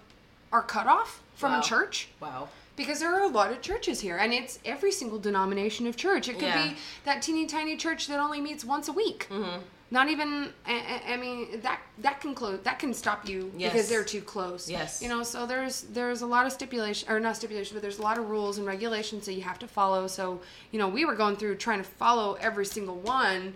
our 0.52 0.62
cutoff 0.62 1.22
from 1.36 1.52
Wow. 1.52 1.60
a 1.60 1.62
church 1.62 2.08
Wow. 2.20 2.48
because 2.76 3.00
there 3.00 3.12
are 3.14 3.22
a 3.22 3.28
lot 3.28 3.50
of 3.50 3.60
churches 3.62 4.00
here, 4.00 4.18
and 4.18 4.32
it's 4.32 4.58
every 4.64 4.92
single 4.92 5.18
denomination 5.18 5.86
of 5.86 5.96
church. 5.96 6.28
It 6.28 6.34
could 6.34 6.42
Yeah. 6.42 6.68
be 6.68 6.76
that 7.04 7.22
teeny 7.22 7.46
tiny 7.46 7.76
church 7.76 8.06
that 8.08 8.20
only 8.20 8.40
meets 8.40 8.64
once 8.64 8.88
a 8.88 8.92
week. 8.92 9.26
Mm-hmm. 9.30 9.60
Not 9.90 10.08
even. 10.08 10.52
I, 10.66 11.02
I- 11.08 11.16
mean, 11.16 11.60
that 11.60 11.80
that 11.98 12.20
can 12.20 12.34
close. 12.34 12.58
That 12.64 12.78
can 12.78 12.92
stop 12.94 13.28
you 13.28 13.52
Yes. 13.56 13.72
because 13.72 13.88
they're 13.88 14.02
too 14.04 14.22
close. 14.22 14.68
Yes. 14.68 15.00
You 15.02 15.08
know, 15.08 15.22
so 15.22 15.46
there's 15.46 15.82
there's 15.82 16.22
a 16.22 16.26
lot 16.26 16.46
of 16.46 16.52
stipulation 16.52 17.08
or 17.10 17.20
not 17.20 17.36
stipulation, 17.36 17.76
but 17.76 17.82
there's 17.82 17.98
a 17.98 18.02
lot 18.02 18.18
of 18.18 18.28
rules 18.28 18.58
and 18.58 18.66
regulations 18.66 19.26
that 19.26 19.34
you 19.34 19.42
have 19.42 19.58
to 19.60 19.68
follow. 19.68 20.06
So 20.08 20.40
you 20.72 20.78
know, 20.78 20.88
we 20.88 21.04
were 21.04 21.14
going 21.14 21.36
through 21.36 21.56
trying 21.56 21.78
to 21.78 21.84
follow 21.84 22.34
every 22.40 22.66
single 22.66 22.96
one, 22.96 23.54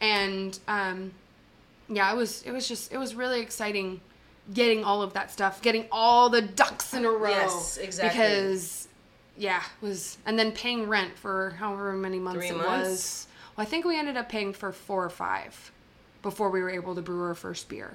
and 0.00 0.58
um, 0.68 1.12
yeah, 1.88 2.12
it 2.12 2.16
was 2.16 2.42
it 2.42 2.52
was 2.52 2.68
just 2.68 2.92
it 2.92 2.98
was 2.98 3.14
really 3.14 3.40
exciting 3.40 4.00
getting 4.54 4.84
all 4.84 5.02
of 5.02 5.12
that 5.14 5.30
stuff, 5.30 5.62
getting 5.62 5.86
all 5.90 6.28
the 6.28 6.42
ducks 6.42 6.92
in 6.94 7.04
a 7.04 7.10
row. 7.10 7.30
Yes, 7.30 7.78
exactly. 7.78 8.18
Because 8.20 8.86
yeah, 9.36 9.62
was 9.80 10.18
and 10.26 10.38
then 10.38 10.52
paying 10.52 10.88
rent 10.88 11.16
for 11.16 11.50
however 11.58 11.92
many 11.94 12.18
months 12.18 12.38
Three 12.46 12.48
it 12.48 12.56
months? 12.56 12.88
was. 12.88 13.26
I 13.60 13.64
think 13.66 13.84
we 13.84 13.98
ended 13.98 14.16
up 14.16 14.28
paying 14.28 14.52
for 14.52 14.72
four 14.72 15.04
or 15.04 15.10
five 15.10 15.70
before 16.22 16.50
we 16.50 16.60
were 16.62 16.70
able 16.70 16.94
to 16.94 17.02
brew 17.02 17.22
our 17.24 17.34
first 17.34 17.68
beer. 17.68 17.92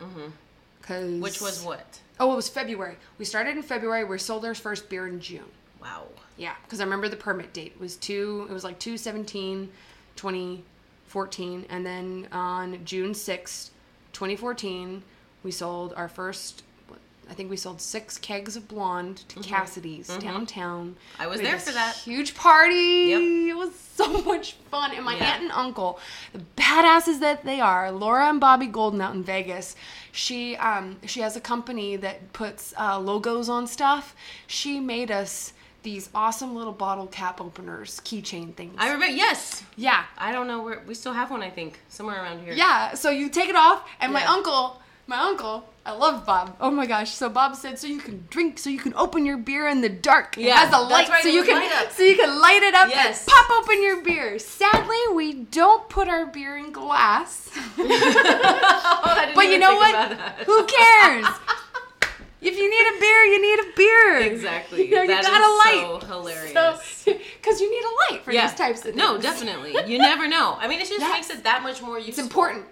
Cause 0.81 1.03
Mm-hmm. 1.03 1.21
Which 1.21 1.41
was 1.41 1.63
what? 1.63 1.99
Oh, 2.19 2.33
it 2.33 2.35
was 2.35 2.47
February. 2.47 2.97
We 3.17 3.25
started 3.25 3.57
in 3.57 3.63
February. 3.63 4.03
We 4.03 4.17
sold 4.19 4.45
our 4.45 4.53
first 4.53 4.89
beer 4.89 5.07
in 5.07 5.19
June. 5.19 5.45
Wow. 5.81 6.03
Yeah, 6.37 6.53
because 6.63 6.81
I 6.81 6.83
remember 6.83 7.09
the 7.09 7.15
permit 7.15 7.51
date 7.53 7.73
it 7.75 7.79
was 7.79 7.95
two. 7.95 8.45
It 8.49 8.53
was 8.53 8.63
like 8.63 8.77
217, 8.77 9.71
2014, 10.15 11.65
and 11.69 11.85
then 11.85 12.27
on 12.31 12.83
June 12.85 13.11
6th, 13.11 13.69
2014, 14.13 15.03
we 15.43 15.51
sold 15.51 15.93
our 15.95 16.07
first. 16.07 16.63
I 17.29 17.33
think 17.33 17.49
we 17.49 17.57
sold 17.57 17.81
six 17.81 18.17
kegs 18.17 18.55
of 18.55 18.67
blonde 18.67 19.23
to 19.29 19.39
Cassidy's 19.39 20.07
downtown. 20.17 20.89
Mm-hmm. 21.13 21.21
I 21.21 21.27
was 21.27 21.41
there 21.41 21.57
for 21.59 21.71
that. 21.71 21.95
huge 21.95 22.35
party. 22.35 23.07
Yep. 23.09 23.21
It 23.21 23.57
was 23.57 23.75
so 23.75 24.21
much 24.23 24.53
fun, 24.71 24.91
and 24.95 25.03
my 25.05 25.15
Yeah. 25.15 25.25
aunt 25.33 25.43
and 25.43 25.51
uncle, 25.51 25.99
the 26.33 26.41
badasses 26.55 27.19
that 27.21 27.43
they 27.43 27.59
are, 27.59 27.91
Laura 27.91 28.29
and 28.29 28.39
Bobby 28.39 28.67
Golden 28.67 29.01
out 29.01 29.15
in 29.15 29.23
Vegas. 29.23 29.75
She 30.11 30.55
um 30.57 30.97
she 31.05 31.21
has 31.21 31.35
a 31.35 31.41
company 31.41 31.95
that 31.97 32.31
puts 32.33 32.73
uh, 32.79 32.99
logos 32.99 33.49
on 33.49 33.67
stuff. 33.67 34.15
She 34.47 34.79
made 34.79 35.11
us 35.11 35.53
these 35.83 36.09
awesome 36.15 36.55
little 36.55 36.73
bottle 36.73 37.05
cap 37.07 37.39
openers, 37.39 37.99
keychain 38.03 38.55
things. 38.55 38.73
I 38.77 38.91
remember. 38.91 39.05
Yes. 39.15 39.63
yeah. 39.75 40.05
I 40.17 40.31
don't 40.31 40.47
know 40.47 40.63
where 40.63 40.81
we 40.87 40.95
still 40.95 41.13
have 41.13 41.29
one. 41.29 41.43
I 41.43 41.49
think 41.51 41.79
somewhere 41.89 42.21
around 42.23 42.39
here. 42.43 42.53
Yeah, 42.53 42.95
so 42.95 43.09
you 43.11 43.29
take 43.29 43.49
it 43.49 43.55
off, 43.55 43.87
and 43.99 44.11
my 44.11 44.25
uncle, 44.25 44.81
my 45.05 45.17
uncle, 45.19 45.69
I 45.87 45.91
love 45.91 46.25
Bob. 46.25 46.55
Oh 46.59 46.71
my 46.71 46.87
gosh! 46.87 47.11
So 47.11 47.29
Bob 47.29 47.55
said, 47.55 47.77
so 47.77 47.85
you 47.85 47.99
can 47.99 48.25
drink, 48.31 48.57
so 48.57 48.71
you 48.71 48.79
can 48.79 48.95
open 48.95 49.23
your 49.23 49.37
beer 49.37 49.67
in 49.67 49.81
the 49.81 49.89
dark. 49.89 50.35
Yeah, 50.35 50.47
it 50.47 50.55
has 50.55 50.73
a 50.73 50.79
light, 50.81 51.07
right, 51.09 51.21
so 51.21 51.29
you 51.29 51.43
can, 51.43 51.57
light 51.57 51.91
so 51.91 52.01
you 52.01 52.15
can 52.15 52.41
light 52.41 52.63
it 52.63 52.73
up 52.73 52.89
Yes. 52.89 53.19
and 53.19 53.27
pop 53.27 53.61
open 53.61 53.83
your 53.83 54.01
beer. 54.01 54.39
Sadly, 54.39 54.97
we 55.13 55.33
don't 55.33 55.87
put 55.87 56.07
our 56.07 56.25
beer 56.25 56.57
in 56.57 56.71
glass, 56.71 57.51
Oh, 57.77 59.31
but 59.35 59.47
you 59.47 59.59
know 59.59 59.75
what? 59.75 60.17
Who 60.47 60.65
cares? 60.65 61.27
if 62.41 62.57
you 62.57 62.69
need 62.69 62.97
a 62.97 62.99
beer, 62.99 63.23
you 63.25 63.41
need 63.41 63.59
a 63.59 63.75
beer. 63.77 64.17
Exactly. 64.33 64.89
You 64.89 64.95
know, 64.95 65.01
you 65.03 65.07
got 65.21 65.41
a 65.41 65.53
light. 65.85 66.01
so 66.01 66.07
hilarious. 66.07 67.03
because 67.05 67.61
you 67.61 67.69
need 67.69 67.83
a 67.83 68.13
light 68.13 68.23
for 68.23 68.31
yeah. 68.31 68.47
these 68.47 68.57
types 68.57 68.79
of 68.79 68.85
things. 68.85 68.97
No, 68.97 69.19
definitely. 69.19 69.75
You 69.85 69.99
never 69.99 70.27
know. 70.27 70.57
I 70.59 70.67
mean, 70.67 70.79
it 70.79 70.87
just 70.87 70.99
Yes. 70.99 71.13
makes 71.13 71.29
it 71.29 71.43
that 71.43 71.61
much 71.63 71.81
more 71.81 71.97
useful. 71.97 72.09
It's 72.09 72.19
important. 72.19 72.65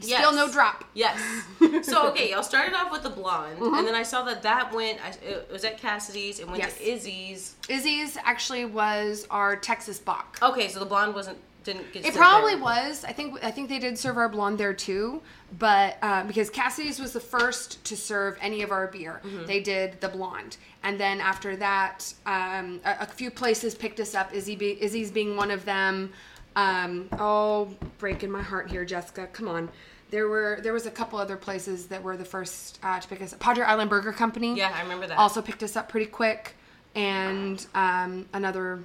Yes. 0.00 0.20
Still 0.20 0.32
no 0.34 0.50
drop. 0.52 0.84
Yes. 0.94 1.18
So 1.82 2.08
okay, 2.10 2.30
y'all 2.30 2.42
started 2.42 2.74
off 2.74 2.90
with 2.92 3.02
the 3.02 3.10
blonde, 3.10 3.58
Mm-hmm. 3.58 3.74
and 3.76 3.86
then 3.86 3.94
I 3.94 4.02
saw 4.02 4.22
that 4.24 4.42
that 4.42 4.72
went. 4.74 4.98
I, 5.04 5.10
it 5.26 5.48
was 5.50 5.64
at 5.64 5.78
Cassidy's. 5.78 6.38
It 6.40 6.46
went 6.48 6.58
Yes. 6.62 6.76
to 6.78 6.90
Izzy's. 6.92 7.54
Izzy's 7.68 8.16
actually 8.24 8.64
was 8.66 9.26
our 9.30 9.56
Texas 9.56 9.98
Bock. 9.98 10.38
Okay, 10.42 10.68
so 10.68 10.78
the 10.80 10.84
blonde 10.86 11.14
wasn't 11.14 11.38
didn't 11.64 11.92
get. 11.92 12.04
It 12.04 12.14
probably 12.14 12.54
there. 12.54 12.62
was. 12.64 13.04
I 13.04 13.12
think 13.12 13.42
I 13.44 13.50
think 13.50 13.68
they 13.68 13.78
did 13.78 13.98
serve 13.98 14.16
our 14.16 14.28
blonde 14.28 14.58
there 14.58 14.74
too, 14.74 15.22
but 15.58 15.96
uh, 16.02 16.24
because 16.24 16.50
Cassidy's 16.50 16.98
was 17.00 17.12
the 17.12 17.20
first 17.20 17.84
to 17.86 17.96
serve 17.96 18.36
any 18.40 18.62
of 18.62 18.70
our 18.70 18.86
beer, 18.88 19.20
Mm-hmm. 19.24 19.46
they 19.46 19.60
did 19.60 20.00
the 20.00 20.08
blonde, 20.08 20.56
and 20.82 20.98
then 21.00 21.20
after 21.20 21.56
that, 21.56 22.12
um, 22.26 22.80
a, 22.84 22.96
a 23.00 23.06
few 23.06 23.30
places 23.30 23.74
picked 23.74 23.98
us 24.00 24.14
up. 24.14 24.32
Izzy, 24.34 24.56
be, 24.56 24.80
Izzy's 24.82 25.10
being 25.10 25.36
one 25.36 25.50
of 25.50 25.64
them. 25.64 26.12
Um, 26.56 27.08
oh, 27.12 27.68
breaking 27.98 28.30
my 28.30 28.42
heart 28.42 28.70
here, 28.70 28.84
Jessica. 28.84 29.28
Come 29.28 29.46
on. 29.46 29.68
There 30.10 30.28
were 30.28 30.58
there 30.62 30.72
was 30.72 30.86
a 30.86 30.90
couple 30.90 31.18
other 31.18 31.36
places 31.36 31.86
that 31.88 32.02
were 32.02 32.16
the 32.16 32.24
first 32.24 32.78
uh, 32.82 32.98
to 32.98 33.06
pick 33.08 33.20
us 33.20 33.32
up. 33.32 33.40
Padre 33.40 33.64
Island 33.64 33.90
Burger 33.90 34.12
Company. 34.12 34.56
Yeah, 34.56 34.72
I 34.74 34.82
remember 34.82 35.06
that. 35.06 35.18
Also 35.18 35.42
picked 35.42 35.62
us 35.62 35.76
up 35.76 35.88
pretty 35.88 36.06
quick, 36.06 36.54
and 36.94 37.64
um, 37.74 38.26
another 38.32 38.80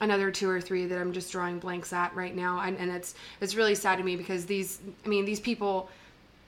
another 0.00 0.30
two 0.32 0.48
or 0.48 0.60
three 0.60 0.86
that 0.86 0.98
I'm 0.98 1.12
just 1.12 1.30
drawing 1.30 1.58
blanks 1.60 1.92
at 1.92 2.14
right 2.16 2.34
now, 2.34 2.60
and, 2.60 2.76
and 2.78 2.90
it's 2.90 3.14
it's 3.40 3.54
really 3.54 3.74
sad 3.74 3.98
to 3.98 4.04
me 4.04 4.16
because 4.16 4.46
these 4.46 4.80
I 5.04 5.08
mean 5.08 5.26
these 5.26 5.40
people 5.40 5.88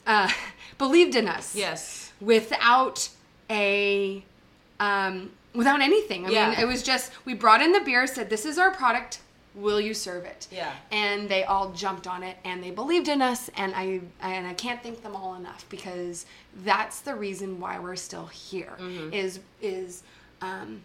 uh, 0.06 0.28
believed 0.78 1.14
in 1.14 1.28
us 1.28 1.54
Yes. 1.54 2.10
without 2.20 3.08
a 3.50 4.24
um, 4.80 5.30
without 5.54 5.82
anything. 5.82 6.22
I 6.24 6.28
mean, 6.28 6.34
Yeah. 6.34 6.60
it 6.60 6.64
was 6.66 6.82
just 6.82 7.12
we 7.26 7.34
brought 7.34 7.60
in 7.60 7.72
the 7.72 7.80
beer, 7.80 8.06
said 8.06 8.30
this 8.30 8.44
is 8.46 8.58
our 8.58 8.70
product. 8.70 9.20
Will 9.54 9.80
you 9.80 9.94
serve 9.94 10.24
it? 10.24 10.48
Yeah. 10.50 10.72
And 10.90 11.28
they 11.28 11.44
all 11.44 11.70
jumped 11.72 12.06
on 12.06 12.22
it, 12.24 12.36
and 12.44 12.62
they 12.62 12.70
believed 12.72 13.08
in 13.08 13.22
us, 13.22 13.48
and 13.56 13.72
I 13.74 14.00
and 14.20 14.46
I 14.46 14.54
can't 14.54 14.82
thank 14.82 15.02
them 15.02 15.14
all 15.14 15.34
enough 15.34 15.64
because 15.68 16.26
that's 16.64 17.00
the 17.00 17.14
reason 17.14 17.60
why 17.60 17.78
we're 17.78 17.96
still 17.96 18.26
here. 18.26 18.72
Mm-hmm. 18.78 19.12
Is 19.12 19.38
is 19.62 20.02
um, 20.42 20.82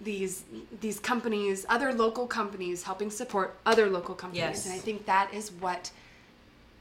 these 0.00 0.44
these 0.80 1.00
companies, 1.00 1.66
other 1.68 1.92
local 1.92 2.26
companies, 2.28 2.84
helping 2.84 3.10
support 3.10 3.56
other 3.66 3.90
local 3.90 4.14
companies, 4.14 4.40
Yes. 4.42 4.66
and 4.66 4.74
I 4.74 4.78
think 4.78 5.06
that 5.06 5.34
is 5.34 5.50
what 5.50 5.90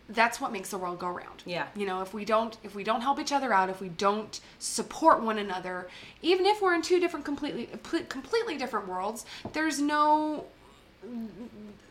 that's 0.10 0.40
what 0.40 0.52
makes 0.52 0.70
the 0.70 0.78
world 0.78 1.00
go 1.00 1.08
round. 1.08 1.42
Yeah. 1.46 1.66
You 1.76 1.88
know, 1.88 2.02
if 2.02 2.14
we 2.14 2.26
don't 2.26 2.56
if 2.64 2.76
we 2.76 2.84
don't 2.84 3.02
help 3.02 3.20
each 3.20 3.32
other 3.32 3.52
out, 3.54 3.70
if 3.70 3.82
we 3.82 3.90
don't 3.90 4.40
support 4.60 5.22
one 5.24 5.40
another, 5.40 5.88
even 6.22 6.46
if 6.46 6.62
we're 6.62 6.76
in 6.76 6.82
two 6.84 7.00
different 7.00 7.26
completely 7.26 7.70
completely 8.10 8.58
different 8.58 8.88
worlds, 8.88 9.26
there's 9.54 9.80
no 9.82 10.46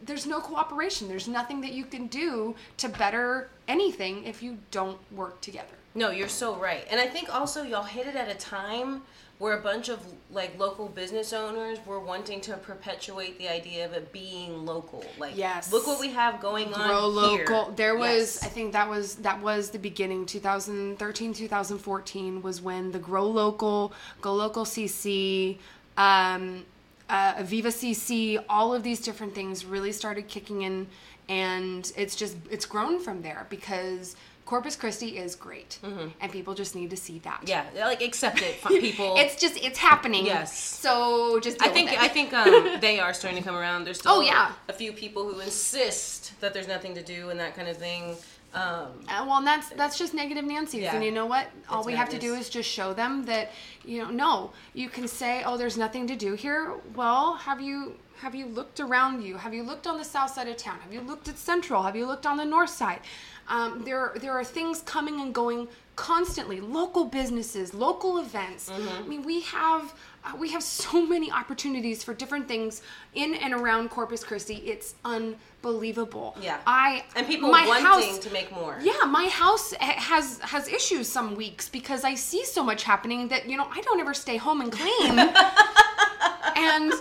there's 0.05 0.27
no 0.27 0.41
cooperation. 0.41 1.09
There's 1.09 1.29
nothing 1.29 1.61
that 1.61 1.73
you 1.73 1.85
can 1.85 2.07
do 2.09 2.55
to 2.79 2.89
better 2.89 3.49
anything 3.69 4.25
if 4.25 4.43
you 4.43 4.59
don't 4.71 4.99
work 5.13 5.41
together. 5.41 5.75
No, 5.95 6.11
you're 6.11 6.29
so 6.29 6.57
right. 6.57 6.87
And 6.91 6.99
I 7.01 7.07
think 7.07 7.33
also 7.35 7.63
y'all 7.63 7.83
hit 7.83 8.07
it 8.07 8.17
at 8.17 8.29
a 8.29 8.35
time 8.35 9.03
where 9.39 9.59
a 9.59 9.61
bunch 9.61 9.89
of 9.89 9.99
like 10.31 10.57
local 10.59 10.87
business 10.89 11.33
owners 11.33 11.79
were 11.85 11.99
wanting 12.01 12.41
to 12.43 12.57
perpetuate 12.57 13.37
the 13.39 13.49
idea 13.49 13.85
of 13.85 13.93
it 13.93 14.13
being 14.13 14.65
local. 14.65 15.05
Like, 15.19 15.37
Yes. 15.37 15.73
look 15.73 15.87
what 15.87 16.01
we 16.01 16.09
have 16.11 16.41
going 16.41 16.73
on 16.73 16.87
Grow 16.89 17.11
here. 17.31 17.45
local. 17.47 17.73
There 17.75 17.97
was, 17.97 18.39
Yes. 18.41 18.45
I 18.45 18.47
think 18.49 18.73
that 18.73 18.89
was 18.89 19.17
that 19.17 19.41
was 19.43 19.71
the 19.71 19.79
beginning. 19.79 20.27
2013, 20.27 21.35
2014 21.35 22.41
was 22.43 22.61
when 22.63 22.93
the 22.93 22.99
Grow 22.99 23.27
Local, 23.27 23.93
Go 24.21 24.33
Local 24.35 24.65
CC, 24.65 25.59
um, 25.97 26.65
uh, 27.09 27.35
Aviva 27.35 27.67
CC, 27.67 28.43
all 28.49 28.75
of 28.75 28.83
these 28.83 29.01
different 29.01 29.35
things 29.35 29.65
really 29.65 29.93
started 29.93 30.29
kicking 30.29 30.63
in, 30.63 30.87
and 31.29 31.93
it's 31.97 32.17
just 32.17 32.37
it's 32.51 32.67
grown 32.67 32.99
from 33.01 33.23
there 33.23 33.47
because 33.51 34.17
Corpus 34.45 34.75
Christi 34.77 35.17
is 35.19 35.35
great, 35.37 35.79
and 36.21 36.33
people 36.33 36.53
just 36.55 36.75
need 36.75 36.91
to 36.91 36.97
see 36.97 37.21
that. 37.21 37.43
Mm-hmm. 37.47 37.77
yeah, 37.77 37.87
like 37.87 38.03
accept 38.03 38.43
it, 38.43 38.63
people. 38.67 39.15
It's 39.17 39.37
just 39.37 39.57
it's 39.63 39.79
happening. 39.79 40.27
Yes. 40.27 40.57
So 40.59 41.39
just 41.41 41.63
I 41.63 41.69
think. 41.69 41.91
I 41.91 42.09
think 42.09 42.33
um, 42.33 42.77
they 42.81 42.99
are 42.99 43.15
starting 43.15 43.39
to 43.41 43.45
come 43.49 43.57
around. 43.57 43.85
There's 43.85 43.99
still 44.01 44.13
Oh, 44.17 44.21
yeah. 44.21 44.53
a 44.69 44.73
few 44.73 44.93
people 44.93 45.29
who 45.29 45.39
insist 45.41 46.39
that 46.41 46.53
there's 46.53 46.69
nothing 46.69 46.95
to 46.95 47.03
do 47.03 47.31
and 47.31 47.39
that 47.41 47.55
kind 47.55 47.69
of 47.69 47.77
thing. 47.77 48.17
Um, 48.55 48.89
Uh, 49.09 49.25
well, 49.27 49.39
and 49.39 49.47
that's 49.47 49.69
that's 49.71 49.97
just 49.99 50.13
negative 50.15 50.45
Nancy's, 50.45 50.83
Yeah. 50.83 50.95
and 50.95 51.03
you 51.05 51.11
know 51.11 51.25
what? 51.27 51.47
All 51.69 51.77
That's 51.79 51.87
we 51.87 51.95
have 51.95 52.11
to 52.11 52.19
do 52.19 52.35
is. 52.35 52.41
is 52.47 52.51
just 52.51 52.69
show 52.69 52.93
them 52.93 53.25
that 53.25 53.51
you 53.85 54.03
know. 54.03 54.11
No, 54.11 54.51
you 54.75 54.89
can 54.91 55.09
say, 55.09 55.43
"Oh, 55.45 55.57
there's 55.57 55.77
nothing 55.79 56.07
to 56.09 56.17
do 56.17 56.35
here." 56.35 56.75
Well, 56.95 57.35
have 57.35 57.61
you 57.63 57.95
have 58.21 58.35
you 58.35 58.47
looked 58.47 58.79
around 58.79 59.23
you? 59.23 59.37
Have 59.39 59.55
you 59.55 59.63
looked 59.63 59.87
on 59.87 59.97
the 59.99 60.05
south 60.05 60.33
side 60.35 60.49
of 60.49 60.57
town? 60.59 60.79
Have 60.83 60.93
you 60.93 61.01
looked 61.01 61.29
at 61.29 61.39
Central? 61.39 61.83
Have 61.83 61.97
you 61.97 62.07
looked 62.07 62.27
on 62.27 62.37
the 62.37 62.45
north 62.45 62.71
side? 62.71 63.01
Um, 63.49 63.85
there 63.85 64.13
there 64.17 64.33
are 64.33 64.45
things 64.45 64.83
coming 64.83 65.21
and 65.23 65.35
going 65.35 65.67
constantly. 65.97 66.61
Local 66.61 67.05
businesses, 67.07 67.73
local 67.75 68.19
events. 68.19 68.69
Mm-hmm. 68.69 69.05
I 69.05 69.09
mean, 69.09 69.23
we 69.23 69.41
have. 69.41 69.95
Uh, 70.25 70.37
we 70.37 70.51
have 70.51 70.63
so 70.63 71.05
many 71.05 71.31
opportunities 71.33 72.05
for 72.05 72.15
different 72.15 72.47
things 72.47 72.83
in 73.15 73.35
and 73.35 73.53
around 73.53 73.91
Corpus 73.91 74.23
Christi. 74.23 74.55
It's 74.55 74.95
unbelievable. 75.05 76.37
Yeah. 76.41 76.59
I 76.67 77.05
and 77.17 77.27
people 77.27 77.51
my 77.51 77.67
wanting 77.67 77.85
house, 77.85 78.19
to 78.19 78.31
make 78.33 78.53
more. 78.53 78.79
yeah, 78.83 79.05
my 79.07 79.27
house 79.29 79.73
has 79.81 80.39
has 80.41 80.69
issues 80.69 81.09
some 81.09 81.35
weeks 81.35 81.69
because 81.69 82.05
I 82.05 82.15
see 82.15 82.45
so 82.45 82.63
much 82.63 82.85
happening 82.85 83.29
that 83.29 83.49
you 83.49 83.57
know 83.57 83.67
I 83.71 83.81
don't 83.81 83.99
ever 83.99 84.15
stay 84.15 84.37
home 84.37 84.61
and 84.61 84.71
clean. 84.71 85.19
and 86.57 86.93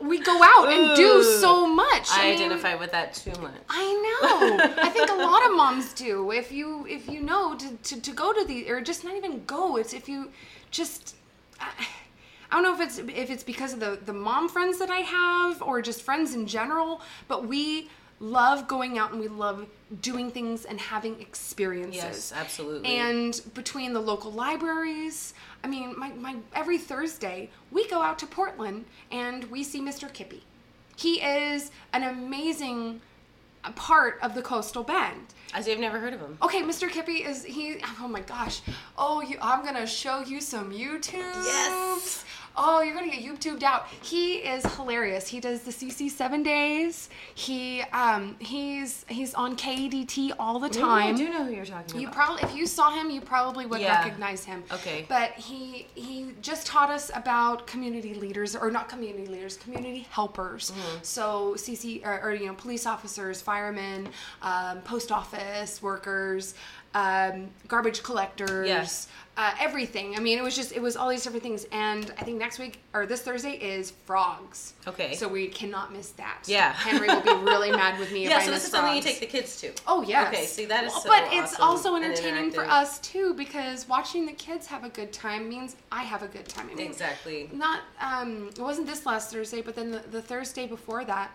we 0.00 0.18
go 0.20 0.40
out 0.42 0.68
and 0.68 0.96
do 0.96 1.22
so 1.22 1.66
much. 1.66 2.08
I, 2.10 2.30
mean, 2.30 2.34
identify 2.34 2.74
with 2.74 2.92
that 2.92 3.14
too 3.14 3.32
much. 3.40 3.54
I 3.68 3.84
know. 4.04 4.82
I 4.82 4.88
think 4.90 5.10
a 5.10 5.14
lot 5.14 5.44
of 5.46 5.56
moms 5.56 5.92
do. 5.92 6.30
If 6.32 6.52
you 6.52 6.86
if 6.86 7.08
you 7.08 7.22
know 7.22 7.54
to, 7.56 7.76
to, 7.76 8.00
to 8.00 8.12
go 8.12 8.32
to 8.32 8.44
the 8.44 8.70
or 8.70 8.80
just 8.80 9.04
not 9.04 9.16
even 9.16 9.44
go. 9.46 9.76
It's 9.76 9.94
if 9.94 10.08
you 10.08 10.30
just. 10.70 11.16
I, 11.60 11.70
I 12.50 12.54
don't 12.54 12.62
know 12.62 12.74
if 12.74 12.80
it's 12.80 12.98
if 12.98 13.30
it's 13.30 13.44
because 13.44 13.72
of 13.72 13.80
the 13.80 13.98
the 14.04 14.12
mom 14.12 14.48
friends 14.48 14.78
that 14.78 14.90
I 14.90 14.98
have 14.98 15.62
or 15.62 15.82
just 15.82 16.02
friends 16.02 16.34
in 16.34 16.46
general, 16.46 17.02
but 17.26 17.46
we 17.46 17.90
love 18.20 18.66
going 18.66 18.98
out 18.98 19.12
and 19.12 19.20
we 19.20 19.28
love 19.28 19.66
doing 20.00 20.30
things 20.30 20.64
and 20.64 20.80
having 20.80 21.20
experiences. 21.20 22.02
Yes, 22.02 22.32
absolutely. 22.34 22.88
And 22.96 23.40
between 23.54 23.92
the 23.92 24.00
local 24.00 24.32
libraries, 24.32 25.34
I 25.62 25.68
mean, 25.68 25.98
my, 25.98 26.10
my 26.10 26.36
every 26.54 26.78
Thursday 26.78 27.50
we 27.70 27.86
go 27.88 28.02
out 28.02 28.18
to 28.20 28.26
Portland 28.26 28.86
and 29.10 29.44
we 29.44 29.62
see 29.62 29.80
Mr. 29.80 30.12
Kippy. 30.12 30.42
He 30.96 31.20
is 31.20 31.70
an 31.92 32.02
amazing 32.02 33.00
part 33.76 34.18
of 34.22 34.34
the 34.34 34.42
coastal 34.42 34.82
bend. 34.82 35.34
Say 35.60 35.72
I've 35.72 35.80
never 35.80 35.98
heard 35.98 36.12
of 36.12 36.20
him. 36.20 36.38
Okay, 36.42 36.62
Mr. 36.62 36.88
Kippy 36.88 37.24
is 37.24 37.44
he? 37.44 37.78
Oh 38.00 38.06
my 38.08 38.20
gosh! 38.20 38.60
Oh, 38.96 39.20
you, 39.22 39.38
I'm 39.42 39.64
gonna 39.64 39.86
show 39.86 40.20
you 40.20 40.40
some 40.40 40.70
YouTube. 40.70 41.14
Yes. 41.44 42.24
Oh, 42.60 42.82
you're 42.82 42.94
gonna 42.94 43.10
get 43.10 43.22
YouTubed 43.22 43.62
out. 43.62 43.86
He 44.02 44.36
is 44.38 44.64
hilarious. 44.74 45.28
He 45.28 45.40
does 45.40 45.62
the 45.62 45.70
CC 45.70 46.10
seven 46.10 46.42
days. 46.42 47.08
He 47.34 47.82
um 47.92 48.36
he's 48.40 49.04
he's 49.08 49.32
on 49.34 49.56
KDT 49.56 50.32
all 50.38 50.58
the 50.58 50.68
Maybe 50.68 50.80
time. 50.80 51.14
I 51.14 51.16
do 51.16 51.28
know 51.30 51.44
who 51.44 51.52
you're 51.52 51.64
talking 51.64 52.00
You 52.00 52.08
about. 52.08 52.14
probably, 52.16 52.42
if 52.42 52.54
you 52.56 52.66
saw 52.66 52.90
him, 52.90 53.10
you 53.10 53.20
probably 53.20 53.64
would 53.66 53.80
Yeah. 53.80 53.98
recognize 54.04 54.44
him. 54.44 54.64
Okay. 54.72 55.06
But 55.08 55.32
he 55.32 55.86
he 55.94 56.32
just 56.42 56.66
taught 56.66 56.90
us 56.90 57.10
about 57.14 57.66
community 57.66 58.14
leaders, 58.14 58.56
or 58.56 58.70
not 58.70 58.88
community 58.88 59.26
leaders, 59.26 59.56
community 59.56 60.06
helpers. 60.10 60.70
Mm-hmm. 60.72 60.98
So 61.02 61.54
CC 61.56 62.04
or, 62.04 62.20
or 62.22 62.34
you 62.34 62.46
know 62.46 62.54
police 62.54 62.86
officers, 62.86 63.40
firemen, 63.40 64.08
um, 64.42 64.80
post 64.82 65.12
office 65.12 65.80
workers, 65.82 66.54
um, 66.94 67.48
garbage 67.66 68.02
collectors. 68.02 68.68
Yes. 68.68 69.08
Uh, 69.36 69.54
everything. 69.60 70.16
I 70.16 70.18
mean, 70.18 70.36
it 70.36 70.42
was 70.42 70.56
just 70.56 70.72
it 70.72 70.82
was 70.82 70.96
all 70.96 71.08
these 71.08 71.22
different 71.22 71.44
things. 71.44 71.64
And 71.70 72.12
I 72.18 72.24
think 72.24 72.38
next 72.38 72.58
week 72.58 72.80
or 72.92 73.06
this 73.06 73.22
Thursday 73.22 73.52
is 73.52 73.92
frogs. 74.04 74.72
Okay. 74.84 75.14
So 75.14 75.28
we 75.28 75.46
cannot 75.46 75.92
miss 75.92 76.10
that. 76.12 76.42
Yeah. 76.46 76.72
Henry 76.76 77.06
will 77.06 77.20
be 77.20 77.44
really 77.48 77.70
mad 77.70 78.00
with 78.00 78.10
me 78.10 78.24
if 78.24 78.30
yeah, 78.30 78.38
I 78.38 78.44
so 78.44 78.50
miss 78.50 78.62
this 78.62 78.64
is 78.64 78.70
something 78.72 78.96
you 78.96 79.02
take 79.02 79.20
the 79.20 79.26
kids 79.26 79.60
to. 79.60 79.70
Oh 79.86 80.02
yes. 80.02 80.26
Okay, 80.26 80.44
see, 80.44 80.64
that 80.64 80.82
is 80.82 80.92
Well, 80.92 81.02
so 81.02 81.08
But 81.08 81.28
it's 81.30 81.60
also 81.60 81.94
entertaining 81.94 82.50
for 82.50 82.64
us 82.64 82.98
too 82.98 83.32
because 83.34 83.88
watching 83.88 84.26
the 84.26 84.32
kids 84.32 84.66
have 84.66 84.82
a 84.82 84.88
good 84.88 85.12
time 85.12 85.48
means 85.48 85.76
I 85.92 86.02
have 86.02 86.24
a 86.24 86.28
good 86.28 86.48
time. 86.48 86.68
I 86.72 86.74
mean, 86.74 86.86
Exactly. 86.88 87.48
Not 87.52 87.82
um, 88.00 88.48
it 88.48 88.58
wasn't 88.58 88.88
this 88.88 89.06
last 89.06 89.30
Thursday, 89.30 89.62
but 89.62 89.76
then 89.76 89.92
the, 89.92 90.02
the 90.10 90.20
Thursday 90.20 90.66
before 90.66 91.04
that, 91.04 91.30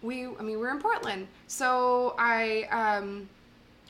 we 0.00 0.26
I 0.26 0.42
mean 0.42 0.42
we 0.42 0.56
were 0.58 0.70
in 0.70 0.78
Portland, 0.78 1.26
so 1.48 2.14
I 2.20 2.68
um, 2.70 3.28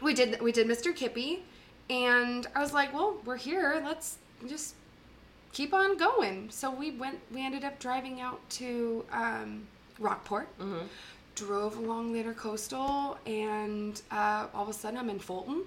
we 0.03 0.15
did 0.15 0.41
we 0.41 0.53
did 0.53 0.67
Mr. 0.67 0.95
Kippy, 0.95 1.43
and 1.91 2.47
I 2.55 2.61
was 2.61 2.73
like, 2.73 2.93
well, 2.93 3.17
we're 3.25 3.37
here, 3.37 3.81
let's 3.85 4.19
just 4.47 4.75
keep 5.53 5.75
on 5.75 5.97
going. 5.97 6.49
So 6.51 6.71
we 6.71 6.93
went. 6.93 7.19
We 7.33 7.45
ended 7.45 7.65
up 7.65 7.79
driving 7.79 8.21
out 8.21 8.41
to 8.51 9.05
um, 9.13 9.67
Rockport. 9.99 10.49
Mm-hmm. 10.59 10.87
Drove 11.35 11.77
along 11.77 12.13
the 12.13 12.23
intercoastal, 12.23 13.17
and 13.27 14.01
uh, 14.11 14.47
all 14.55 14.65
of 14.65 14.69
a 14.69 14.73
sudden 14.73 14.99
I'm 14.99 15.11
in 15.11 15.19
Fulton. 15.19 15.63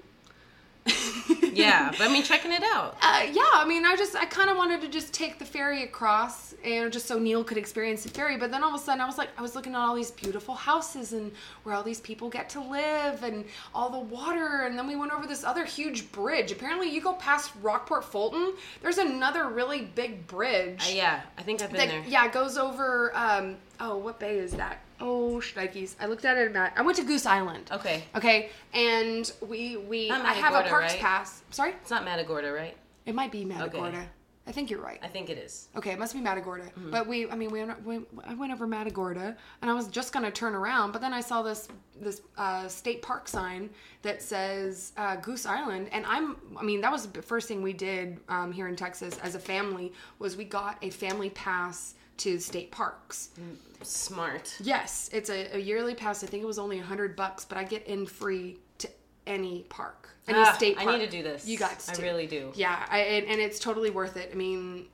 Yeah, 1.53 1.91
but 1.91 2.01
I 2.01 2.07
mean, 2.07 2.23
checking 2.23 2.51
it 2.51 2.63
out. 2.63 2.97
Uh, 3.01 3.25
yeah, 3.31 3.41
I 3.53 3.65
mean, 3.67 3.85
I 3.85 3.95
just, 3.95 4.15
I 4.15 4.25
kind 4.25 4.49
of 4.49 4.57
wanted 4.57 4.81
to 4.81 4.87
just 4.87 5.13
take 5.13 5.37
the 5.37 5.45
ferry 5.45 5.83
across, 5.83 6.53
and 6.63 6.91
just 6.91 7.07
so 7.07 7.19
Neil 7.19 7.43
could 7.43 7.57
experience 7.57 8.03
the 8.03 8.09
ferry. 8.09 8.37
But 8.37 8.51
then 8.51 8.63
all 8.63 8.73
of 8.73 8.79
a 8.79 8.83
sudden, 8.83 9.01
I 9.01 9.05
was 9.05 9.17
like, 9.17 9.29
I 9.37 9.41
was 9.41 9.55
looking 9.55 9.73
at 9.73 9.79
all 9.79 9.95
these 9.95 10.11
beautiful 10.11 10.55
houses 10.55 11.13
and 11.13 11.31
where 11.63 11.75
all 11.75 11.83
these 11.83 11.99
people 11.99 12.29
get 12.29 12.49
to 12.51 12.61
live, 12.61 13.23
and 13.23 13.45
all 13.75 13.89
the 13.89 13.99
water. 13.99 14.63
And 14.63 14.77
then 14.77 14.87
we 14.87 14.95
went 14.95 15.11
over 15.11 15.27
this 15.27 15.43
other 15.43 15.65
huge 15.65 16.11
bridge. 16.11 16.51
Apparently, 16.51 16.89
you 16.89 17.01
go 17.01 17.13
past 17.13 17.51
Rockport 17.61 18.05
Fulton, 18.05 18.53
there's 18.81 18.97
another 18.97 19.49
really 19.49 19.81
big 19.81 20.25
bridge. 20.27 20.81
Uh, 20.87 20.93
yeah, 20.93 21.21
I 21.37 21.41
think 21.41 21.61
I've 21.61 21.69
been 21.69 21.79
that, 21.79 21.89
there. 21.89 22.03
yeah, 22.07 22.25
it 22.25 22.31
goes 22.31 22.57
over. 22.57 23.11
Um, 23.15 23.57
oh, 23.79 23.97
what 23.97 24.19
bay 24.19 24.37
is 24.37 24.53
that? 24.53 24.79
Oh, 25.01 25.41
shnikes. 25.41 25.95
I 25.99 26.05
looked 26.05 26.25
at 26.25 26.37
it. 26.37 26.55
At, 26.55 26.73
I 26.77 26.81
went 26.81 26.97
to 26.97 27.03
Goose 27.03 27.25
Island. 27.25 27.69
Okay. 27.71 28.03
Okay, 28.15 28.49
and 28.73 29.31
we 29.41 29.77
we 29.77 30.09
Not 30.09 30.25
I 30.25 30.33
have 30.33 30.53
a 30.53 30.57
Matagorda, 30.57 30.69
parks 30.69 30.93
right? 30.93 31.01
pass. 31.01 31.41
Sorry. 31.49 31.71
It's 31.81 31.89
not 31.91 32.05
Matagorda, 32.05 32.51
right? 32.51 32.77
It 33.05 33.15
might 33.15 33.31
be 33.31 33.43
Matagorda. 33.43 34.07
I 34.47 34.51
think 34.51 34.71
you're 34.71 34.81
right. 34.81 34.99
I 35.03 35.07
think 35.07 35.29
it 35.29 35.37
is. 35.37 35.69
Okay, 35.75 35.91
it 35.91 35.99
must 35.99 36.13
be 36.13 36.19
Matagorda. 36.19 36.63
Mm-hmm. 36.63 36.89
But 36.89 37.07
we, 37.07 37.29
I 37.29 37.35
mean, 37.35 37.51
we, 37.51 37.63
we, 37.85 38.05
I 38.25 38.33
went 38.33 38.51
over 38.51 38.65
Matagorda, 38.65 39.37
and 39.61 39.69
I 39.69 39.73
was 39.73 39.87
just 39.87 40.13
gonna 40.13 40.31
turn 40.31 40.55
around, 40.55 40.91
but 40.91 40.99
then 40.99 41.13
I 41.13 41.21
saw 41.21 41.41
this 41.41 41.67
this 41.99 42.21
uh, 42.37 42.67
state 42.67 43.01
park 43.01 43.27
sign 43.27 43.69
that 44.01 44.21
says 44.21 44.93
uh, 44.97 45.15
Goose 45.17 45.45
Island, 45.45 45.89
and 45.91 46.05
I'm, 46.07 46.37
I 46.57 46.63
mean, 46.63 46.81
that 46.81 46.91
was 46.91 47.07
the 47.07 47.21
first 47.21 47.47
thing 47.47 47.61
we 47.61 47.73
did 47.73 48.19
um, 48.29 48.51
here 48.51 48.67
in 48.67 48.75
Texas 48.75 49.17
as 49.21 49.35
a 49.35 49.39
family 49.39 49.93
was 50.17 50.35
we 50.35 50.43
got 50.45 50.77
a 50.81 50.89
family 50.89 51.29
pass 51.29 51.93
to 52.17 52.39
state 52.39 52.71
parks. 52.71 53.29
Smart. 53.83 54.55
Yes, 54.61 55.09
it's 55.11 55.29
a, 55.29 55.55
a 55.55 55.59
yearly 55.59 55.95
pass. 55.95 56.23
I 56.23 56.27
think 56.27 56.43
it 56.43 56.47
was 56.47 56.59
only 56.59 56.79
a 56.79 56.83
hundred 56.83 57.15
bucks, 57.15 57.45
but 57.45 57.57
I 57.57 57.63
get 57.63 57.85
in 57.87 58.05
free 58.05 58.57
to 58.79 58.89
any 59.25 59.63
park, 59.69 60.09
any 60.27 60.37
Ah, 60.39 60.51
state 60.53 60.77
park. 60.77 60.87
I 60.89 60.97
need 60.97 61.05
to 61.05 61.11
do 61.11 61.23
this. 61.23 61.47
You 61.47 61.57
got 61.57 61.79
to. 61.79 61.99
I 61.99 62.03
really 62.05 62.27
do. 62.27 62.51
Yeah, 62.55 62.85
I, 62.89 62.99
and, 62.99 63.27
and 63.27 63.41
it's 63.41 63.59
totally 63.59 63.89
worth 63.89 64.17
it. 64.17 64.29
I 64.31 64.35
mean, 64.35 64.85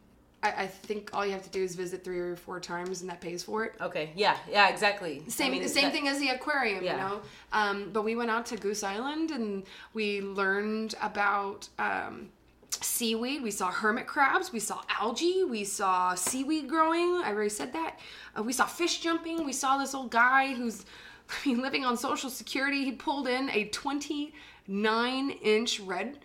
I, 0.42 0.52
I 0.64 0.68
think 0.68 1.10
all 1.14 1.26
you 1.26 1.34
have 1.34 1.44
to 1.44 1.50
do 1.50 1.62
is 1.64 1.76
visit 1.76 2.04
three 2.04 2.20
or 2.20 2.36
four 2.38 2.60
times, 2.62 3.02
and 3.02 3.10
that 3.10 3.20
pays 3.20 3.44
for 3.44 3.66
it. 3.66 3.74
Okay. 3.82 4.12
Yeah. 4.16 4.38
Yeah. 4.50 4.70
Exactly. 4.70 5.22
Same, 5.28 5.48
I 5.54 5.60
mean, 5.60 5.68
same 5.68 5.84
that- 5.86 5.94
thing 5.94 6.08
as 6.08 6.20
the 6.20 6.30
aquarium, 6.30 6.84
Yeah. 6.84 6.92
you 6.94 6.98
know. 6.98 7.22
Um, 7.52 7.90
but 7.92 8.04
we 8.04 8.16
went 8.16 8.32
out 8.32 8.46
to 8.48 8.58
Goose 8.58 8.84
Island 8.84 9.32
and 9.32 9.64
we 9.94 10.22
learned 10.22 10.96
about 11.02 11.68
um, 11.80 12.30
seaweed. 12.70 13.42
We 13.42 13.52
saw 13.52 13.72
hermit 13.72 14.08
crabs. 14.08 14.52
We 14.52 14.60
saw 14.60 14.82
algae. 15.00 15.44
We 15.44 15.64
saw 15.64 16.16
seaweed 16.16 16.68
growing. 16.70 17.22
I 17.24 17.32
already 17.32 17.50
said 17.50 17.74
that. 17.74 18.00
Uh, 18.38 18.44
we 18.44 18.54
saw 18.54 18.66
fish 18.66 19.00
jumping. 19.00 19.46
We 19.46 19.54
saw 19.54 19.78
this 19.78 19.94
old 19.94 20.12
guy 20.12 20.54
who's 20.54 20.86
I 21.46 21.50
mean, 21.50 21.62
living 21.62 21.86
on 21.86 21.98
Social 21.98 22.30
Security. 22.30 22.86
He 22.86 22.92
pulled 22.92 23.28
in 23.28 23.50
a 23.52 23.66
29 23.66 25.30
inch 25.30 25.80
red 25.82 26.20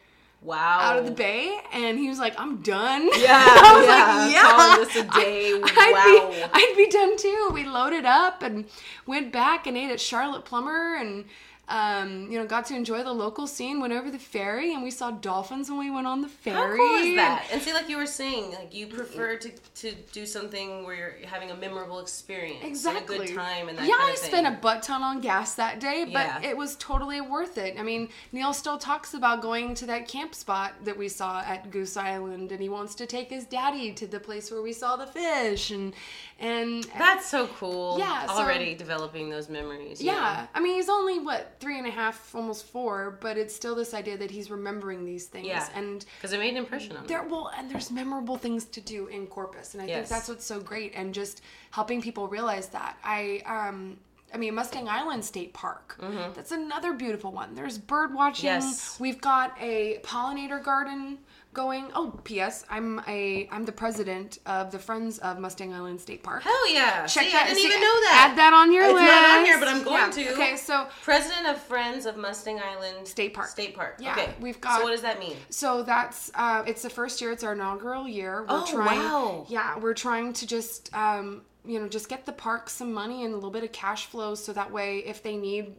Wow. 0.44 0.80
out 0.80 0.98
of 0.98 1.04
the 1.04 1.12
bay 1.12 1.56
and 1.72 1.96
he 1.96 2.08
was 2.08 2.18
like, 2.18 2.34
I'm 2.36 2.62
done. 2.62 3.08
Yeah. 3.16 3.44
I 3.46 3.76
was 3.76 3.86
yeah. 3.86 4.16
like, 4.16 4.32
yeah. 4.32 4.42
Calling 4.42 4.84
this 4.84 4.96
a 4.96 5.02
day. 5.20 5.52
I'd 5.62 5.92
wow. 5.92 6.30
be, 6.30 6.42
I'd 6.52 6.74
be 6.76 6.88
done 6.88 7.16
too. 7.16 7.50
We 7.52 7.64
loaded 7.64 8.04
up 8.04 8.42
and 8.42 8.64
went 9.06 9.32
back 9.32 9.68
and 9.68 9.76
ate 9.76 9.92
at 9.92 10.00
Charlotte 10.00 10.44
Plummer 10.44 10.96
and 10.96 11.26
um, 11.72 12.30
you 12.30 12.38
know, 12.38 12.44
got 12.44 12.66
to 12.66 12.74
enjoy 12.76 13.02
the 13.02 13.12
local 13.12 13.46
scene, 13.46 13.80
went 13.80 13.94
over 13.94 14.10
the 14.10 14.18
ferry 14.18 14.74
and 14.74 14.82
we 14.82 14.90
saw 14.90 15.10
dolphins 15.10 15.70
when 15.70 15.78
we 15.78 15.90
went 15.90 16.06
on 16.06 16.20
the 16.20 16.28
ferry. 16.28 16.54
How 16.54 16.76
cool 16.76 16.96
is 16.96 17.16
that? 17.16 17.46
And 17.50 17.62
see, 17.62 17.72
like 17.72 17.88
you 17.88 17.96
were 17.96 18.04
saying, 18.04 18.52
like 18.52 18.74
you 18.74 18.86
prefer 18.88 19.36
to, 19.36 19.50
to 19.76 19.92
do 20.12 20.26
something 20.26 20.84
where 20.84 20.94
you're 20.94 21.14
having 21.26 21.50
a 21.50 21.56
memorable 21.56 22.00
experience, 22.00 22.62
Exactly. 22.62 23.16
and 23.16 23.24
a 23.24 23.26
good 23.28 23.34
time, 23.34 23.70
and 23.70 23.78
that 23.78 23.86
yeah, 23.88 23.94
kind 23.96 24.12
I 24.12 24.14
spent 24.16 24.46
a 24.46 24.50
butt 24.50 24.82
ton 24.82 25.02
on 25.02 25.22
gas 25.22 25.54
that 25.54 25.80
day, 25.80 26.04
but 26.04 26.26
Yeah. 26.26 26.42
it 26.50 26.54
was 26.58 26.76
totally 26.76 27.22
worth 27.22 27.56
it. 27.56 27.76
I 27.78 27.82
mean, 27.82 28.10
Neil 28.32 28.52
still 28.52 28.76
talks 28.76 29.14
about 29.14 29.40
going 29.40 29.74
to 29.76 29.86
that 29.86 30.06
camp 30.06 30.34
spot 30.34 30.74
that 30.84 30.98
we 30.98 31.08
saw 31.08 31.40
at 31.40 31.70
Goose 31.70 31.96
Island, 31.96 32.52
and 32.52 32.60
he 32.60 32.68
wants 32.68 32.94
to 32.96 33.06
take 33.06 33.30
his 33.30 33.46
daddy 33.46 33.92
to 33.92 34.06
the 34.06 34.20
place 34.20 34.50
where 34.50 34.60
we 34.60 34.74
saw 34.74 34.96
the 34.96 35.06
fish, 35.06 35.70
and 35.70 35.94
and 36.38 36.84
That's 36.98 37.26
so 37.30 37.46
cool. 37.46 37.98
Yeah, 37.98 38.26
so- 38.26 38.32
already 38.34 38.74
developing 38.74 39.30
those 39.30 39.48
memories. 39.48 40.02
Yeah, 40.02 40.12
know? 40.12 40.48
I 40.54 40.60
mean, 40.60 40.74
he's 40.74 40.90
only 40.90 41.18
what 41.18 41.61
three 41.62 41.78
and 41.78 41.86
a 41.86 41.90
half, 41.90 42.34
almost 42.34 42.66
four, 42.66 43.16
but 43.20 43.38
it's 43.38 43.54
still 43.54 43.74
this 43.74 43.94
idea 43.94 44.18
that 44.18 44.30
he's 44.30 44.50
remembering 44.50 45.04
these 45.04 45.26
things. 45.26 45.46
Yeah. 45.46 45.66
and 45.74 46.04
because 46.18 46.32
it 46.32 46.38
made 46.38 46.50
an 46.50 46.56
impression 46.56 46.96
on 46.96 47.06
there, 47.06 47.22
well, 47.22 47.50
and 47.56 47.70
there's 47.70 47.90
memorable 47.90 48.36
things 48.36 48.64
to 48.66 48.80
do 48.80 49.06
in 49.06 49.26
Corpus, 49.28 49.74
and 49.74 49.82
I 49.82 49.86
think 49.86 50.08
that's 50.08 50.28
what's 50.28 50.44
so 50.44 50.60
great, 50.60 50.92
and 50.94 51.14
just 51.14 51.40
helping 51.70 52.02
people 52.02 52.26
realize 52.28 52.68
that. 52.70 52.98
I, 53.04 53.42
um, 53.46 53.96
I 54.34 54.38
mean, 54.38 54.54
Mustang 54.54 54.88
Island 54.88 55.24
State 55.24 55.52
Park. 55.52 55.96
That's 56.34 56.52
another 56.52 56.92
beautiful 56.94 57.32
one. 57.32 57.54
There's 57.54 57.78
bird 57.78 58.12
watching. 58.14 58.50
Mm-hmm. 58.50 58.68
Yes. 58.68 58.98
We've 58.98 59.20
got 59.20 59.56
a 59.60 59.98
pollinator 60.02 60.62
garden 60.62 61.18
going. 61.54 61.90
Oh, 61.94 62.18
P.S. 62.24 62.64
I'm 62.70 63.00
a 63.06 63.48
I'm 63.50 63.64
the 63.64 63.72
president 63.72 64.38
of 64.46 64.70
the 64.70 64.78
Friends 64.78 65.18
of 65.18 65.38
Mustang 65.38 65.72
Island 65.72 66.00
State 66.00 66.22
Park. 66.22 66.42
Hell 66.42 66.72
yeah! 66.72 67.06
Check 67.06 67.24
See, 67.26 67.32
that. 67.32 67.42
I 67.42 67.46
didn't 67.48 67.58
see, 67.58 67.66
even 67.66 67.80
know 67.80 68.00
that. 68.02 68.28
Add 68.30 68.38
that 68.38 68.52
on 68.52 68.72
your 68.72 68.84
It's 68.84 68.94
list. 68.94 69.04
not 69.06 69.38
on 69.38 69.44
here, 69.44 69.58
but 69.58 69.68
I'm 69.68 69.82
going 69.82 69.96
Yeah. 69.96 70.10
to. 70.10 70.32
Okay, 70.34 70.56
so 70.56 70.86
President 71.02 71.46
of 71.46 71.58
Friends 71.60 72.06
of 72.06 72.16
Mustang 72.16 72.60
Island 72.60 73.06
State 73.06 73.34
Park. 73.34 73.48
State 73.48 73.74
Park. 73.74 73.96
Yeah, 73.98 74.12
okay, 74.12 74.34
we've 74.40 74.60
got- 74.60 74.78
So 74.78 74.84
what 74.84 74.90
does 74.92 75.02
that 75.02 75.18
mean? 75.18 75.36
So 75.50 75.82
that's 75.82 76.30
uh, 76.34 76.64
it's 76.66 76.82
the 76.82 76.90
first 76.90 77.20
year. 77.20 77.32
It's 77.32 77.44
our 77.44 77.52
inaugural 77.52 78.08
year. 78.08 78.40
We're 78.42 78.46
Oh, 78.48 78.66
trying, 78.66 78.98
wow. 79.00 79.46
Yeah, 79.48 79.78
we're 79.78 79.94
trying 79.94 80.32
to 80.34 80.46
just 80.46 80.94
um, 80.94 81.42
you 81.64 81.78
know 81.80 81.88
just 81.88 82.08
get 82.08 82.26
the 82.26 82.32
park 82.32 82.68
some 82.70 82.92
money 82.92 83.24
and 83.24 83.32
a 83.32 83.36
little 83.36 83.50
bit 83.50 83.64
of 83.64 83.72
cash 83.72 84.06
flow, 84.06 84.34
so 84.34 84.52
that 84.52 84.70
way 84.70 84.98
if 84.98 85.22
they 85.22 85.36
need. 85.36 85.74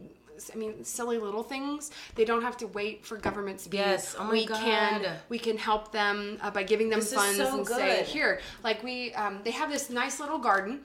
I 0.52 0.56
mean, 0.56 0.84
silly 0.84 1.18
little 1.18 1.42
things. 1.42 1.90
They 2.14 2.24
don't 2.24 2.42
have 2.42 2.56
to 2.58 2.66
wait 2.68 3.04
for 3.06 3.16
government 3.16 3.60
speed. 3.60 3.78
Yes. 3.78 4.14
Oh 4.18 4.24
my 4.24 4.30
we 4.32 4.46
can 4.46 5.06
we 5.28 5.38
can 5.38 5.56
help 5.58 5.92
them 5.92 6.38
uh, 6.42 6.50
by 6.50 6.62
giving 6.62 6.88
them 6.88 7.00
This 7.00 7.08
is 7.12 7.14
funds 7.14 7.36
so 7.38 7.58
and 7.58 7.66
say 7.66 8.02
here, 8.04 8.40
like 8.62 8.82
we 8.82 9.12
um, 9.14 9.40
they 9.44 9.50
have 9.52 9.70
this 9.70 9.90
nice 9.90 10.20
little 10.20 10.38
garden 10.38 10.80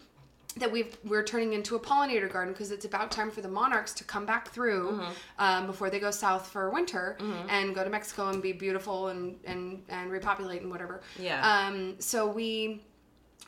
that 0.57 0.71
we've 0.71 0.97
we're 1.05 1.23
turning 1.23 1.53
into 1.53 1.75
a 1.75 1.79
pollinator 1.79 2.29
garden 2.31 2.51
because 2.53 2.71
it's 2.71 2.83
about 2.83 3.11
time 3.11 3.29
for 3.29 3.41
the 3.41 3.47
monarchs 3.47 3.93
to 3.93 4.03
come 4.03 4.25
back 4.25 4.49
through 4.49 4.91
Mm-hmm. 4.93 5.11
um, 5.37 5.67
before 5.67 5.89
they 5.89 5.99
go 5.99 6.11
south 6.11 6.47
for 6.47 6.69
winter 6.71 7.17
and 7.49 7.73
go 7.75 7.83
to 7.83 7.89
Mexico 7.89 8.29
and 8.29 8.41
be 8.41 8.51
beautiful 8.51 9.07
and 9.09 9.37
and 9.45 9.83
and 9.89 10.11
repopulate 10.11 10.61
and 10.63 10.71
whatever. 10.71 11.01
Yeah. 11.19 11.39
Um, 11.67 11.95
so 11.99 12.27
we 12.27 12.81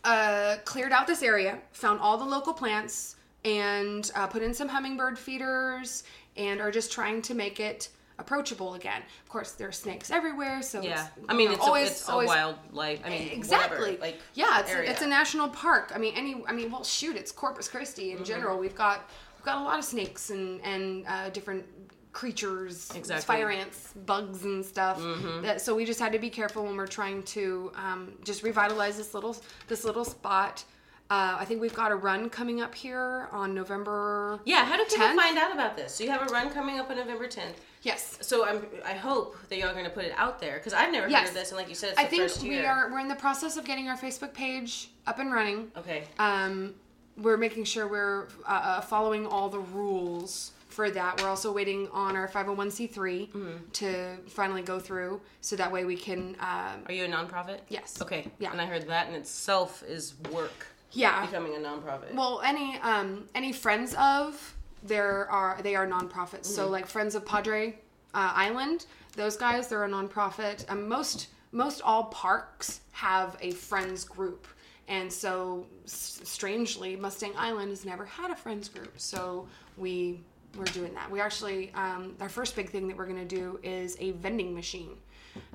uh, 0.03 0.57
cleared 0.65 0.91
out 0.91 1.05
this 1.07 1.21
area, 1.23 1.59
found 1.73 1.99
all 1.99 2.17
the 2.17 2.25
local 2.25 2.53
plants, 2.53 3.15
and 3.45 4.09
uh, 4.15 4.27
put 4.27 4.41
in 4.41 4.53
some 4.53 4.67
hummingbird 4.69 5.17
feeders, 5.17 6.03
and 6.37 6.61
are 6.61 6.71
just 6.71 6.91
trying 6.91 7.21
to 7.23 7.33
make 7.33 7.59
it 7.59 7.89
approachable 8.19 8.75
again. 8.75 9.01
Of 9.23 9.29
course, 9.29 9.53
there 9.53 9.67
are 9.67 9.71
snakes 9.71 10.11
everywhere, 10.11 10.61
so 10.61 10.81
Yeah, 10.81 11.07
it's, 11.17 11.25
I 11.27 11.33
mean 11.33 11.47
know, 11.47 11.53
it's 11.55 11.65
always 11.65 11.87
a, 11.87 11.91
it's 11.91 12.09
always 12.09 12.29
a 12.29 12.33
wildlife. 12.33 13.01
I 13.03 13.09
mean, 13.09 13.29
exactly 13.29 13.77
whatever, 13.79 14.01
like 14.01 14.19
yeah 14.35 14.59
it's. 14.59 14.71
A, 14.71 14.89
it's 14.91 15.01
a 15.01 15.07
national 15.07 15.47
park 15.49 15.91
i 15.95 15.97
mean 15.97 16.13
any 16.15 16.43
i 16.47 16.51
mean 16.51 16.69
well 16.71 16.83
shoot 16.83 17.15
it's 17.15 17.31
corpus 17.31 17.67
christi 17.67 18.11
in 18.11 18.17
Mm-hmm. 18.17 18.25
general 18.25 18.59
we've 18.59 18.75
got 18.75 19.09
we've 19.37 19.45
got 19.45 19.57
a 19.59 19.63
lot 19.63 19.79
of 19.79 19.85
snakes 19.85 20.29
and 20.29 20.61
and 20.61 21.05
uh, 21.07 21.29
different 21.29 21.65
creatures 22.13 22.91
Exactly. 22.95 23.35
Mm-hmm. 23.35 23.41
fire 23.43 23.49
ants 23.49 23.93
bugs 24.05 24.43
and 24.43 24.63
stuff 24.63 25.01
that 25.41 25.61
so 25.61 25.73
we 25.73 25.85
just 25.85 25.99
had 25.99 26.11
to 26.11 26.19
be 26.19 26.29
careful 26.29 26.63
when 26.63 26.75
we're 26.75 26.85
trying 26.85 27.23
to 27.23 27.71
um, 27.75 28.11
just 28.23 28.43
revitalize 28.43 28.97
this 28.97 29.13
little 29.15 29.35
this 29.67 29.83
little 29.83 30.05
spot 30.05 30.63
uh, 31.11 31.35
I 31.39 31.43
think 31.45 31.59
we've 31.59 31.73
got 31.73 31.91
a 31.91 31.95
run 31.95 32.29
coming 32.29 32.61
up 32.61 32.73
here 32.73 33.27
on 33.33 33.53
November. 33.53 34.39
Yeah, 34.45 34.63
how 34.63 34.77
do 34.77 34.85
people 34.85 35.07
10th? 35.07 35.15
find 35.17 35.37
out 35.37 35.51
about 35.53 35.75
this? 35.75 35.93
So 35.95 36.05
you 36.05 36.09
have 36.09 36.21
a 36.21 36.33
run 36.33 36.49
coming 36.51 36.79
up 36.79 36.89
on 36.89 36.95
November 36.95 37.27
10th. 37.27 37.55
Yes, 37.81 38.17
So 38.21 38.45
I'm, 38.45 38.65
I 38.85 38.93
hope 38.93 39.35
that 39.49 39.57
y'all 39.57 39.69
are 39.69 39.73
going 39.73 39.85
to 39.85 39.91
put 39.91 40.05
it 40.05 40.13
out 40.15 40.39
there 40.39 40.55
because 40.57 40.71
I've 40.73 40.91
never 40.91 41.09
Yes. 41.09 41.21
heard 41.23 41.27
of 41.29 41.33
this, 41.33 41.49
and 41.49 41.57
like 41.57 41.67
you 41.67 41.75
said, 41.75 41.89
it's 41.91 41.99
I 41.99 42.03
the 42.05 42.09
think 42.11 42.21
first 42.23 42.43
we 42.43 42.59
are. 42.65 42.89
We're 42.89 42.99
in 42.99 43.09
the 43.09 43.15
process 43.15 43.57
of 43.57 43.65
getting 43.65 43.89
our 43.89 43.97
Facebook 43.97 44.33
page 44.33 44.91
up 45.05 45.19
and 45.19 45.33
running. 45.33 45.69
Okay. 45.77 46.03
um, 46.17 46.75
we're 47.17 47.37
making 47.37 47.65
sure 47.65 47.89
we're 47.89 48.27
uh, 48.47 48.51
uh, 48.51 48.81
following 48.81 49.27
all 49.27 49.49
the 49.49 49.59
rules 49.59 50.51
for 50.69 50.89
that. 50.91 51.21
We're 51.21 51.27
also 51.27 51.51
waiting 51.51 51.89
on 51.91 52.15
our 52.15 52.29
501c3 52.29 53.29
Mm-hmm. 53.31 53.69
to 53.73 54.15
finally 54.29 54.61
go 54.61 54.79
through, 54.79 55.19
so 55.41 55.57
that 55.57 55.69
way 55.71 55.83
we 55.83 55.97
can. 55.97 56.37
Um, 56.39 56.83
Are 56.87 56.93
you 56.93 57.03
a 57.03 57.07
nonprofit? 57.09 57.59
Yes. 57.67 58.01
Okay. 58.01 58.31
Yeah. 58.39 58.51
And 58.53 58.61
I 58.61 58.65
heard 58.65 58.87
that 58.87 59.09
in 59.09 59.15
itself 59.15 59.83
is 59.83 60.13
work. 60.31 60.67
Yeah. 60.91 61.25
Becoming 61.25 61.55
a 61.55 61.59
nonprofit. 61.59 62.13
Well, 62.13 62.41
any 62.43 62.77
um, 62.79 63.27
any 63.35 63.51
friends 63.53 63.93
of 63.97 64.55
there 64.83 65.29
are 65.29 65.59
they 65.61 65.75
are 65.75 65.87
nonprofits. 65.87 66.45
So 66.45 66.63
Mm-hmm. 66.63 66.71
like 66.71 66.87
Friends 66.87 67.15
of 67.15 67.25
Padre 67.25 67.75
uh, 68.13 68.31
Island, 68.35 68.85
those 69.15 69.37
guys 69.37 69.67
they're 69.67 69.85
a 69.85 69.89
nonprofit. 69.89 70.65
And 70.69 70.87
most 70.87 71.27
most 71.51 71.81
all 71.81 72.05
parks 72.05 72.81
have 72.91 73.37
a 73.41 73.51
friends 73.51 74.03
group. 74.03 74.47
And 74.87 75.11
so, 75.11 75.67
s- 75.85 76.19
strangely, 76.23 76.95
Mustang 76.97 77.31
Island 77.37 77.69
has 77.69 77.85
never 77.85 78.03
had 78.05 78.29
a 78.31 78.35
friends 78.35 78.67
group. 78.67 78.93
So 78.97 79.47
we 79.77 80.19
we're 80.57 80.65
doing 80.65 80.93
that. 80.95 81.09
We 81.09 81.21
actually 81.21 81.71
um, 81.73 82.15
our 82.19 82.27
first 82.27 82.55
big 82.57 82.69
thing 82.69 82.87
that 82.89 82.97
we're 82.97 83.05
gonna 83.05 83.23
do 83.23 83.59
is 83.63 83.95
a 84.01 84.11
vending 84.11 84.53
machine, 84.53 84.97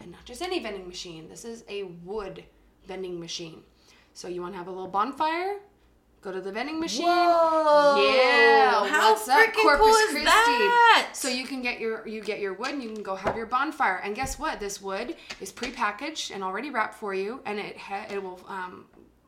and 0.01 0.11
not 0.13 0.25
just 0.25 0.41
any 0.41 0.61
vending 0.61 0.87
machine. 0.89 1.29
This 1.29 1.45
is 1.45 1.65
a 1.69 1.83
wood 2.05 2.45
vending 2.87 3.21
machine. 3.21 3.63
So 4.17 4.29
you 4.29 4.41
want 4.41 4.55
to 4.55 4.59
have 4.59 4.67
a 4.67 4.71
little 4.71 4.89
bonfire? 4.89 5.57
Go 6.23 6.33
to 6.33 6.41
the 6.41 6.51
vending 6.51 6.81
machine. 6.81 7.05
Whoa! 7.05 8.03
Yeah, 8.03 8.87
How 8.89 9.13
what's 9.13 9.29
up, 9.29 9.53
Corpus 9.53 9.79
cool 9.79 9.95
is 9.95 10.11
Christi? 10.11 10.25
that? 10.25 11.11
So 11.13 11.29
you 11.29 11.45
can 11.47 11.61
get 11.61 11.79
your 11.79 12.09
you 12.09 12.23
get 12.23 12.41
your 12.41 12.55
wood 12.55 12.71
and 12.71 12.83
you 12.83 12.89
can 12.95 13.03
go 13.03 13.15
have 13.15 13.37
your 13.37 13.45
bonfire. 13.45 14.01
And 14.03 14.17
guess 14.17 14.39
what? 14.39 14.59
This 14.59 14.81
wood 14.81 15.17
is 15.39 15.53
prepackaged 15.53 16.35
and 16.35 16.43
already 16.43 16.71
wrapped 16.71 16.95
for 16.95 17.13
you, 17.13 17.43
and 17.45 17.59
it 17.59 17.77
ha- 17.77 18.07
it 18.11 18.23
will 18.23 18.41
um, 18.49 18.87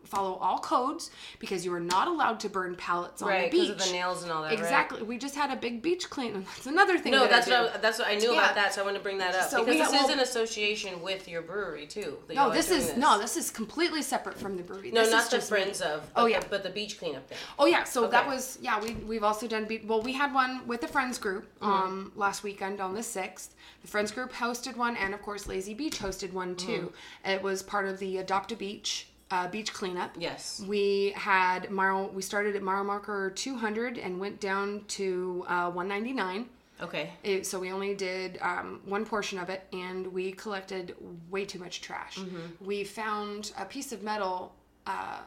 follow 0.08 0.34
all 0.40 0.58
codes 0.58 1.10
because 1.38 1.64
you 1.64 1.72
are 1.74 1.80
not 1.80 2.08
allowed 2.08 2.40
to 2.40 2.48
burn 2.48 2.74
pallets 2.76 3.22
on 3.22 3.28
right, 3.28 3.50
the 3.50 3.56
because 3.58 3.68
beach. 3.76 3.80
of 3.80 3.86
the 3.86 3.92
nails 3.92 4.22
and 4.22 4.32
all 4.32 4.42
that. 4.42 4.48
right? 4.50 4.58
Exactly. 4.58 5.02
We 5.02 5.18
just 5.18 5.34
had 5.34 5.50
a 5.50 5.56
big 5.56 5.82
beach 5.82 6.08
clean, 6.10 6.34
and 6.34 6.46
that's 6.46 6.66
another 6.66 6.98
thing. 6.98 7.12
No, 7.12 7.20
that 7.20 7.30
that's 7.30 7.46
what 7.48 7.74
I, 7.74 7.78
that's 7.78 7.98
what 7.98 8.08
I 8.08 8.14
knew 8.16 8.32
Yeah. 8.32 8.38
about 8.44 8.54
that, 8.56 8.74
so 8.74 8.82
I 8.82 8.84
wanted 8.84 8.98
to 8.98 9.04
bring 9.04 9.18
that 9.18 9.34
up 9.34 9.48
So 9.50 9.64
because 9.64 9.78
this 9.78 9.88
is 9.88 9.92
well- 10.04 10.10
in 10.12 10.20
association 10.20 11.02
with 11.02 11.28
your 11.28 11.42
brewery 11.42 11.86
too. 11.86 12.18
No, 12.34 12.50
this 12.50 12.70
is 12.70 12.96
no, 12.96 13.18
this 13.18 13.36
is 13.36 13.50
completely 13.50 14.02
separate 14.02 14.38
from 14.38 14.56
the 14.56 14.62
brewery. 14.62 14.90
no, 14.90 15.02
This 15.02 15.10
not 15.12 15.30
just 15.30 15.48
friends 15.48 15.80
me. 15.80 15.86
of. 15.86 16.02
Oh, 16.16 16.22
but 16.22 16.30
yeah. 16.30 16.40
the, 16.40 16.46
but 16.48 16.62
the 16.62 16.70
beach 16.70 16.98
cleanup 16.98 17.28
thing. 17.28 17.38
Oh 17.58 17.66
yeah, 17.66 17.84
so 17.84 18.06
that 18.08 18.26
was 18.26 18.58
yeah. 18.62 18.80
We 18.80 18.94
we've 18.94 19.24
also 19.24 19.46
done 19.46 19.64
be- 19.66 19.82
well. 19.86 20.00
We 20.02 20.12
had 20.12 20.32
one 20.32 20.66
with 20.66 20.80
the 20.80 20.88
friends 20.88 21.18
group 21.18 21.44
Mm-hmm. 21.60 21.64
um 21.72 22.12
last 22.16 22.42
weekend 22.42 22.80
on 22.80 22.94
the 22.94 23.02
sixth. 23.02 23.54
The 23.82 23.88
friends 23.88 24.10
group 24.12 24.32
hosted 24.32 24.76
one, 24.76 24.96
and 24.96 25.12
of 25.14 25.22
course 25.22 25.46
Lazy 25.46 25.74
Beach 25.74 25.98
hosted 25.98 26.32
one 26.32 26.54
too. 26.56 26.92
Mm-hmm. 27.24 27.30
It 27.30 27.42
was 27.42 27.62
part 27.62 27.86
of 27.86 27.98
the 27.98 28.18
Adopt 28.18 28.52
a 28.52 28.56
Beach 28.56 29.07
uh, 29.30 29.48
beach 29.48 29.72
cleanup. 29.72 30.14
Yes. 30.18 30.62
We 30.66 31.12
had 31.16 31.70
mile. 31.70 32.08
We 32.08 32.22
started 32.22 32.56
at 32.56 32.62
mile 32.62 32.84
marker 32.84 33.30
200 33.30 33.98
and 33.98 34.18
went 34.18 34.40
down 34.40 34.84
to 34.88 35.44
uh, 35.48 35.70
199. 35.70 36.46
Okay. 36.80 37.10
It, 37.24 37.46
so 37.46 37.58
we 37.58 37.72
only 37.72 37.94
did 37.94 38.38
um, 38.40 38.80
one 38.84 39.04
portion 39.04 39.38
of 39.38 39.50
it, 39.50 39.66
and 39.72 40.06
we 40.12 40.32
collected 40.32 40.94
way 41.30 41.44
too 41.44 41.58
much 41.58 41.80
trash. 41.80 42.16
Mm-hmm. 42.16 42.64
We 42.64 42.84
found 42.84 43.52
a 43.58 43.64
piece 43.64 43.92
of 43.92 44.02
metal 44.02 44.54
uh, 44.86 45.20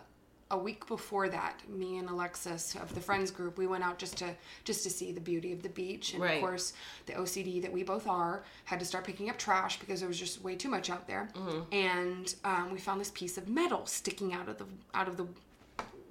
a 0.51 0.57
week 0.57 0.85
before 0.87 1.27
that. 1.29 1.55
Me 1.69 1.97
and 1.97 2.07
Alexis 2.09 2.75
of 2.75 2.93
the 2.93 2.99
friends 3.01 3.31
group, 3.31 3.57
we 3.57 3.65
went 3.65 3.83
out 3.83 3.97
just 3.97 4.17
to 4.17 4.35
just 4.63 4.83
to 4.83 4.89
see 4.89 5.11
the 5.11 5.19
beauty 5.21 5.51
of 5.53 5.63
the 5.63 5.69
beach, 5.69 6.13
and 6.13 6.21
Right. 6.21 6.35
of 6.35 6.41
course, 6.41 6.73
the 7.07 7.13
OCD 7.13 7.61
that 7.63 7.71
we 7.71 7.81
both 7.83 8.07
are 8.07 8.43
had 8.65 8.79
to 8.79 8.85
start 8.85 9.03
picking 9.05 9.29
up 9.29 9.37
trash 9.37 9.79
because 9.79 9.99
there 10.01 10.07
was 10.09 10.19
just 10.19 10.43
way 10.43 10.55
too 10.55 10.69
much 10.69 10.89
out 10.89 11.07
there. 11.07 11.29
Mm-hmm. 11.33 11.73
And 11.73 12.35
um, 12.45 12.71
we 12.71 12.77
found 12.77 13.01
this 13.01 13.11
piece 13.11 13.37
of 13.37 13.47
metal 13.47 13.85
sticking 13.85 14.33
out 14.33 14.47
of 14.47 14.57
the 14.59 14.65
out 14.93 15.07
of 15.07 15.17
the 15.17 15.25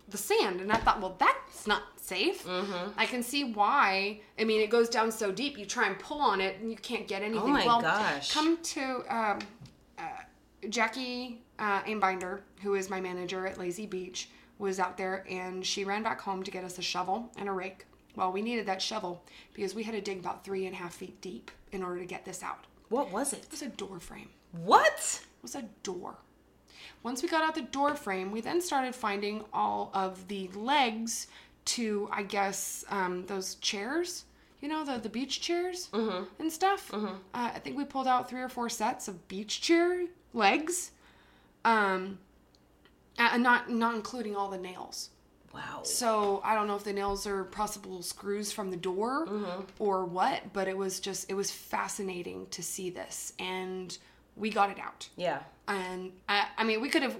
the 0.09 0.19
sand 0.19 0.61
and 0.61 0.73
i 0.73 0.77
thought 0.77 1.01
well 1.01 1.15
that's 1.21 1.69
not 1.69 1.83
safe 1.95 2.45
Mm-hmm. 2.45 2.91
i 2.99 3.07
can 3.07 3.23
see 3.23 3.45
why 3.45 4.19
i 4.41 4.43
mean 4.43 4.61
it 4.61 4.69
goes 4.69 4.89
down 4.89 5.13
so 5.13 5.31
deep 5.31 5.57
you 5.57 5.65
try 5.65 5.87
and 5.87 5.97
pull 6.01 6.21
on 6.21 6.41
it 6.41 6.59
and 6.61 6.69
you 6.69 6.77
can't 6.77 7.07
get 7.07 7.23
anything 7.23 7.43
Oh 7.45 7.47
my 7.47 7.65
well 7.65 7.81
gosh. 7.81 8.33
come 8.35 8.59
to 8.61 9.05
um, 9.09 9.39
jackie 10.69 11.41
uh, 11.59 11.83
Aimbinder, 11.83 12.41
who 12.63 12.75
is 12.75 12.91
my 12.91 13.01
manager 13.01 13.47
at 13.47 13.59
lazy 13.59 13.87
beach 13.87 14.31
was 14.59 14.79
out 14.79 14.97
there 14.99 15.25
and 15.29 15.65
she 15.65 15.85
ran 15.85 16.03
back 16.03 16.21
home 16.21 16.43
to 16.43 16.51
get 16.51 16.65
us 16.65 16.79
a 16.79 16.83
shovel 16.83 17.31
and 17.39 17.49
a 17.49 17.53
rake 17.53 17.87
well 18.15 18.31
we 18.31 18.43
needed 18.43 18.67
that 18.67 18.83
shovel 18.83 19.23
because 19.55 19.75
we 19.75 19.83
had 19.83 19.95
to 19.95 20.01
dig 20.01 20.19
about 20.19 20.45
three 20.45 20.67
and 20.67 20.75
a 20.75 20.79
half 20.79 20.93
feet 20.95 21.19
deep 21.23 21.51
in 21.73 21.83
order 21.83 21.99
to 21.99 22.05
get 22.07 22.25
this 22.25 22.43
out 22.43 22.67
What 22.91 23.11
was 23.11 23.33
it? 23.33 23.45
it 23.45 23.51
was 23.51 23.63
a 23.63 23.69
door 23.69 23.99
frame 24.01 24.29
What? 24.65 25.21
it 25.23 25.43
was 25.43 25.55
a 25.55 25.65
door. 25.83 26.17
Once 27.03 27.23
we 27.23 27.29
got 27.29 27.43
out 27.43 27.55
the 27.55 27.63
door 27.63 27.95
frame, 27.95 28.31
we 28.31 28.43
then 28.43 28.61
started 28.61 28.95
finding 28.95 29.43
all 29.55 29.91
of 29.95 30.29
the 30.29 30.49
legs 30.55 31.29
to, 31.65 32.09
I 32.13 32.23
guess, 32.23 32.85
um, 32.91 33.25
those 33.27 33.55
chairs. 33.57 34.25
You 34.61 34.69
know, 34.69 34.85
the, 34.85 34.99
the 34.99 35.09
beach 35.09 35.41
chairs 35.41 35.89
and 36.39 36.53
stuff. 36.53 36.93
Uh, 36.93 37.15
I 37.33 37.59
think 37.61 37.79
we 37.79 37.85
pulled 37.85 38.07
out 38.07 38.29
three 38.29 38.43
or 38.43 38.51
four 38.51 38.69
sets 38.69 39.09
of 39.09 39.27
beach 39.29 39.63
chair 39.63 40.07
legs, 40.33 40.91
um, 41.65 42.19
and 43.19 43.43
not 43.43 43.71
not 43.71 43.95
including 43.95 44.37
all 44.37 44.49
the 44.49 44.59
nails. 44.59 45.11
Wow. 45.53 45.81
So 45.83 46.41
I 46.45 46.55
don't 46.55 46.69
know 46.69 46.77
if 46.77 46.85
the 46.85 46.93
nails 46.93 47.27
are 47.27 47.43
possible 47.45 48.03
screws 48.03 48.53
from 48.53 48.71
the 48.71 48.77
door 48.77 49.29
or 49.81 50.05
what, 50.05 50.53
but 50.53 50.69
it 50.69 50.77
was 50.77 51.01
just 51.01 51.29
it 51.31 51.35
was 51.35 51.51
fascinating 51.51 52.47
to 52.51 52.63
see 52.63 52.89
this, 52.91 53.33
and 53.39 53.97
we 54.37 54.49
got 54.49 54.71
it 54.71 54.79
out 54.79 55.09
Yeah. 55.17 55.41
and 55.67 56.13
I, 56.29 56.47
I 56.57 56.65
mean 56.65 56.81
we 56.81 56.89
could 56.89 57.03
have 57.03 57.17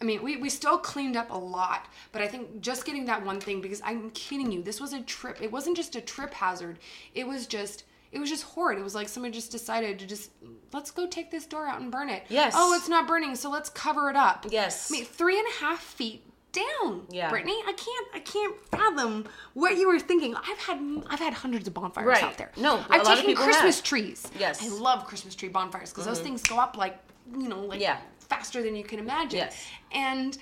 i 0.00 0.04
mean 0.04 0.22
we, 0.22 0.36
we 0.36 0.50
still 0.50 0.76
cleaned 0.76 1.16
up 1.16 1.30
a 1.30 1.36
lot 1.38 1.86
but 2.12 2.20
i 2.20 2.26
think 2.28 2.60
just 2.60 2.84
getting 2.84 3.06
that 3.06 3.24
one 3.24 3.40
thing 3.40 3.60
because 3.60 3.80
i'm 3.84 4.10
kidding 4.10 4.50
you 4.52 4.60
this 4.62 4.80
was 4.80 4.92
a 4.92 5.00
trip 5.02 5.38
it 5.40 5.50
wasn't 5.50 5.76
just 5.76 5.94
a 5.96 6.00
trip 6.00 6.34
hazard 6.34 6.78
it 7.14 7.26
was 7.26 7.46
just 7.46 7.84
it 8.12 8.18
was 8.18 8.28
just 8.30 8.42
horrid 8.44 8.78
it 8.78 8.82
was 8.82 8.94
like 8.94 9.08
somebody 9.08 9.32
just 9.32 9.50
decided 9.52 9.98
to 9.98 10.06
just 10.06 10.30
let's 10.72 10.90
go 10.90 11.06
take 11.06 11.30
this 11.30 11.46
door 11.46 11.66
out 11.66 11.80
and 11.80 11.90
burn 11.92 12.08
it 12.08 12.24
Yes. 12.28 12.54
oh 12.56 12.74
it's 12.74 12.88
not 12.88 13.06
burning 13.06 13.34
so 13.34 13.50
let's 13.50 13.68
cover 13.70 14.08
it 14.10 14.16
up 14.16 14.46
Yes. 14.50 14.90
i 14.90 14.92
mean 14.92 15.04
three 15.04 15.38
and 15.38 15.46
a 15.48 15.64
half 15.64 15.80
feet 15.82 16.22
down 16.52 17.06
Yeah. 17.10 17.28
brittany 17.28 17.52
i 17.66 17.72
can't 17.74 18.06
i 18.14 18.20
can't 18.20 18.56
fathom 18.70 19.26
what 19.52 19.76
you 19.76 19.86
were 19.86 19.98
thinking 20.00 20.34
i've 20.34 20.58
had 20.58 20.78
i've 21.10 21.18
had 21.20 21.34
hundreds 21.34 21.68
of 21.68 21.74
bonfires 21.74 22.06
Right. 22.06 22.22
out 22.22 22.38
there 22.38 22.50
No, 22.56 22.82
I've 22.88 23.04
taken 23.04 23.34
christmas 23.36 23.76
have. 23.76 23.84
trees 23.84 24.26
Yes. 24.38 24.62
i 24.62 24.68
love 24.68 25.04
christmas 25.06 25.34
tree 25.34 25.50
bonfires 25.50 25.90
because 25.90 26.06
those 26.06 26.20
things 26.20 26.42
go 26.42 26.58
up 26.58 26.76
like 26.78 26.98
you 27.36 27.48
know 27.48 27.60
like 27.60 27.80
Yeah. 27.80 27.98
faster 28.20 28.62
than 28.62 28.74
you 28.76 28.84
can 28.84 28.98
imagine 28.98 29.40
Yes. 29.40 29.66
and 29.92 30.38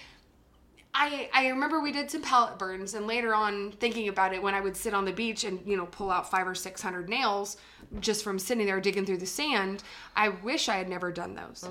I, 0.99 1.29
I 1.35 1.49
remember 1.49 1.81
we 1.81 1.93
did 1.93 2.11
some 2.11 2.23
pellet 2.23 2.59
burns 2.59 2.95
and 2.95 3.07
later 3.07 3.35
on 3.35 3.73
thinking 3.73 4.09
about 4.09 4.33
it 4.33 4.43
when 4.43 4.55
I 4.55 4.61
would 4.63 4.77
sit 4.77 4.95
on 4.95 5.05
the 5.05 5.13
beach 5.13 5.45
and 5.45 5.61
you 5.67 5.77
know 5.77 5.85
pull 5.87 6.11
out 6.11 6.31
five 6.31 6.49
or 6.49 6.55
six 6.55 6.81
hundred 6.81 7.09
nails 7.09 7.59
just 8.01 8.25
from 8.25 8.39
sitting 8.39 8.65
there 8.67 8.81
digging 8.81 9.05
through 9.05 9.19
the 9.19 9.27
sand 9.27 9.83
I 10.17 10.31
wish 10.31 10.69
I 10.71 10.77
had 10.77 10.89
never 10.89 11.13
done 11.13 11.35
those 11.35 11.65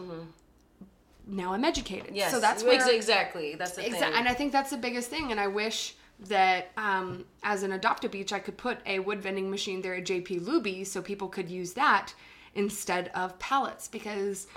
now 1.28 1.54
I'm 1.54 1.66
educated 1.66 2.08
Mm-hmm. 2.08 2.16
Yes. 2.16 2.32
so 2.32 2.40
that's 2.40 2.64
where 2.64 2.96
exactly. 2.96 3.56
That's 3.56 3.72
the 3.72 3.82
Exa- 3.82 4.00
thing. 4.00 4.14
and 4.14 4.28
I 4.28 4.34
think 4.34 4.52
that's 4.52 4.70
the 4.70 4.78
biggest 4.78 5.10
thing. 5.10 5.32
And 5.32 5.40
I 5.40 5.48
wish 5.48 5.96
that 6.28 6.70
um, 6.78 7.26
as 7.44 7.64
an 7.64 7.72
adopt 7.72 8.06
a 8.06 8.10
beach, 8.10 8.32
I 8.32 8.40
could 8.40 8.58
put 8.58 8.78
a 8.86 9.00
wood 9.00 9.22
vending 9.22 9.50
machine 9.50 9.82
there 9.82 9.96
at 9.96 10.06
JP 10.06 10.42
Luby 10.42 10.86
so 10.86 11.02
people 11.02 11.28
could 11.28 11.50
use 11.50 11.74
that 11.74 12.14
instead 12.54 13.10
of 13.16 13.38
pallets 13.40 13.88
because. 13.88 14.48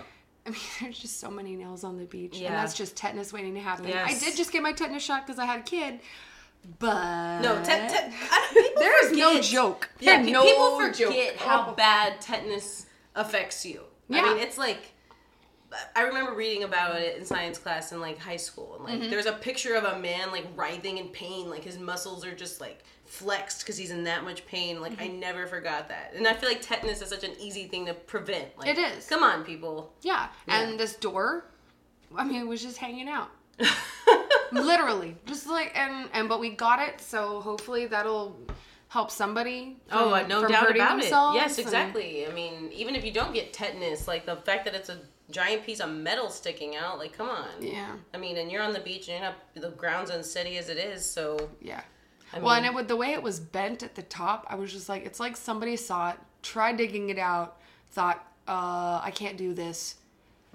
I 0.48 0.50
mean, 0.50 0.60
there's 0.80 0.98
just 0.98 1.20
so 1.20 1.30
many 1.30 1.54
nails 1.56 1.84
on 1.84 1.98
the 1.98 2.04
beach, 2.04 2.36
and 2.40 2.54
that's 2.54 2.74
just 2.74 2.96
tetanus 2.96 3.32
waiting 3.32 3.54
to 3.54 3.60
happen. 3.60 3.86
I 3.92 4.18
did 4.18 4.36
just 4.36 4.50
get 4.52 4.62
my 4.62 4.72
tetanus 4.72 5.02
shot 5.02 5.26
because 5.26 5.38
I 5.38 5.44
had 5.44 5.60
a 5.60 5.62
kid, 5.62 6.00
but 6.78 7.40
No, 7.40 7.62
te- 7.62 7.70
te- 7.70 8.70
there 8.76 9.06
is 9.06 9.16
no 9.16 9.40
joke. 9.40 9.90
Yeah, 10.00 10.22
no 10.22 10.44
people 10.44 10.80
forget 10.80 10.96
joke. 10.98 11.36
how 11.36 11.72
bad 11.74 12.20
tetanus 12.20 12.86
affects 13.14 13.64
you. 13.66 13.82
Yeah. 14.08 14.22
I 14.22 14.24
mean, 14.34 14.38
it's 14.38 14.56
like 14.58 14.94
I 15.94 16.02
remember 16.02 16.32
reading 16.32 16.62
about 16.64 16.96
it 16.96 17.18
in 17.18 17.24
science 17.26 17.58
class 17.58 17.92
in 17.92 18.00
like 18.00 18.18
high 18.18 18.36
school, 18.36 18.76
and 18.76 18.84
like 18.84 18.94
Mm-hmm. 19.00 19.10
there's 19.10 19.26
a 19.26 19.32
picture 19.32 19.74
of 19.74 19.84
a 19.84 19.98
man 19.98 20.30
like 20.32 20.46
writhing 20.56 20.98
in 20.98 21.08
pain, 21.08 21.50
like 21.50 21.62
his 21.64 21.78
muscles 21.78 22.24
are 22.24 22.34
just 22.34 22.60
like 22.60 22.82
flexed 23.04 23.60
because 23.60 23.76
he's 23.76 23.90
in 23.90 24.04
that 24.04 24.24
much 24.24 24.46
pain. 24.46 24.80
Like 24.80 25.00
I 25.00 25.08
Mm-hmm. 25.08 25.20
never 25.20 25.46
forgot 25.46 25.88
that, 25.88 26.12
and 26.16 26.26
I 26.26 26.32
feel 26.32 26.48
like 26.48 26.62
tetanus 26.62 27.02
is 27.02 27.08
such 27.10 27.24
an 27.24 27.32
easy 27.38 27.66
thing 27.66 27.84
to 27.86 27.94
prevent. 27.94 28.56
Like, 28.58 28.68
It 28.68 28.78
is. 28.78 29.06
Come 29.06 29.22
on, 29.22 29.44
people. 29.44 29.92
Yeah. 30.02 30.28
And 30.46 30.80
this 30.80 30.94
door, 30.96 31.44
I 32.16 32.24
mean, 32.24 32.40
it 32.40 32.46
was 32.46 32.62
just 32.62 32.78
hanging 32.78 33.08
out. 33.08 33.28
Literally. 34.52 35.16
Just 35.26 35.46
like 35.46 35.72
and 35.76 36.08
and 36.14 36.28
but 36.28 36.40
we 36.40 36.50
got 36.50 36.80
it, 36.80 37.00
so 37.00 37.40
hopefully 37.40 37.86
that'll 37.86 38.36
help 38.88 39.10
somebody. 39.10 39.76
Oh, 39.92 40.24
no 40.26 40.40
from 40.40 40.50
doubt 40.52 40.74
about 40.74 40.98
themselves 41.00 41.36
it. 41.36 41.40
Yes, 41.40 41.58
and- 41.58 41.66
exactly. 41.66 42.26
I 42.26 42.32
mean, 42.32 42.70
even 42.72 42.94
if 42.96 43.04
you 43.04 43.12
don't 43.12 43.34
get 43.34 43.52
tetanus, 43.52 44.08
like 44.08 44.24
the 44.24 44.36
fact 44.36 44.64
that 44.64 44.74
it's 44.74 44.88
a 44.88 44.98
giant 45.30 45.64
piece 45.64 45.80
of 45.80 45.90
metal 45.90 46.30
sticking 46.30 46.74
out, 46.76 46.98
like 46.98 47.12
come 47.16 47.28
on. 47.28 47.48
Yeah. 47.60 47.92
I 48.14 48.16
mean, 48.18 48.36
and 48.38 48.50
you're 48.50 48.62
on 48.62 48.72
the 48.72 48.80
beach 48.80 49.08
and 49.08 49.18
you're 49.20 49.20
not 49.20 49.34
the 49.54 49.70
ground's 49.76 50.10
unsteady 50.10 50.56
as 50.58 50.68
it 50.68 50.78
is, 50.78 51.04
so 51.04 51.50
Yeah. 51.60 51.82
I 52.32 52.38
well, 52.40 52.52
and 52.54 52.62
mean- 52.64 52.72
it 52.72 52.74
would 52.74 52.88
the 52.88 52.96
way 52.96 53.12
it 53.12 53.22
was 53.22 53.40
bent 53.40 53.82
at 53.82 53.94
the 53.94 54.02
top, 54.02 54.46
I 54.48 54.54
was 54.54 54.72
just 54.72 54.88
like, 54.88 55.04
it's 55.06 55.20
like 55.20 55.36
somebody 55.36 55.76
saw 55.76 56.10
it, 56.10 56.16
tried 56.42 56.76
digging 56.76 57.10
it 57.10 57.18
out, 57.18 57.58
thought, 57.90 58.24
uh, 58.46 59.00
I 59.02 59.10
can't 59.14 59.36
do 59.36 59.52
this, 59.54 59.96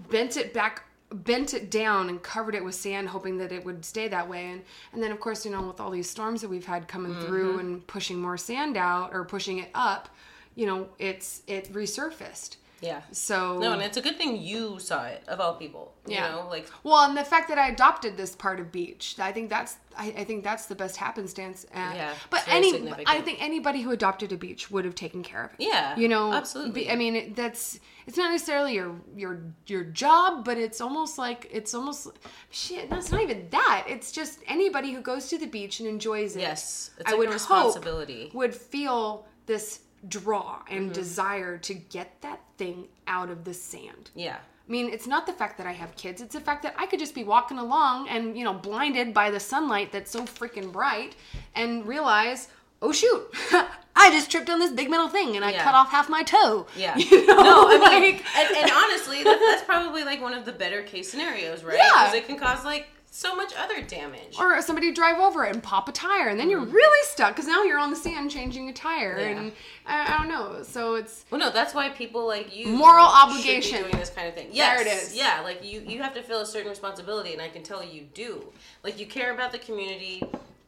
bent 0.10 0.38
it 0.38 0.54
back, 0.54 0.84
bent 1.12 1.54
it 1.54 1.70
down, 1.70 2.10
and 2.10 2.22
covered 2.24 2.56
it 2.56 2.64
with 2.64 2.74
sand, 2.76 3.10
hoping 3.10 3.38
that 3.38 3.52
it 3.52 3.64
would 3.66 3.86
stay 3.86 4.08
that 4.08 4.28
way. 4.28 4.50
And 4.52 4.64
and 4.94 5.04
then 5.04 5.12
of 5.12 5.20
course, 5.20 5.46
you 5.46 5.52
know, 5.52 5.62
with 5.62 5.80
all 5.80 5.92
these 5.92 6.10
storms 6.10 6.42
that 6.42 6.50
we've 6.50 6.66
had 6.66 6.88
coming 6.88 7.12
Mm-hmm. 7.14 7.26
through 7.28 7.60
and 7.60 7.86
pushing 7.88 8.20
more 8.20 8.38
sand 8.38 8.76
out 8.78 9.12
or 9.14 9.24
pushing 9.24 9.60
it 9.60 9.70
up, 9.76 10.10
you 10.56 10.66
know, 10.66 10.90
it's 10.98 11.44
it 11.48 11.72
resurfaced. 11.74 12.56
Yeah. 12.84 13.02
So 13.12 13.58
No, 13.60 13.72
and 13.74 13.82
it's 13.82 13.98
a 13.98 14.02
good 14.02 14.18
thing 14.18 14.32
you 14.42 14.80
saw 14.80 15.06
it 15.06 15.24
of 15.28 15.40
all 15.40 15.56
people. 15.56 15.94
You 16.08 16.16
Yeah. 16.16 16.32
know, 16.32 16.48
like 16.50 16.70
Well, 16.84 17.06
and 17.08 17.16
the 17.18 17.24
fact 17.24 17.48
that 17.50 17.58
I 17.58 17.70
adopted 17.70 18.18
this 18.18 18.36
part 18.36 18.60
of 18.60 18.72
beach, 18.72 19.16
I 19.20 19.32
think 19.32 19.50
that's 19.50 19.78
I, 19.96 20.08
I 20.18 20.24
think 20.24 20.44
that's 20.44 20.66
the 20.66 20.74
best 20.76 20.98
happenstance. 20.98 21.66
And, 21.72 21.96
Yeah, 21.96 22.14
but 22.32 22.44
any. 22.48 22.92
I 23.06 23.22
think 23.22 23.38
anybody 23.42 23.82
who 23.82 23.92
adopted 23.92 24.32
a 24.32 24.38
beach 24.38 24.72
would 24.72 24.86
have 24.86 24.96
taken 24.96 25.22
care 25.24 25.44
of 25.46 25.52
it. 25.54 25.58
Yeah, 25.72 25.96
you 25.96 26.08
know, 26.08 26.34
absolutely. 26.34 26.72
be- 26.86 26.92
I 26.92 26.96
mean, 26.96 27.16
it, 27.16 27.36
that's 27.36 27.80
it's 28.08 28.18
not 28.18 28.32
necessarily 28.32 28.74
your 28.74 28.96
your 29.16 29.40
your 29.68 29.84
job, 29.84 30.44
but 30.46 30.58
it's 30.58 30.82
almost 30.82 31.18
like 31.20 31.48
it's 31.52 31.74
almost 31.76 32.08
shit. 32.50 32.90
No, 32.90 32.98
it's 32.98 33.12
not 33.12 33.22
even 33.22 33.48
that. 33.52 33.86
It's 33.88 34.12
just 34.12 34.40
anybody 34.48 34.92
who 34.94 35.02
goes 35.02 35.28
to 35.30 35.38
the 35.38 35.46
beach 35.48 35.80
and 35.80 35.88
enjoys 35.88 36.36
it. 36.36 36.42
yes, 36.42 36.90
it's 37.00 37.08
I 37.08 37.12
like 37.12 37.20
would 37.20 37.28
a 37.28 37.32
hope 37.34 37.40
responsibility. 37.40 38.32
would 38.34 38.56
feel 38.56 39.28
this 39.46 39.80
draw 40.08 40.62
and 40.70 40.86
Mm-hmm. 40.86 40.94
desire 40.94 41.58
to 41.60 41.74
get 41.74 42.22
that 42.22 42.40
thing 42.58 42.88
out 43.08 43.30
of 43.30 43.44
the 43.44 43.54
sand. 43.54 44.12
yeah. 44.16 44.38
I 44.66 44.72
mean, 44.72 44.94
it's 44.94 45.08
not 45.08 45.26
the 45.26 45.34
fact 45.34 45.58
that 45.58 45.68
I 45.68 45.74
have 45.74 45.94
kids. 45.98 46.22
It's 46.22 46.34
the 46.36 46.40
fact 46.40 46.64
that 46.64 46.74
I 46.78 46.86
could 46.86 46.98
just 47.00 47.14
be 47.14 47.26
walking 47.26 47.58
along 47.58 48.08
and, 48.08 48.38
you 48.38 48.46
know, 48.46 48.54
blinded 48.54 49.14
by 49.14 49.30
the 49.30 49.40
sunlight 49.40 49.92
that's 49.92 50.10
so 50.10 50.24
freaking 50.24 50.72
bright 50.72 51.18
and 51.54 51.86
realize, 51.86 52.48
oh 52.82 52.94
shoot, 52.94 53.28
I 53.96 54.10
just 54.12 54.32
tripped 54.32 54.50
on 54.50 54.60
this 54.60 54.72
big 54.72 54.90
metal 54.90 55.10
thing 55.10 55.36
and 55.36 55.44
I 55.44 55.52
Yeah. 55.52 55.64
cut 55.66 55.76
off 55.76 55.90
half 55.92 56.08
my 56.10 56.24
toe. 56.24 56.66
Yeah. 56.78 56.96
You 56.98 57.26
know, 57.28 57.36
no, 57.44 57.68
I 57.68 58.00
mean, 58.00 58.14
like- 58.16 58.24
and, 58.38 58.56
and 58.58 58.72
honestly, 58.72 59.22
that, 59.24 59.38
that's 59.38 59.64
probably 59.66 60.06
like 60.06 60.22
one 60.22 60.34
of 60.34 60.46
the 60.46 60.54
better 60.54 60.82
case 60.82 61.12
scenarios, 61.12 61.62
right? 61.66 61.76
Yeah. 61.78 61.90
Because 62.06 62.14
it 62.14 62.26
can 62.26 62.38
cause 62.40 62.64
like 62.64 62.88
so 63.16 63.36
much 63.36 63.54
other 63.56 63.80
damage. 63.84 64.36
or 64.40 64.60
somebody 64.64 64.92
drive 64.92 65.20
over 65.20 65.46
it 65.46 65.54
and 65.54 65.62
pop 65.62 65.88
a 65.88 65.92
tire 65.92 66.30
and 66.30 66.40
then 66.40 66.50
you're 66.50 66.66
really 66.66 67.08
stuck 67.08 67.36
because 67.36 67.46
now 67.46 67.62
you're 67.64 67.78
on 67.78 67.92
the 67.92 67.96
sand 67.96 68.32
changing 68.32 68.70
a 68.70 68.74
tire 68.74 69.18
Mm-hmm. 69.20 69.20
Yeah. 69.36 69.40
and 69.42 69.52
I, 69.86 70.16
I 70.16 70.18
don't 70.18 70.30
know. 70.30 70.64
So 70.64 70.96
it's 70.96 71.24
Well, 71.30 71.40
no, 71.40 71.52
that's 71.52 71.76
why 71.76 71.90
people 71.90 72.26
like 72.26 72.56
you 72.56 72.70
Moral 72.70 73.06
obligation. 73.06 73.82
doing 73.84 73.96
this 73.98 74.10
kind 74.10 74.28
of 74.28 74.34
thing. 74.34 74.48
Yes, 74.52 74.80
There 74.80 74.88
it 74.88 74.98
is. 74.98 75.16
Yeah, 75.16 75.42
like 75.44 75.64
you, 75.64 75.82
you 75.82 76.02
have 76.02 76.16
to 76.16 76.24
feel 76.24 76.40
a 76.42 76.46
certain 76.46 76.70
responsibility, 76.70 77.34
and 77.34 77.42
I 77.42 77.50
can 77.50 77.62
tell 77.62 77.84
you 77.84 78.08
do. 78.16 78.46
Like 78.84 78.98
you 79.00 79.06
care 79.06 79.32
about 79.32 79.52
the 79.52 79.60
community. 79.60 80.24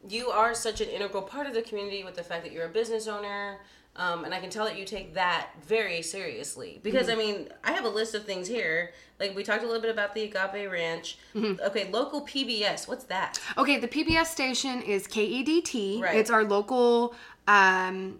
You 0.08 0.28
are 0.28 0.54
such 0.54 0.80
an 0.80 0.88
integral 0.88 1.22
part 1.24 1.48
of 1.48 1.54
the 1.54 1.62
community 1.62 2.04
with 2.04 2.14
the 2.14 2.22
fact 2.22 2.44
that 2.44 2.52
you're 2.52 2.66
a 2.66 2.68
business 2.68 3.08
owner. 3.08 3.58
Um, 3.96 4.24
and 4.24 4.34
I 4.34 4.40
can 4.40 4.50
tell 4.50 4.66
that 4.66 4.78
you 4.78 4.84
take 4.84 5.14
that 5.14 5.50
very 5.66 6.02
seriously 6.02 6.80
because 6.82 7.06
Mm-hmm. 7.06 7.20
I 7.20 7.24
mean 7.24 7.48
I 7.64 7.72
have 7.72 7.84
a 7.84 7.88
list 7.88 8.14
of 8.14 8.24
things 8.24 8.48
here. 8.48 8.92
Like 9.18 9.34
we 9.34 9.42
talked 9.42 9.62
a 9.62 9.66
little 9.66 9.80
bit 9.80 9.90
about 9.90 10.14
the 10.14 10.22
Agape 10.24 10.70
Ranch. 10.70 11.18
Mm-hmm. 11.34 11.60
Okay, 11.66 11.90
local 11.90 12.26
PBS. 12.26 12.86
What's 12.86 13.04
that? 13.04 13.38
Okay, 13.56 13.78
the 13.78 13.88
PBS 13.88 14.26
station 14.26 14.82
is 14.82 15.06
KEDT. 15.06 16.02
Right. 16.02 16.16
It's 16.16 16.30
our 16.30 16.44
local 16.44 17.14
um, 17.48 18.18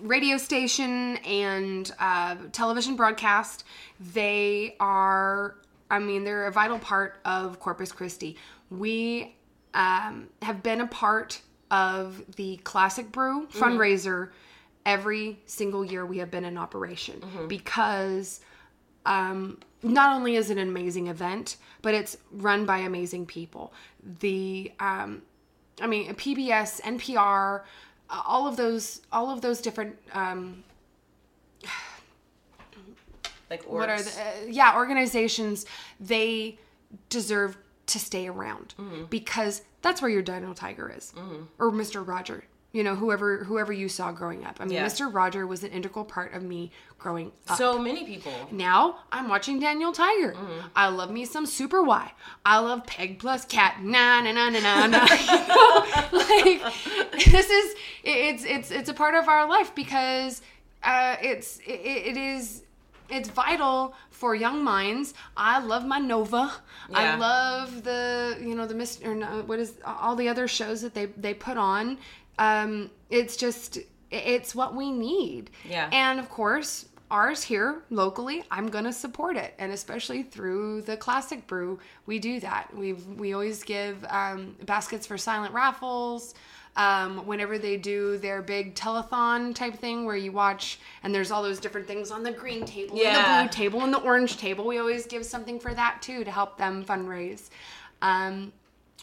radio 0.00 0.36
station 0.36 1.16
and 1.18 1.90
uh, 1.98 2.36
television 2.52 2.96
broadcast. 2.96 3.64
They 3.98 4.76
are, 4.80 5.56
I 5.90 5.98
mean, 5.98 6.24
they're 6.24 6.46
a 6.46 6.52
vital 6.52 6.78
part 6.78 7.20
of 7.24 7.60
Corpus 7.60 7.92
Christi. 7.92 8.36
We 8.70 9.34
um, 9.74 10.28
have 10.42 10.62
been 10.62 10.80
a 10.80 10.86
part 10.86 11.40
of 11.70 12.22
the 12.36 12.56
Classic 12.58 13.10
Brew 13.12 13.46
fundraiser 13.48 14.30
every 14.86 15.38
single 15.46 15.84
year 15.84 16.04
we 16.06 16.18
have 16.18 16.30
been 16.30 16.44
in 16.44 16.56
operation 16.58 17.22
because 17.48 18.40
um, 19.06 19.58
not 19.82 20.14
only 20.16 20.36
is 20.36 20.50
it 20.50 20.58
an 20.58 20.68
amazing 20.68 21.06
event, 21.08 21.56
but 21.82 21.94
it's 21.94 22.16
run 22.32 22.64
by 22.66 22.78
amazing 22.78 23.26
people. 23.26 23.72
The, 24.20 24.72
um, 24.80 25.22
I 25.80 25.86
mean, 25.86 26.14
PBS, 26.14 26.80
NPR, 26.82 27.62
uh, 28.10 28.22
all 28.26 28.46
of 28.46 28.56
those, 28.56 29.02
all 29.12 29.30
of 29.30 29.40
those 29.40 29.60
different, 29.60 29.96
um, 30.12 30.64
Like 33.50 33.68
what 33.70 33.88
are 33.88 34.00
the, 34.00 34.10
uh, 34.10 34.24
yeah, 34.48 34.76
organizations. 34.76 35.66
They 35.98 36.58
deserve 37.08 37.56
to 37.86 37.98
stay 37.98 38.28
around 38.28 38.74
Mm-hmm. 38.78 39.04
because 39.06 39.62
that's 39.82 40.00
where 40.00 40.10
your 40.10 40.22
Daniel 40.22 40.54
Tiger 40.54 40.92
is, 40.96 41.12
or 41.58 41.72
Mr. 41.72 42.06
Roger. 42.06 42.44
You 42.72 42.84
know, 42.84 42.94
whoever 42.94 43.42
whoever 43.44 43.72
you 43.72 43.88
saw 43.88 44.12
growing 44.12 44.44
up. 44.44 44.58
I 44.60 44.64
mean, 44.64 44.74
Yeah. 44.74 44.86
Mr. 44.86 45.12
Roger 45.12 45.44
was 45.46 45.64
an 45.64 45.72
integral 45.72 46.04
part 46.04 46.34
of 46.34 46.42
me 46.44 46.70
growing 46.98 47.32
up. 47.48 47.56
so 47.58 47.78
many 47.78 48.04
people. 48.04 48.32
Now 48.52 49.00
I'm 49.10 49.28
watching 49.28 49.58
Daniel 49.58 49.92
Tiger. 49.92 50.34
Mm-hmm. 50.34 50.66
I 50.76 50.86
love 50.88 51.10
me 51.10 51.24
some 51.24 51.46
Super 51.46 51.82
Why. 51.82 52.12
I 52.46 52.58
love 52.60 52.86
Peg 52.86 53.18
plus 53.18 53.44
Cat. 53.44 53.82
Na 53.82 54.20
na 54.20 54.30
na 54.30 54.50
na 54.50 54.60
na 54.60 54.86
na. 54.86 55.04
You 55.04 55.38
know, 55.48 56.08
like 56.12 57.24
this 57.24 57.50
is 57.50 57.74
it's 58.04 58.44
it's 58.44 58.70
it's 58.70 58.88
a 58.88 58.94
part 58.94 59.14
of 59.16 59.26
our 59.28 59.48
life 59.48 59.74
because 59.74 60.40
uh, 60.84 61.16
it's 61.20 61.58
it, 61.66 61.80
it 62.10 62.16
is 62.16 62.62
it's 63.08 63.28
vital 63.28 63.94
for 64.10 64.36
young 64.36 64.62
minds. 64.62 65.14
I 65.36 65.58
love 65.58 65.84
my 65.84 65.98
Nova. 65.98 66.52
I 66.94 67.16
love 67.16 67.82
the 67.82 68.36
you 68.40 68.54
know 68.54 68.66
the 68.66 68.74
Mr. 68.74 69.06
Or 69.06 69.14
no, 69.16 69.42
what 69.46 69.58
is 69.58 69.74
all 69.84 70.14
the 70.14 70.28
other 70.28 70.46
shows 70.46 70.82
that 70.82 70.94
they 70.94 71.06
they 71.06 71.34
put 71.34 71.56
on. 71.56 71.98
Um, 72.40 72.90
it's 73.10 73.36
just 73.36 73.78
it's 74.10 74.54
what 74.54 74.74
we 74.74 74.90
need. 74.90 75.50
Yeah. 75.68 75.88
And 75.92 76.18
of 76.18 76.28
course, 76.28 76.86
ours 77.10 77.42
here 77.42 77.82
locally, 77.90 78.42
I'm 78.50 78.68
gonna 78.68 78.92
support 78.92 79.36
it, 79.36 79.54
and 79.58 79.70
especially 79.72 80.22
through 80.22 80.82
the 80.82 80.96
Classic 80.96 81.46
Brew, 81.46 81.78
we 82.06 82.18
do 82.18 82.40
that. 82.40 82.74
We 82.74 82.94
we 82.94 83.34
always 83.34 83.62
give 83.62 84.04
um, 84.08 84.56
baskets 84.64 85.06
for 85.06 85.16
silent 85.16 85.54
raffles. 85.54 86.34
Um, 86.76 87.26
whenever 87.26 87.58
they 87.58 87.76
do 87.76 88.16
their 88.16 88.40
big 88.42 88.76
telethon 88.76 89.52
type 89.56 89.76
thing 89.76 90.04
where 90.04 90.16
you 90.16 90.30
watch 90.30 90.78
and 91.02 91.12
there's 91.12 91.32
all 91.32 91.42
those 91.42 91.58
different 91.58 91.88
things 91.88 92.12
on 92.12 92.22
the 92.22 92.30
green 92.30 92.64
table 92.64 92.96
and 92.96 93.16
the 93.16 93.42
blue 93.42 93.52
table 93.52 93.82
and 93.82 93.92
the 93.92 93.98
orange 93.98 94.36
table, 94.36 94.64
we 94.64 94.78
always 94.78 95.04
give 95.04 95.26
something 95.26 95.58
for 95.58 95.74
that 95.74 96.00
too 96.00 96.22
to 96.22 96.30
help 96.30 96.56
them 96.56 96.84
fundraise. 96.84 97.50
Um, 98.02 98.52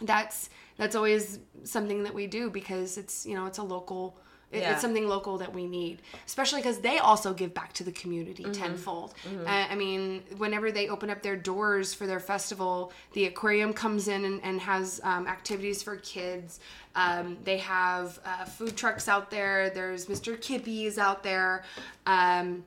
that's 0.02 0.50
that's 0.78 0.96
always 0.96 1.40
something 1.64 2.04
that 2.04 2.14
we 2.14 2.28
do 2.28 2.50
because 2.50 2.98
it's 2.98 3.26
you 3.26 3.36
know 3.36 3.46
it's 3.46 3.58
a 3.58 3.64
local 3.64 4.18
it- 4.52 4.62
Yeah. 4.62 4.72
it's 4.72 4.82
something 4.82 5.08
local 5.10 5.38
that 5.40 5.54
we 5.54 5.66
need 5.68 6.02
especially 6.26 6.62
because 6.62 6.80
they 6.80 7.00
also 7.00 7.34
give 7.34 7.54
back 7.54 7.74
to 7.74 7.84
the 7.84 7.92
community 7.92 8.44
Mm-hmm. 8.44 8.54
tenfold. 8.64 9.14
Uh, 9.46 9.50
i 9.50 9.76
mean 9.76 10.24
whenever 10.38 10.72
they 10.72 10.88
open 10.88 11.10
up 11.10 11.22
their 11.22 11.36
doors 11.36 11.94
for 11.94 12.06
their 12.08 12.22
festival 12.22 12.94
the 13.14 13.26
aquarium 13.26 13.74
comes 13.74 14.08
in 14.08 14.24
and, 14.24 14.40
and 14.44 14.62
has 14.62 15.02
um, 15.04 15.28
activities 15.28 15.84
for 15.84 15.98
kids. 15.98 16.60
Um, 16.96 17.38
they 17.44 17.58
have 17.60 18.20
uh, 18.26 18.46
food 18.46 18.76
trucks 18.76 19.08
out 19.08 19.30
there. 19.30 19.70
There's 19.70 20.06
mr 20.08 20.36
kippies 20.38 20.98
out 20.98 21.22
there. 21.24 21.64
Um, 22.08 22.66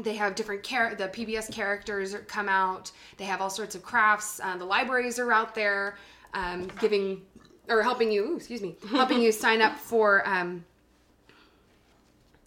they 0.00 0.14
have 0.14 0.34
different 0.34 0.62
char- 0.62 0.94
the 0.94 1.08
pbs 1.08 1.50
characters 1.52 2.14
come 2.28 2.48
out. 2.48 2.92
They 3.18 3.24
have 3.24 3.40
all 3.42 3.50
sorts 3.50 3.74
of 3.74 3.82
crafts. 3.82 4.40
Uh, 4.42 4.56
the 4.58 4.64
libraries 4.64 5.18
are 5.18 5.32
out 5.32 5.54
there 5.54 5.96
um, 6.34 6.68
giving 6.80 7.22
or 7.68 7.82
helping 7.82 8.10
you 8.12 8.24
ooh, 8.24 8.36
excuse 8.36 8.62
me 8.62 8.76
helping 8.90 9.20
you 9.20 9.32
sign 9.32 9.60
up 9.62 9.78
for 9.78 10.26
um, 10.28 10.64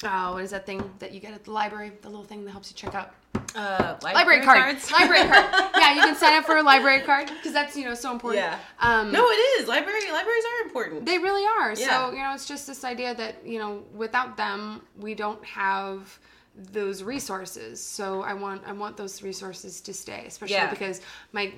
oh 0.04 0.34
what 0.34 0.44
is 0.44 0.52
that 0.52 0.66
thing 0.66 0.82
that 1.00 1.14
you 1.14 1.20
get 1.20 1.34
at 1.34 1.44
the 1.44 1.52
library 1.52 1.92
the 2.02 2.10
little 2.10 2.24
thing 2.26 2.46
that 2.46 2.52
helps 2.52 2.70
you 2.72 2.76
check 2.76 2.96
out 2.96 3.14
Uh, 3.56 3.98
library 4.04 4.42
card. 4.42 4.78
library 4.92 5.26
card. 5.28 5.46
Yeah, 5.82 5.94
you 5.96 6.02
can 6.02 6.16
sign 6.16 6.36
up 6.38 6.46
for 6.46 6.58
a 6.58 6.64
library 6.64 7.02
card 7.02 7.28
because 7.28 7.54
that's 7.54 7.76
you 7.78 7.86
know 7.86 7.96
so 7.96 8.12
important. 8.12 8.44
Yeah. 8.44 8.60
Um, 8.80 9.12
No, 9.12 9.24
it 9.30 9.42
is. 9.58 9.68
Library 9.68 10.02
libraries 10.12 10.44
are 10.52 10.66
important. 10.68 11.06
They 11.06 11.18
really 11.18 11.46
are. 11.58 11.70
Yeah. 11.74 11.88
So, 11.88 12.12
you 12.16 12.22
know, 12.24 12.34
it's 12.34 12.48
just 12.48 12.68
this 12.68 12.84
idea 12.84 13.16
that, 13.16 13.34
you 13.46 13.58
know, 13.60 13.84
without 13.96 14.36
them, 14.38 14.82
we 15.00 15.16
don't 15.16 15.44
have 15.46 16.20
those 16.56 17.04
resources. 17.04 17.82
So 17.84 18.22
I 18.22 18.34
want 18.34 18.64
I 18.66 18.72
want 18.74 18.98
those 18.98 19.22
resources 19.24 19.82
to 19.82 19.94
stay, 19.94 20.26
especially 20.28 20.56
Yeah. 20.56 20.70
because 20.70 21.02
my 21.32 21.54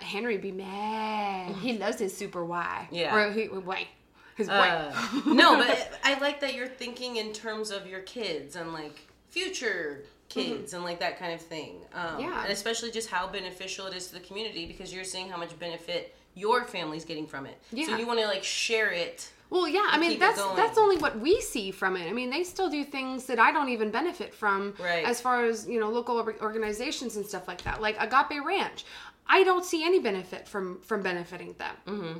Henry 0.00 0.36
be 0.38 0.52
mad. 0.52 1.54
He 1.56 1.78
loves 1.78 1.98
his 1.98 2.16
super 2.16 2.44
Why. 2.44 2.88
Yeah. 2.90 3.14
Or 3.16 3.32
he 3.32 3.48
way. 3.48 3.88
His 4.36 4.48
Uh, 4.48 4.92
no, 5.26 5.56
but 5.56 5.98
I 6.04 6.18
like 6.18 6.40
that 6.40 6.54
you're 6.54 6.66
thinking 6.66 7.16
in 7.16 7.32
terms 7.32 7.70
of 7.70 7.86
your 7.86 8.00
kids 8.00 8.56
and 8.56 8.72
like 8.72 9.06
future 9.30 10.02
kids 10.28 10.74
and 10.74 10.82
like 10.82 10.98
that 11.00 11.18
kind 11.18 11.32
of 11.32 11.40
thing. 11.40 11.76
Um, 11.94 12.00
Mm-hmm. 12.04 12.20
Yeah. 12.20 12.42
And 12.42 12.52
especially 12.52 12.90
just 12.90 13.08
how 13.08 13.28
beneficial 13.28 13.86
it 13.86 13.94
is 13.94 14.08
to 14.08 14.14
the 14.14 14.20
community 14.20 14.66
because 14.66 14.92
you're 14.92 15.04
seeing 15.04 15.28
how 15.28 15.36
much 15.36 15.56
benefit 15.58 16.14
your 16.34 16.64
family's 16.64 17.04
getting 17.04 17.26
from 17.28 17.46
it. 17.46 17.56
Yeah. 17.72 17.86
So 17.86 17.96
you 17.96 18.06
want 18.06 18.18
to 18.18 18.26
like 18.26 18.42
share 18.42 18.90
it. 18.90 19.30
Well, 19.54 19.68
yeah, 19.68 19.86
I 19.88 19.98
mean 19.98 20.18
that's 20.18 20.42
that's 20.56 20.78
only 20.78 20.96
what 20.96 21.20
we 21.20 21.40
see 21.40 21.70
from 21.70 21.96
it. 21.96 22.08
I 22.08 22.12
mean, 22.12 22.28
they 22.28 22.42
still 22.42 22.68
do 22.68 22.82
things 22.84 23.26
that 23.26 23.38
I 23.38 23.52
don't 23.52 23.68
even 23.68 23.92
benefit 23.92 24.34
from 24.34 24.74
Right. 24.80 25.04
as 25.04 25.20
far 25.20 25.44
as, 25.44 25.68
you 25.68 25.78
know, 25.78 25.90
local 25.90 26.16
organizations 26.18 27.14
and 27.14 27.24
stuff 27.24 27.46
like 27.46 27.62
that. 27.62 27.80
Like 27.80 27.96
Agape 28.00 28.44
Ranch. 28.44 28.84
I 29.28 29.44
don't 29.44 29.64
see 29.64 29.84
any 29.84 30.00
benefit 30.00 30.48
from 30.48 30.80
from 30.80 31.02
benefiting 31.02 31.54
them. 31.54 31.76
Mm-hmm. 31.86 32.18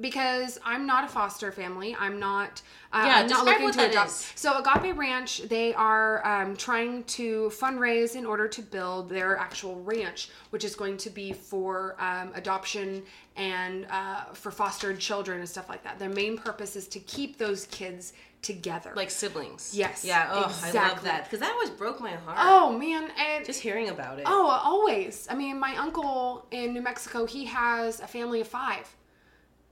Because 0.00 0.58
I'm 0.64 0.86
not 0.86 1.04
a 1.04 1.08
foster 1.08 1.52
family. 1.52 1.96
I'm 1.98 2.18
not. 2.18 2.62
Uh, 2.92 3.04
Yeah, 3.06 3.16
I'm 3.18 3.26
not 3.28 3.44
looking 3.44 3.70
to 3.70 3.90
adopt. 3.90 4.08
is. 4.10 4.32
So 4.34 4.58
Agape 4.58 4.96
Ranch, 4.96 5.42
they 5.42 5.72
are 5.74 6.26
um, 6.26 6.56
trying 6.56 7.04
to 7.04 7.50
fundraise 7.54 8.16
in 8.16 8.26
order 8.26 8.48
to 8.48 8.62
build 8.62 9.08
their 9.08 9.36
actual 9.36 9.80
ranch, 9.82 10.30
which 10.50 10.64
is 10.64 10.74
going 10.74 10.96
to 10.98 11.10
be 11.10 11.32
for 11.32 11.94
um, 12.00 12.32
adoption 12.34 13.04
and 13.36 13.86
uh, 13.90 14.24
for 14.32 14.50
fostered 14.50 14.98
children 14.98 15.38
and 15.38 15.48
stuff 15.48 15.68
like 15.68 15.84
that. 15.84 15.98
Their 16.00 16.08
main 16.08 16.38
purpose 16.38 16.74
is 16.74 16.88
to 16.88 16.98
keep 17.00 17.38
those 17.38 17.66
kids 17.66 18.14
together. 18.42 18.92
Like 18.94 19.10
siblings. 19.10 19.72
Yes, 19.74 20.04
Yeah. 20.04 20.28
Oh, 20.30 20.60
I 20.62 20.70
love 20.72 21.02
that 21.04 21.24
because 21.24 21.40
that 21.40 21.52
always 21.52 21.70
broke 21.70 22.00
my 22.00 22.10
heart. 22.10 22.36
oh 22.40 22.76
man, 22.76 23.10
and 23.18 23.44
Just 23.44 23.60
hearing 23.60 23.88
about 23.88 24.18
it. 24.18 24.24
oh, 24.26 24.48
always. 24.48 25.26
I 25.30 25.34
mean, 25.34 25.58
my 25.58 25.76
uncle 25.76 26.46
in 26.50 26.72
New 26.74 26.82
Mexico, 26.82 27.26
he 27.26 27.46
has 27.46 28.00
a 28.00 28.06
family 28.06 28.40
of 28.40 28.48
five, 28.48 28.94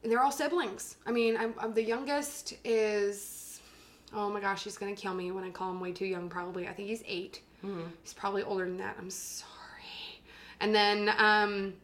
they're 0.03 0.21
all 0.23 0.33
siblings. 0.33 0.97
I 1.07 1.13
mean, 1.13 1.37
I'm, 1.37 1.55
I'm 1.59 1.75
the 1.75 1.83
youngest 1.83 2.55
is. 2.65 3.61
Oh 4.15 4.29
my 4.29 4.41
gosh, 4.41 4.65
he's 4.65 4.77
gonna 4.77 4.95
kill 4.95 5.15
me 5.15 5.31
when 5.31 5.45
I 5.45 5.51
call 5.51 5.71
him 5.71 5.81
way 5.81 5.93
too 5.93 6.05
young. 6.07 6.29
Probably, 6.29 6.69
I 6.69 6.73
think 6.73 6.89
he's 6.89 7.03
8 7.07 7.41
He's 8.03 8.13
probably 8.13 8.43
older 8.43 8.65
than 8.65 8.77
that. 8.79 8.97
I'm 8.99 9.09
sorry. 9.09 9.49
And 10.61 10.75
then 10.75 11.13
um, 11.17 11.75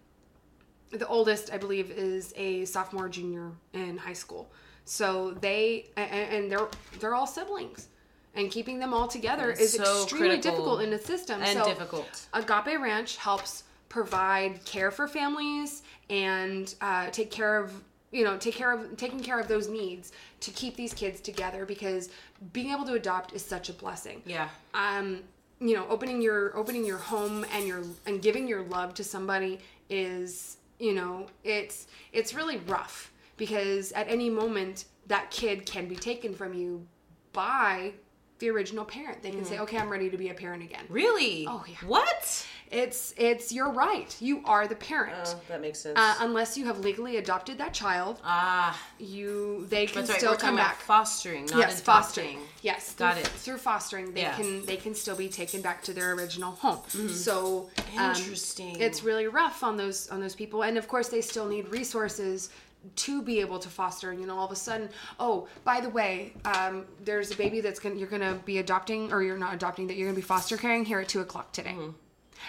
the 0.91 1.07
oldest, 1.07 1.53
I 1.53 1.59
believe, 1.59 1.91
is 1.93 2.33
a 2.37 2.65
sophomore, 2.65 3.09
junior 3.09 3.53
in 3.73 3.97
high 3.97 4.13
school. 4.13 4.51
So 4.85 5.37
they 5.41 5.87
and 5.97 6.51
they're 6.51 6.67
they're 6.99 7.15
all 7.15 7.27
siblings, 7.27 7.89
and 8.35 8.51
keeping 8.51 8.79
them 8.79 8.95
all 8.95 9.07
together 9.07 9.51
It's 9.51 9.61
is 9.61 9.73
so 9.75 10.03
extremely 10.03 10.39
difficult 10.39 10.81
in 10.81 10.91
the 10.91 10.99
system. 10.99 11.43
and 11.43 11.59
so 11.59 11.65
difficult. 11.65 12.27
Agape 12.33 12.81
Ranch 12.81 13.19
helps 13.19 13.65
provide 13.89 14.65
care 14.65 14.91
for 14.91 15.07
families 15.07 15.83
and 16.11 16.75
uh, 16.81 17.09
take 17.11 17.31
care 17.31 17.59
of 17.63 17.73
you 18.11 18.25
know 18.25 18.37
take 18.39 18.55
care 18.55 18.73
of 18.73 18.97
taking 18.97 19.21
care 19.21 19.39
of 19.39 19.49
those 19.49 19.69
needs 19.69 20.13
to 20.41 20.51
keep 20.51 20.77
these 20.77 20.95
kids 20.95 21.21
together 21.21 21.67
because 21.67 22.09
being 22.53 22.71
able 22.71 22.85
to 22.85 22.95
adopt 22.95 23.33
is 23.35 23.45
such 23.45 23.69
a 23.69 23.73
blessing 23.73 24.23
Yeah. 24.25 24.49
um 24.75 25.21
you 25.61 25.75
know 25.75 25.87
opening 25.89 26.23
your 26.23 26.57
opening 26.57 26.85
your 26.85 26.99
home 26.99 27.45
and 27.53 27.67
your 27.67 27.83
and 28.07 28.23
giving 28.23 28.47
your 28.49 28.63
love 28.63 28.95
to 28.95 29.05
somebody 29.05 29.59
is 29.91 30.57
you 30.79 30.95
know 30.95 31.27
it's 31.45 31.87
it's 32.13 32.33
really 32.35 32.59
rough 32.67 33.13
because 33.37 33.93
at 33.93 34.09
any 34.09 34.31
moment 34.31 34.85
that 35.07 35.31
kid 35.31 35.67
can 35.67 35.89
be 35.89 35.97
taken 35.97 36.35
from 36.35 36.55
you 36.55 36.87
by 37.33 37.93
the 38.39 38.49
original 38.49 38.85
parent 38.85 39.21
they 39.23 39.31
can 39.31 39.45
say 39.45 39.59
okay 39.59 39.77
i'm 39.77 39.89
ready 39.91 40.09
to 40.09 40.17
be 40.17 40.29
a 40.29 40.35
parent 40.35 40.63
again 40.63 40.85
Really? 40.89 41.45
Oh, 41.49 41.65
yeah. 41.67 41.75
What? 41.87 42.47
It's 42.71 43.15
it's 43.17 43.53
your 43.53 43.71
right 43.71 44.17
you 44.21 44.43
are 44.45 44.67
the 44.69 44.75
parent 44.75 45.15
Oh, 45.27 45.41
that 45.49 45.61
makes 45.61 45.79
sense. 45.81 45.99
uh, 45.99 46.15
unless 46.21 46.57
you 46.59 46.67
have 46.67 46.81
legally 46.81 47.17
adopted 47.17 47.59
that 47.59 47.73
child 47.75 48.21
ah, 48.25 48.79
you 48.99 49.67
they 49.69 49.87
can 49.87 50.05
right. 50.07 50.19
still 50.19 50.33
We're 50.33 50.37
come 50.39 50.57
back 50.57 50.81
fostering, 50.81 51.47
not 51.47 51.59
yes, 51.59 51.81
adopting. 51.81 51.85
fostering. 51.85 52.39
Yes, 52.63 52.95
Got 52.95 53.15
through, 53.15 53.23
it. 53.23 53.29
Through 53.29 53.59
fostering, 53.59 54.13
they 54.15 54.23
Yeah. 54.23 54.37
can 54.37 54.65
they 54.67 54.77
can 54.77 54.95
still 54.95 55.17
be 55.17 55.29
taken 55.29 55.63
back 55.63 55.83
to 55.85 55.93
their 55.93 56.13
original 56.13 56.53
home. 56.53 56.81
So 57.09 57.71
um, 57.97 58.11
Interesting. 58.15 58.79
it's 58.81 59.03
really 59.03 59.27
rough 59.29 59.63
on 59.63 59.77
those 59.77 60.09
on 60.11 60.21
those 60.21 60.35
people, 60.35 60.63
and 60.63 60.77
of 60.77 60.89
course 60.89 61.09
they 61.09 61.21
still 61.21 61.47
need 61.49 61.69
resources 61.69 62.51
to 62.97 63.23
be 63.23 63.41
able 63.41 63.59
to 63.59 63.69
foster. 63.69 64.13
You 64.13 64.27
know, 64.27 64.37
all 64.37 64.47
of 64.47 64.53
a 64.53 64.57
sudden, 64.57 64.89
oh, 65.19 65.49
by 65.65 65.81
the 65.81 65.89
way, 65.89 66.33
um, 66.45 66.85
there's 67.05 67.31
a 67.31 67.37
baby 67.37 67.61
that's 67.61 67.81
gonna 67.81 67.95
you're 67.97 68.09
gonna 68.09 68.35
be 68.45 68.59
adopting, 68.59 69.13
or 69.13 69.23
you're 69.23 69.39
not 69.39 69.55
adopting, 69.55 69.87
that 69.89 69.97
you're 69.97 70.07
gonna 70.09 70.17
be 70.17 70.23
foster 70.23 70.57
caring 70.57 70.85
here 70.85 71.01
at 71.01 71.09
two 71.09 71.21
o'clock 71.21 71.53
today. 71.53 71.77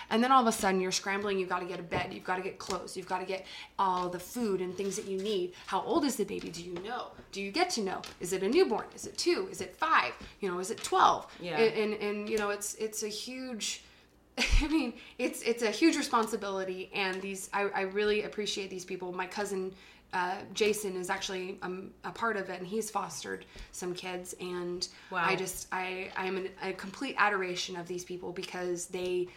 And 0.10 0.24
then 0.24 0.32
all 0.32 0.42
of 0.42 0.48
a 0.48 0.52
sudden 0.52 0.82
you're 0.82 0.92
scrambling, 0.92 1.40
you've 1.40 1.50
got 1.50 1.60
to 1.60 1.66
get 1.66 1.80
a 1.80 1.84
bed, 1.84 2.14
you've 2.14 2.24
got 2.24 2.36
to 2.38 2.42
get 2.42 2.58
clothes, 2.60 2.96
you've 2.98 3.08
got 3.08 3.20
to 3.20 3.26
get 3.26 3.46
all 3.78 4.10
the 4.10 4.20
food 4.20 4.62
and 4.62 4.76
things 4.76 4.96
that 4.96 5.06
you 5.08 5.18
need. 5.20 5.54
How 5.68 5.82
old 5.82 6.06
is 6.06 6.16
the 6.16 6.24
baby? 6.24 6.50
Do 6.50 6.64
you 6.64 6.74
know? 6.76 7.08
Do 7.32 7.42
you 7.42 7.52
get 7.52 7.70
to 7.72 7.82
know? 7.82 8.02
Is 8.20 8.34
it 8.34 8.44
a 8.44 8.48
newborn? 8.50 8.86
Is 8.96 9.06
it 9.06 9.18
two? 9.18 9.48
Is 9.52 9.62
it 9.62 9.76
five? 9.76 10.14
You 10.40 10.50
know, 10.52 10.60
is 10.60 10.72
it 10.72 10.84
12? 10.84 11.28
Yeah. 11.42 11.58
And, 11.58 11.94
and, 11.94 12.02
and 12.02 12.30
you 12.30 12.38
know, 12.38 12.50
it's, 12.50 12.76
it's 12.76 13.04
a 13.04 13.08
huge, 13.08 13.84
I 14.62 14.68
mean, 14.68 14.94
it's, 15.18 15.42
it's 15.44 15.64
a 15.64 15.70
huge 15.72 15.96
responsibility. 15.98 16.90
And 16.94 17.22
these, 17.22 17.50
I, 17.54 17.64
I 17.70 17.82
really 17.82 18.24
appreciate 18.24 18.70
these 18.70 18.86
people. 18.86 19.12
My 19.12 19.28
cousin, 19.28 19.74
uh, 20.12 20.38
Jason 20.56 20.96
is 20.96 21.10
actually 21.12 21.60
um, 21.62 21.92
a 22.04 22.12
part 22.12 22.36
of 22.36 22.50
it 22.50 22.58
and 22.60 22.68
he's 22.68 22.90
fostered 22.90 23.46
some 23.72 23.94
kids. 23.94 24.34
And 24.42 24.88
Wow. 25.12 25.24
I 25.24 25.36
just, 25.36 25.68
I, 25.72 26.10
I'm 26.18 26.38
in 26.38 26.50
a 26.64 26.74
complete 26.74 27.16
adoration 27.20 27.76
of 27.76 27.88
these 27.88 28.04
people 28.04 28.32
because 28.32 28.88
they, 28.88 29.28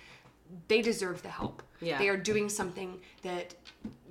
they 0.68 0.82
deserve 0.82 1.22
the 1.22 1.28
help. 1.28 1.62
Yeah. 1.80 1.98
They 1.98 2.08
are 2.08 2.16
doing 2.16 2.48
something 2.48 3.00
that 3.22 3.54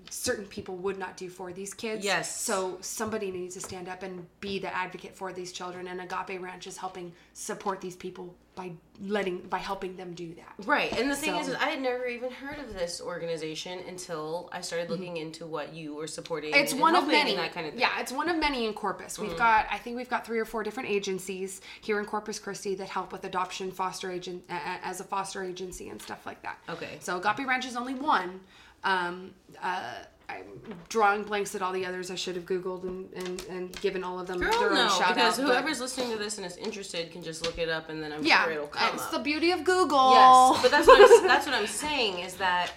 certain 0.10 0.46
people 0.46 0.76
would 0.78 0.98
not 0.98 1.16
do 1.16 1.30
for 1.30 1.54
these 1.54 1.74
kids. 1.74 2.04
Yes. 2.04 2.39
So 2.39 2.78
somebody 2.82 3.32
needs 3.32 3.56
to 3.56 3.62
stand 3.62 3.88
up 3.88 4.04
and 4.04 4.26
be 4.39 4.60
the 4.60 4.76
advocate 4.76 5.16
for 5.16 5.32
these 5.32 5.52
children 5.52 5.88
and 5.88 6.02
Agape 6.02 6.42
Ranch 6.42 6.68
is 6.68 6.78
helping 6.78 7.14
support 7.34 7.80
these 7.82 7.96
people 7.96 8.36
by 8.54 8.72
letting 9.02 9.39
by 9.47 9.58
helping 9.58 9.95
them 9.95 10.14
do 10.14 10.34
that. 10.36 10.54
Right. 10.68 10.91
And 10.99 11.10
the 11.10 11.16
thing 11.16 11.34
So- 11.43 11.52
is, 11.52 11.56
I 11.56 11.70
had 11.70 11.82
never 11.82 12.06
even 12.06 12.32
heard 12.32 12.60
of 12.60 12.74
this 12.74 12.99
organization 13.02 13.80
until 13.88 14.49
I 14.52 14.62
started 14.62 14.89
looking 14.89 15.18
into 15.18 15.45
what 15.45 15.74
you 15.74 15.95
were 15.95 16.08
supporting. 16.08 16.54
It's 16.54 16.74
one 16.74 16.95
of 16.95 17.08
many. 17.08 17.36
that 17.36 17.54
kind 17.54 17.66
of 17.66 17.74
thing. 17.74 17.82
Yeah, 17.82 17.99
it's 17.99 18.12
one 18.12 18.28
of 18.30 18.38
many 18.38 18.66
in 18.66 18.74
Corpus. 18.74 19.14
Mm-hmm. 19.14 19.28
We've 19.30 19.38
got, 19.38 19.68
I 19.72 19.78
think 19.78 19.95
we've 19.95 20.10
got 20.10 20.26
three 20.26 20.38
or 20.39 20.45
four 20.45 20.64
different 20.64 20.89
agencies 20.89 21.62
here 21.80 21.99
in 21.99 22.06
Corpus 22.06 22.39
Christi 22.39 22.76
that 22.76 22.89
help 22.89 23.12
with 23.14 23.24
adoption, 23.24 23.72
foster 23.72 24.12
agent, 24.12 24.43
a- 24.49 24.54
as 24.86 24.99
a 24.99 25.06
foster 25.06 25.43
agency 25.43 25.88
and 25.89 26.02
stuff 26.02 26.26
like 26.26 26.41
that. 26.43 26.58
Okay. 26.70 26.97
So 26.99 27.18
Agape 27.18 27.47
Ranch 27.47 27.66
is 27.66 27.76
only 27.78 27.93
one. 27.95 28.41
Um, 28.84 29.34
uh, 29.62 29.93
I'm 30.39 30.75
drawing 30.89 31.23
blanks 31.23 31.53
at 31.55 31.61
all 31.61 31.71
the 31.73 31.86
others. 31.86 32.09
I 32.11 32.15
should 32.15 32.36
have 32.36 32.45
Googled 32.45 32.84
and, 32.84 33.11
and, 33.13 33.45
and 33.49 33.82
given 33.82 34.03
all 34.03 34.19
of 34.19 34.27
them 34.27 34.39
Girl, 34.39 34.51
their 34.59 34.69
own 34.69 34.75
no, 34.75 34.89
shout 34.89 35.15
because 35.15 35.39
out. 35.39 35.45
but- 35.45 35.53
whoever's 35.55 35.79
listening 35.79 36.11
to 36.11 36.17
this 36.17 36.38
and 36.38 36.45
is 36.45 36.57
interested 36.57 37.11
can 37.11 37.21
just 37.23 37.43
look 37.43 37.57
it 37.57 37.69
up, 37.69 37.89
and 37.89 38.01
then 38.01 38.11
I'm 38.13 38.23
yeah, 38.25 38.43
sure 38.43 38.53
it'll 38.53 38.67
come 38.67 38.93
it's 38.93 39.03
up. 39.03 39.11
the 39.11 39.19
beauty 39.19 39.51
of 39.51 39.63
Google. 39.63 40.11
Yes, 40.13 40.61
but 40.61 40.71
that's 40.71 40.88
what 40.88 41.01
I'm, 41.21 41.27
that's 41.27 41.45
what 41.45 41.55
I'm 41.55 41.67
saying 41.67 42.19
is 42.19 42.36
that 42.36 42.71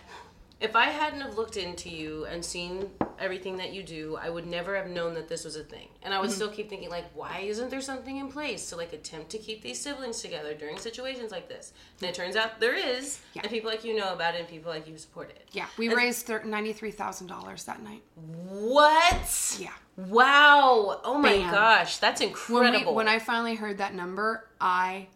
if 0.61 0.75
I 0.77 0.87
hadn't 0.87 1.21
have 1.21 1.37
looked 1.37 1.57
into 1.57 1.91
you 1.91 2.25
and 2.27 2.45
seen 2.45 2.91
everything 3.25 3.57
that 3.57 3.73
you 3.73 3.83
do, 3.83 4.17
I 4.21 4.29
would 4.31 4.47
never 4.47 4.77
have 4.77 4.89
known 4.89 5.15
that 5.15 5.29
this 5.29 5.45
was 5.45 5.57
a 5.57 5.65
thing. 5.65 5.89
And 6.03 6.13
I 6.13 6.17
Mm-hmm. 6.19 6.23
would 6.27 6.31
still 6.33 6.49
keep 6.51 6.69
thinking 6.69 6.91
like, 6.91 7.07
why 7.15 7.39
isn't 7.53 7.71
there 7.71 7.81
something 7.81 8.17
in 8.19 8.29
place 8.31 8.69
to 8.71 8.77
like 8.77 8.93
attempt 8.93 9.31
to 9.31 9.39
keep 9.39 9.63
these 9.63 9.81
siblings 9.81 10.21
together 10.21 10.55
during 10.55 10.77
situations 10.79 11.33
like 11.33 11.49
this? 11.49 11.73
And 12.01 12.09
it 12.11 12.15
turns 12.15 12.37
out 12.37 12.61
there 12.61 12.75
is, 12.75 13.19
Yeah. 13.35 13.43
and 13.43 13.51
people 13.51 13.71
like 13.71 13.85
you 13.85 13.97
know 13.97 14.13
about 14.13 14.35
it, 14.35 14.41
and 14.41 14.49
people 14.49 14.71
like 14.71 14.87
you 14.87 14.97
support 14.99 15.31
it. 15.31 15.49
yeah, 15.53 15.67
we 15.79 15.89
raised 15.93 16.27
thir- 16.27 16.45
ninety-three 16.45 16.91
thousand 16.93 17.27
dollars 17.29 17.65
that 17.65 17.83
night. 17.83 18.03
What? 18.15 19.57
Yeah. 19.59 19.71
Wow. 19.97 21.01
Oh 21.05 21.19
my 21.19 21.37
Bam. 21.39 21.51
gosh, 21.51 21.99
that's 21.99 22.21
When, 22.21 22.29
incredible. 22.31 22.93
we, 22.93 22.97
when 22.97 23.09
I 23.09 23.19
finally 23.19 23.55
heard 23.55 23.79
that 23.79 23.95
number, 23.95 24.49
I 24.61 25.09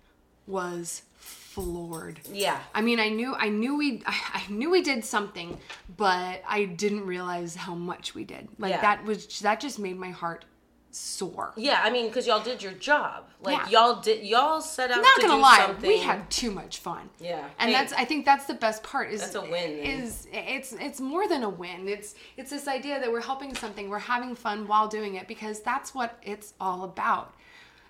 was 0.47 1.03
floored. 1.63 2.21
yeah. 2.33 2.59
I 2.75 2.81
mean, 2.81 3.01
I 3.01 3.09
knew, 3.09 3.35
I 3.35 3.49
knew 3.49 3.77
we, 3.77 4.03
I, 4.07 4.43
knew 4.49 4.71
we 4.71 4.83
did 4.83 5.05
something, 5.05 5.59
but 5.97 6.43
I 6.49 6.65
didn't 6.65 7.07
realize 7.07 7.55
how 7.55 7.75
much 7.75 8.15
we 8.15 8.25
did. 8.25 8.49
Like 8.59 8.71
Yeah. 8.73 8.81
that 8.83 9.05
was 9.05 9.41
that 9.41 9.61
just 9.61 9.79
made 9.79 9.97
my 9.99 10.11
heart 10.11 10.45
soar. 10.91 11.53
Yeah, 11.57 11.81
I 11.85 11.91
mean, 11.91 12.07
because 12.09 12.27
y'all 12.27 12.43
did 12.43 12.63
your 12.63 12.73
job. 12.73 13.29
Like 13.43 13.59
Yeah. 13.59 13.69
y'all 13.69 14.01
did, 14.01 14.25
y'all 14.25 14.61
set 14.61 14.91
out 14.91 15.03
Not 15.03 15.17
to 15.21 15.27
gonna 15.29 15.41
lie, 15.41 15.59
something. 15.67 15.87
we 15.89 15.99
had 15.99 16.29
too 16.31 16.51
much 16.51 16.79
fun. 16.79 17.11
Yeah. 17.21 17.45
and 17.59 17.71
Hey. 17.71 17.77
that's 17.77 17.93
I 17.93 18.05
think 18.07 18.25
that's 18.25 18.47
the 18.47 18.55
best 18.55 18.83
part. 18.83 19.13
Is 19.13 19.21
That's 19.21 19.35
a 19.35 19.43
win, 19.43 19.51
then. 19.77 19.85
Is 20.03 20.27
it's 20.33 20.73
it's 20.73 21.01
more 21.01 21.29
than 21.29 21.43
a 21.43 21.49
win. 21.49 21.89
It's 21.89 22.15
it's 22.37 22.51
this 22.51 22.67
idea 22.67 22.99
that 23.01 23.13
we're 23.13 23.21
helping 23.21 23.55
something, 23.55 23.89
we're 23.91 23.99
having 23.99 24.35
fun 24.35 24.67
while 24.67 24.89
doing 24.89 25.17
it 25.17 25.29
because 25.29 25.61
that's 25.61 25.95
what 25.95 26.19
it's 26.23 26.55
all 26.59 26.85
about. 26.85 27.35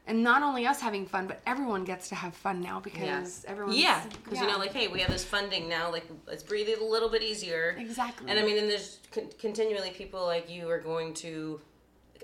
And 0.09 0.25
not 0.25 0.43
only 0.43 0.67
us 0.67 0.81
having 0.81 1.07
fun, 1.07 1.27
but 1.27 1.41
everyone 1.47 1.85
gets 1.85 2.09
to 2.09 2.15
have 2.15 2.35
fun 2.35 2.61
now 2.61 2.81
because 2.81 3.45
everyone's 3.47 3.77
yeah, 3.77 4.03
because 4.25 4.41
you 4.41 4.47
know, 4.47 4.57
like, 4.57 4.73
hey, 4.73 4.89
we 4.89 5.01
have 5.01 5.11
this 5.11 5.25
funding 5.25 5.69
now. 5.69 5.93
Like, 5.93 6.07
let's 6.27 6.43
breathe 6.43 6.69
it 6.69 6.81
a 6.81 6.85
little 6.85 7.11
bit 7.11 7.23
easier. 7.23 7.77
Exactly. 7.79 8.29
And 8.31 8.39
I 8.39 8.43
mean, 8.43 8.59
and 8.59 8.69
there's 8.69 9.01
con- 9.13 9.29
continually 9.39 9.91
people 9.91 10.25
like 10.25 10.51
you 10.51 10.69
are 10.71 10.81
going 10.81 11.13
to 11.15 11.61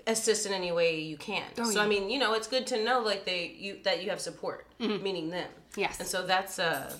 assist 0.07 0.47
in 0.47 0.53
any 0.53 0.71
way 0.71 0.99
you 0.99 1.15
can. 1.15 1.45
Oh, 1.59 1.69
so 1.69 1.79
I 1.79 1.87
mean, 1.87 2.09
you 2.09 2.19
know, 2.19 2.33
it's 2.33 2.47
good 2.47 2.65
to 2.67 2.83
know 2.83 3.01
like 3.01 3.23
they 3.23 3.55
you 3.57 3.79
that 3.83 4.03
you 4.03 4.09
have 4.09 4.19
support, 4.19 4.65
meaning 4.79 5.29
them. 5.29 5.47
Mm-hmm. 5.47 5.81
Yes. 5.81 5.99
And 5.99 6.09
so 6.09 6.25
that's 6.25 6.57
uh 6.57 6.91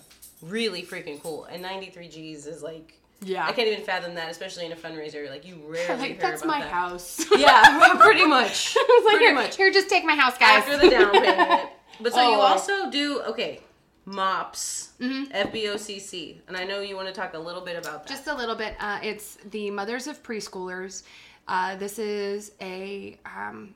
really 0.41 0.83
freaking 0.83 1.21
cool. 1.21 1.45
And 1.45 1.61
93 1.61 2.07
G's 2.07 2.45
is 2.45 2.61
like. 2.61 3.01
Yeah. 3.21 3.45
I 3.47 3.53
can't 3.53 3.67
even 3.67 3.83
fathom 3.83 4.13
that, 4.15 4.29
especially 4.29 4.65
in 4.65 4.71
a 4.71 4.75
fundraiser. 4.75 5.29
Like 5.29 5.45
you 5.47 5.61
rarely 5.67 5.97
like 5.99 6.11
hear 6.11 6.17
that's 6.21 6.41
about 6.43 6.59
my 6.59 6.59
that. 6.61 6.71
house. 6.71 7.25
Yeah, 7.37 7.95
pretty 7.99 8.25
much. 8.25 8.75
Like, 8.75 9.03
pretty 9.05 9.25
here, 9.25 9.33
much 9.33 9.55
here, 9.57 9.71
just 9.71 9.89
take 9.89 10.03
my 10.05 10.15
house, 10.15 10.37
guys. 10.37 10.63
after 10.63 10.77
the 10.77 10.89
down 10.89 11.11
payment. 11.11 11.69
But 12.01 12.13
so 12.13 12.21
you 12.29 12.35
Oh. 12.37 12.41
also 12.41 12.89
do 12.91 13.21
okay, 13.21 13.61
MOPS, 14.05 14.91
Mm-hmm. 14.99 15.31
FBOCC, 15.33 16.41
and 16.47 16.55
I 16.57 16.63
know 16.65 16.81
you 16.81 16.95
want 16.95 17.07
to 17.07 17.13
talk 17.13 17.33
a 17.33 17.39
little 17.39 17.61
bit 17.61 17.77
about 17.77 18.03
that. 18.05 18.07
Just 18.09 18.27
a 18.27 18.33
little 18.33 18.55
bit. 18.55 18.75
Uh, 18.79 18.99
it's 19.01 19.37
the 19.51 19.69
Mothers 19.71 20.07
of 20.07 20.21
Preschoolers. 20.23 21.03
Uh, 21.47 21.75
this 21.77 21.97
is 21.99 22.51
a 22.61 23.17
um, 23.25 23.75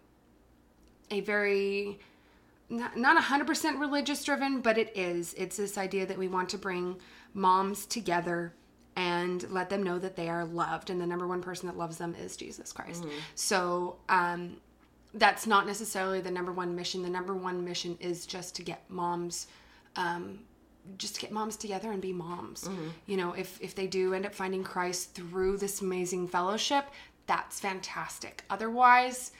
a 1.11 1.21
very 1.21 1.99
not, 2.69 2.97
not 2.97 3.21
100% 3.21 3.79
religious 3.79 4.23
driven, 4.23 4.61
but 4.61 4.77
it 4.77 4.91
is. 4.95 5.33
It's 5.35 5.57
this 5.57 5.77
idea 5.77 6.05
that 6.05 6.17
we 6.17 6.27
want 6.27 6.49
to 6.49 6.57
bring 6.57 6.97
moms 7.33 7.85
together 7.87 8.53
and 8.95 9.49
let 9.51 9.69
them 9.69 9.83
know 9.83 9.99
that 9.99 10.15
they 10.15 10.29
are 10.29 10.45
loved, 10.45 10.89
and 10.89 10.99
the 10.99 11.05
number 11.05 11.27
one 11.27 11.41
person 11.41 11.67
that 11.67 11.77
loves 11.77 11.97
them 11.97 12.15
is 12.15 12.35
Jesus 12.37 12.71
Christ. 12.73 13.05
So 13.35 13.97
um, 14.09 14.57
that's 15.13 15.47
not 15.47 15.65
necessarily 15.65 16.21
the 16.21 16.31
number 16.31 16.51
one 16.51 16.75
mission. 16.75 17.01
The 17.03 17.09
number 17.09 17.33
one 17.35 17.63
mission 17.63 17.97
is 17.99 18.25
just 18.25 18.55
to 18.55 18.63
get 18.63 18.83
moms. 18.89 19.47
Um, 19.95 20.39
just 20.97 21.15
to 21.15 21.21
get 21.21 21.31
moms 21.31 21.55
together 21.55 21.91
and 21.91 22.01
be 22.01 22.13
moms. 22.13 22.67
You 23.05 23.17
know, 23.17 23.33
if 23.33 23.61
if 23.61 23.75
they 23.75 23.85
do 23.85 24.13
end 24.13 24.25
up 24.25 24.33
finding 24.33 24.63
Christ 24.63 25.13
through 25.13 25.57
this 25.57 25.81
amazing 25.81 26.27
fellowship, 26.27 26.85
that's 27.27 27.59
fantastic. 27.59 28.43
Otherwise, 28.49 29.31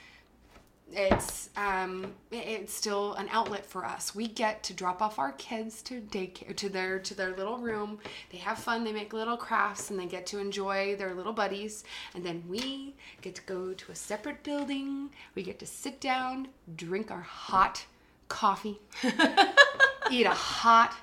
it's 0.92 1.50
um 1.56 2.12
it's 2.30 2.74
still 2.74 3.14
an 3.14 3.28
outlet 3.30 3.64
for 3.64 3.84
us. 3.84 4.14
We 4.14 4.26
get 4.26 4.62
to 4.64 4.74
drop 4.74 5.00
off 5.02 5.18
our 5.18 5.32
kids 5.32 5.82
to 5.82 6.00
daycare 6.00 6.54
to 6.56 6.68
their 6.68 6.98
to 7.00 7.14
their 7.14 7.36
little 7.36 7.58
room. 7.58 7.98
They 8.30 8.38
have 8.38 8.58
fun, 8.58 8.84
they 8.84 8.92
make 8.92 9.12
little 9.12 9.36
crafts 9.36 9.90
and 9.90 9.98
they 9.98 10.06
get 10.06 10.26
to 10.26 10.38
enjoy 10.38 10.96
their 10.96 11.14
little 11.14 11.32
buddies. 11.32 11.84
And 12.14 12.24
then 12.24 12.42
we 12.48 12.94
get 13.22 13.34
to 13.36 13.42
go 13.42 13.72
to 13.72 13.92
a 13.92 13.94
separate 13.94 14.42
building. 14.42 15.10
We 15.34 15.42
get 15.42 15.58
to 15.60 15.66
sit 15.66 16.00
down, 16.00 16.48
drink 16.76 17.10
our 17.10 17.20
hot 17.20 17.84
coffee, 18.28 18.80
eat 20.10 20.26
a 20.26 20.30
hot 20.30 20.94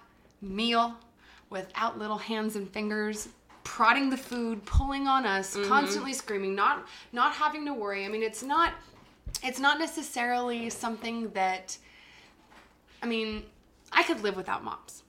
meal 0.41 0.95
without 1.49 1.97
little 1.97 2.17
hands 2.17 2.55
and 2.55 2.69
fingers 2.69 3.29
prodding 3.63 4.09
the 4.09 4.17
food 4.17 4.63
pulling 4.65 5.07
on 5.07 5.25
us 5.25 5.57
constantly 5.65 6.13
screaming 6.13 6.55
not 6.55 6.87
not 7.11 7.33
having 7.33 7.65
to 7.65 7.73
worry 7.73 8.05
i 8.05 8.07
mean 8.07 8.23
it's 8.23 8.41
not 8.41 8.73
it's 9.43 9.59
not 9.59 9.79
necessarily 9.79 10.69
something 10.69 11.29
that 11.31 11.77
i 13.01 13.05
mean 13.05 13.43
i 13.91 14.03
could 14.03 14.21
live 14.21 14.35
without 14.35 14.63
moms. 14.63 15.03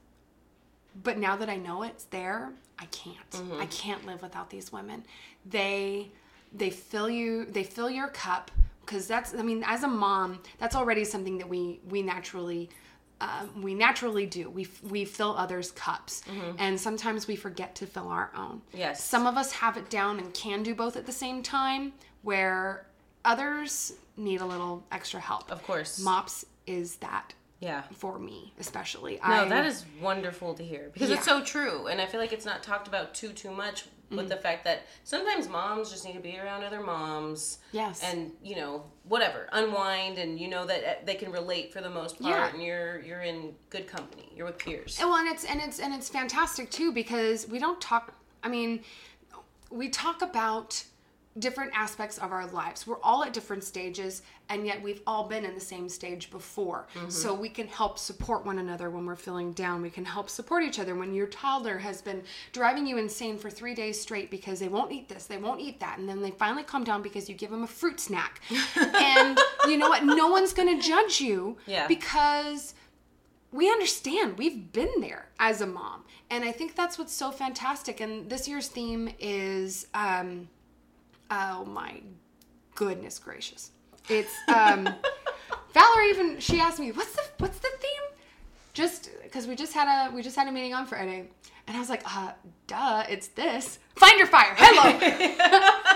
But 1.03 1.19
now 1.19 1.37
that 1.37 1.49
i 1.49 1.57
know 1.57 1.83
it's 1.83 2.05
there 2.05 2.51
i 2.79 2.85
can't. 2.87 3.17
I 3.61 3.67
can't 3.67 4.05
live 4.07 4.23
without 4.23 4.51
these 4.51 4.73
women. 4.73 5.05
They 5.47 6.11
they 6.53 6.71
fill 6.71 7.11
you 7.11 7.45
they 7.47 7.63
fill 7.65 7.91
your 7.91 8.09
cup 8.09 8.51
because 8.85 9.07
that's 9.07 9.35
i 9.35 9.43
mean 9.43 9.63
as 9.67 9.83
a 9.83 9.89
mom 9.89 10.41
that's 10.59 10.75
already 10.75 11.05
something 11.05 11.39
that 11.39 11.49
we 11.49 11.81
we 11.89 12.03
naturally 12.03 12.71
um, 13.21 13.63
we 13.63 13.75
naturally 13.75 14.27
do. 14.27 14.49
We 14.49 14.69
we 14.89 15.05
fill 15.05 15.35
others 15.37 15.73
cups. 15.73 16.23
And 16.57 16.79
sometimes 16.81 17.27
we 17.27 17.35
forget 17.35 17.75
to 17.77 17.87
fill 17.87 18.07
our 18.09 18.31
own. 18.37 18.63
Yes. 18.73 19.03
some 19.05 19.27
of 19.27 19.37
us 19.37 19.51
have 19.53 19.77
it 19.77 19.91
down 19.91 20.19
and 20.21 20.33
can 20.35 20.63
do 20.63 20.73
both 20.75 20.97
at 20.97 21.05
the 21.05 21.13
same 21.13 21.43
time 21.43 21.93
where 22.23 22.87
others 23.25 23.95
need 24.19 24.41
a 24.41 24.47
little 24.47 24.85
extra 24.93 25.21
help 25.21 25.51
Of 25.51 25.63
course. 25.63 26.01
mops 26.01 26.45
is 26.67 26.97
that 26.97 27.33
yeah. 27.61 27.83
for 27.95 28.19
me 28.19 28.53
especially 28.59 29.15
No, 29.27 29.33
I, 29.45 29.49
that 29.49 29.65
is 29.67 29.85
wonderful 30.03 30.55
to 30.55 30.63
hear 30.65 30.91
because 30.93 31.11
it's 31.11 31.25
so 31.25 31.43
true, 31.43 31.87
and 31.87 32.01
I 32.01 32.07
feel 32.07 32.21
like 32.21 32.33
it's 32.33 32.45
not 32.47 32.63
talked 32.63 32.89
about 32.89 33.15
too 33.15 33.33
too 33.33 33.51
much 33.51 33.85
with 33.85 34.21
Mm-hmm. 34.21 34.29
the 34.29 34.37
fact 34.37 34.65
that 34.65 34.87
sometimes 35.05 35.51
moms 35.51 35.91
just 35.91 36.07
need 36.07 36.15
to 36.15 36.21
be 36.21 36.39
around 36.39 36.65
other 36.65 36.81
moms. 36.81 37.59
Yes. 37.73 38.03
And 38.03 38.33
you 38.43 38.57
know 38.57 38.85
whatever, 39.07 39.49
unwind, 39.53 40.17
and 40.17 40.41
you 40.41 40.49
know 40.49 40.65
that 40.65 40.83
uh, 40.83 40.95
they 41.05 41.15
can 41.15 41.31
relate 41.31 41.75
for 41.75 41.83
the 41.83 41.91
most 41.91 42.19
part, 42.19 42.35
Yeah. 42.35 42.49
and 42.55 42.63
you're 42.63 43.01
you're 43.01 43.21
in 43.21 43.55
good 43.69 43.87
company. 43.87 44.33
You're 44.35 44.47
with 44.47 44.57
peers. 44.59 44.97
well 44.99 45.15
and 45.17 45.29
it's 45.29 45.45
and 45.45 45.61
it's 45.61 45.79
and 45.79 45.93
it's 45.93 46.09
fantastic 46.09 46.71
too 46.71 46.91
because 46.93 47.47
we 47.49 47.59
don't 47.59 47.81
talk 47.83 48.15
i 48.43 48.49
mean 48.49 48.81
we 49.71 49.91
talk 49.91 50.23
about 50.23 50.83
different 51.39 51.73
aspects 51.75 52.19
of 52.19 52.33
our 52.33 52.47
lives. 52.47 52.87
We're 52.87 53.01
all 53.03 53.25
at 53.25 53.33
different 53.33 53.65
stages 53.65 54.23
and 54.49 54.67
yet 54.67 54.83
we've 54.83 55.03
all 55.07 55.25
been 55.29 55.45
in 55.45 55.55
the 55.55 55.61
same 55.61 55.89
stage 55.89 56.31
before. 56.31 56.87
So 57.09 57.35
we 57.35 57.49
can 57.49 57.67
help 57.69 57.99
support 57.99 58.47
one 58.47 58.59
another 58.59 58.89
when 58.91 59.05
we're 59.05 59.15
feeling 59.17 59.53
down. 59.53 59.83
We 59.83 59.91
can 59.91 60.05
help 60.05 60.31
support 60.31 60.65
each 60.65 60.79
other 60.79 60.95
when 60.95 61.13
your 61.15 61.27
toddler 61.27 61.79
has 61.79 62.01
been 62.01 62.23
driving 62.53 62.87
you 62.87 62.97
insane 62.99 63.37
for 63.39 63.51
three 63.51 63.75
days 63.75 64.01
straight 64.01 64.31
because 64.31 64.59
they 64.59 64.69
won't 64.69 64.91
eat 64.93 65.09
this 65.09 65.27
they 65.27 65.37
won't 65.39 65.61
eat 65.61 65.81
that 65.81 65.99
and 65.99 66.09
then 66.09 66.23
they 66.23 66.31
finally 66.31 66.63
calm 66.63 66.83
down 66.85 67.03
because 67.03 67.29
you 67.29 67.35
give 67.35 67.51
them 67.51 67.63
a 67.63 67.67
fruit 67.67 68.01
snack. 68.01 68.41
And 69.01 69.39
you 69.67 69.77
know 69.77 69.89
what? 69.89 70.05
No 70.05 70.29
one's 70.29 70.53
gonna 70.53 70.81
judge 70.81 71.21
you 71.21 71.57
Yeah. 71.67 71.87
because 71.87 72.75
we 73.53 73.71
understand. 73.71 74.39
We've 74.39 74.73
been 74.73 75.01
there 75.01 75.27
as 75.39 75.61
a 75.61 75.67
mom. 75.67 76.05
And 76.31 76.45
i 76.45 76.53
think 76.53 76.75
that's 76.77 76.99
what's 76.99 77.13
so 77.15 77.31
fantastic. 77.31 78.01
And 78.01 78.29
this 78.29 78.47
year's 78.49 78.69
theme 78.69 79.11
is 79.19 79.87
um 79.95 80.49
oh 81.31 81.65
my 81.65 82.01
goodness 82.75 83.19
gracious 83.19 83.73
it's 84.09 84.35
um 84.49 84.89
valerie 85.75 86.11
even 86.11 86.39
she 86.39 86.61
asked 86.61 86.79
me 86.79 86.93
what's 86.93 87.13
the 87.15 87.23
what's 87.39 87.59
the 87.59 87.69
theme 87.79 88.17
just 88.73 89.11
because 89.23 89.47
we 89.47 89.55
just 89.57 89.73
had 89.73 89.89
a 89.89 90.15
we 90.15 90.23
just 90.23 90.37
had 90.37 90.47
a 90.47 90.53
meeting 90.53 90.75
on 90.75 90.87
friday 90.87 91.29
and 91.67 91.77
i 91.77 91.81
was 91.81 91.91
like 91.91 92.03
uh 92.07 92.33
duh 92.67 93.05
it's 93.09 93.29
this 93.29 93.79
find 93.97 94.19
your 94.19 94.27
fire 94.27 94.55
hello 94.57 95.85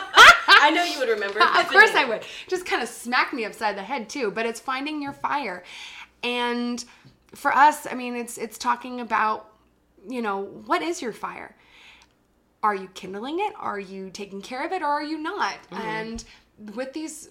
I 0.63 0.71
know 0.71 0.85
you 0.85 0.99
would 1.01 1.09
remember. 1.09 1.41
of 1.59 1.69
course 1.69 1.91
I 1.95 2.05
would. 2.05 2.23
Just 2.47 2.67
kind 2.67 2.83
of 2.83 2.89
smack 2.89 3.33
me 3.33 3.45
upside 3.45 3.77
the 3.77 3.83
head 3.83 4.09
too. 4.09 4.31
But 4.31 4.47
it's 4.47 4.61
finding 4.61 5.03
your 5.03 5.13
fire, 5.13 5.65
and 6.23 6.85
for 7.35 7.55
us, 7.55 7.87
I 7.91 7.95
mean, 7.95 8.15
it's 8.15 8.39
it's 8.39 8.59
talking 8.59 9.01
about, 9.01 9.51
you 10.09 10.23
know, 10.23 10.43
what 10.67 10.83
is 10.83 11.03
your 11.03 11.13
fire? 11.13 11.57
Are 12.63 12.75
you 12.75 12.89
kindling 12.95 13.41
it? 13.41 13.53
Are 13.57 13.81
you 13.81 14.11
taking 14.11 14.41
care 14.41 14.65
of 14.65 14.73
it, 14.73 14.83
or 14.83 14.87
are 14.87 15.03
you 15.03 15.19
not? 15.19 15.55
Mm-hmm. 15.71 15.77
And 15.77 16.25
with 16.75 16.93
these, 16.93 17.31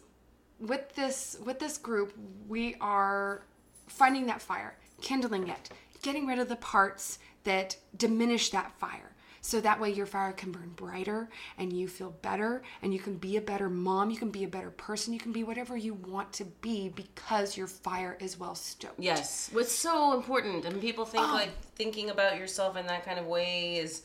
with 0.59 0.93
this, 0.95 1.37
with 1.45 1.59
this 1.59 1.77
group, 1.77 2.13
we 2.47 2.75
are 2.81 3.43
finding 3.87 4.25
that 4.27 4.41
fire, 4.41 4.75
kindling 5.01 5.47
it, 5.47 5.69
getting 6.01 6.27
rid 6.27 6.39
of 6.39 6.49
the 6.49 6.57
parts 6.57 7.19
that 7.43 7.77
diminish 7.97 8.49
that 8.49 8.77
fire. 8.77 9.11
So 9.43 9.59
that 9.61 9.79
way 9.79 9.89
your 9.89 10.05
fire 10.05 10.33
can 10.33 10.51
burn 10.51 10.69
brighter 10.75 11.27
and 11.57 11.73
you 11.73 11.87
feel 11.87 12.11
better 12.21 12.61
and 12.83 12.93
you 12.93 12.99
can 12.99 13.15
be 13.15 13.37
a 13.37 13.41
better 13.41 13.71
mom, 13.71 14.11
you 14.11 14.17
can 14.17 14.29
be 14.29 14.43
a 14.43 14.47
better 14.47 14.69
person, 14.69 15.13
you 15.13 15.19
can 15.19 15.31
be 15.31 15.43
whatever 15.43 15.75
you 15.75 15.95
want 15.95 16.31
to 16.33 16.45
be 16.45 16.89
because 16.89 17.57
your 17.57 17.65
fire 17.65 18.15
is 18.19 18.37
well 18.39 18.53
stoked. 18.53 18.99
Yes, 18.99 19.49
what's 19.51 19.71
so 19.71 20.13
important, 20.13 20.65
and 20.65 20.79
people 20.79 21.05
think 21.05 21.23
Oh. 21.27 21.33
like 21.33 21.49
thinking 21.73 22.11
about 22.11 22.37
yourself 22.37 22.77
in 22.77 22.85
that 22.85 23.03
kind 23.03 23.17
of 23.17 23.25
way 23.25 23.77
is 23.77 24.03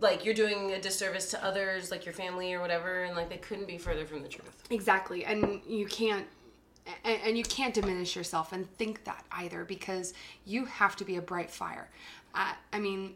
like 0.00 0.24
you're 0.24 0.34
doing 0.34 0.72
a 0.72 0.80
disservice 0.80 1.30
to 1.30 1.44
others, 1.44 1.90
like 1.90 2.04
your 2.04 2.14
family 2.14 2.52
or 2.52 2.60
whatever, 2.60 3.04
and 3.04 3.16
like 3.16 3.28
they 3.28 3.36
couldn't 3.38 3.66
be 3.66 3.78
further 3.78 4.06
from 4.06 4.22
the 4.22 4.28
truth. 4.28 4.62
Exactly. 4.70 5.24
And 5.24 5.60
you 5.66 5.86
can't 5.86 6.26
and, 7.04 7.20
and 7.24 7.38
you 7.38 7.44
can't 7.44 7.74
diminish 7.74 8.14
yourself 8.14 8.52
and 8.52 8.70
think 8.76 9.04
that 9.04 9.24
either 9.32 9.64
because 9.64 10.14
you 10.44 10.64
have 10.66 10.96
to 10.96 11.04
be 11.04 11.16
a 11.16 11.22
bright 11.22 11.50
fire. 11.50 11.88
Uh, 12.34 12.52
I 12.72 12.78
mean, 12.78 13.14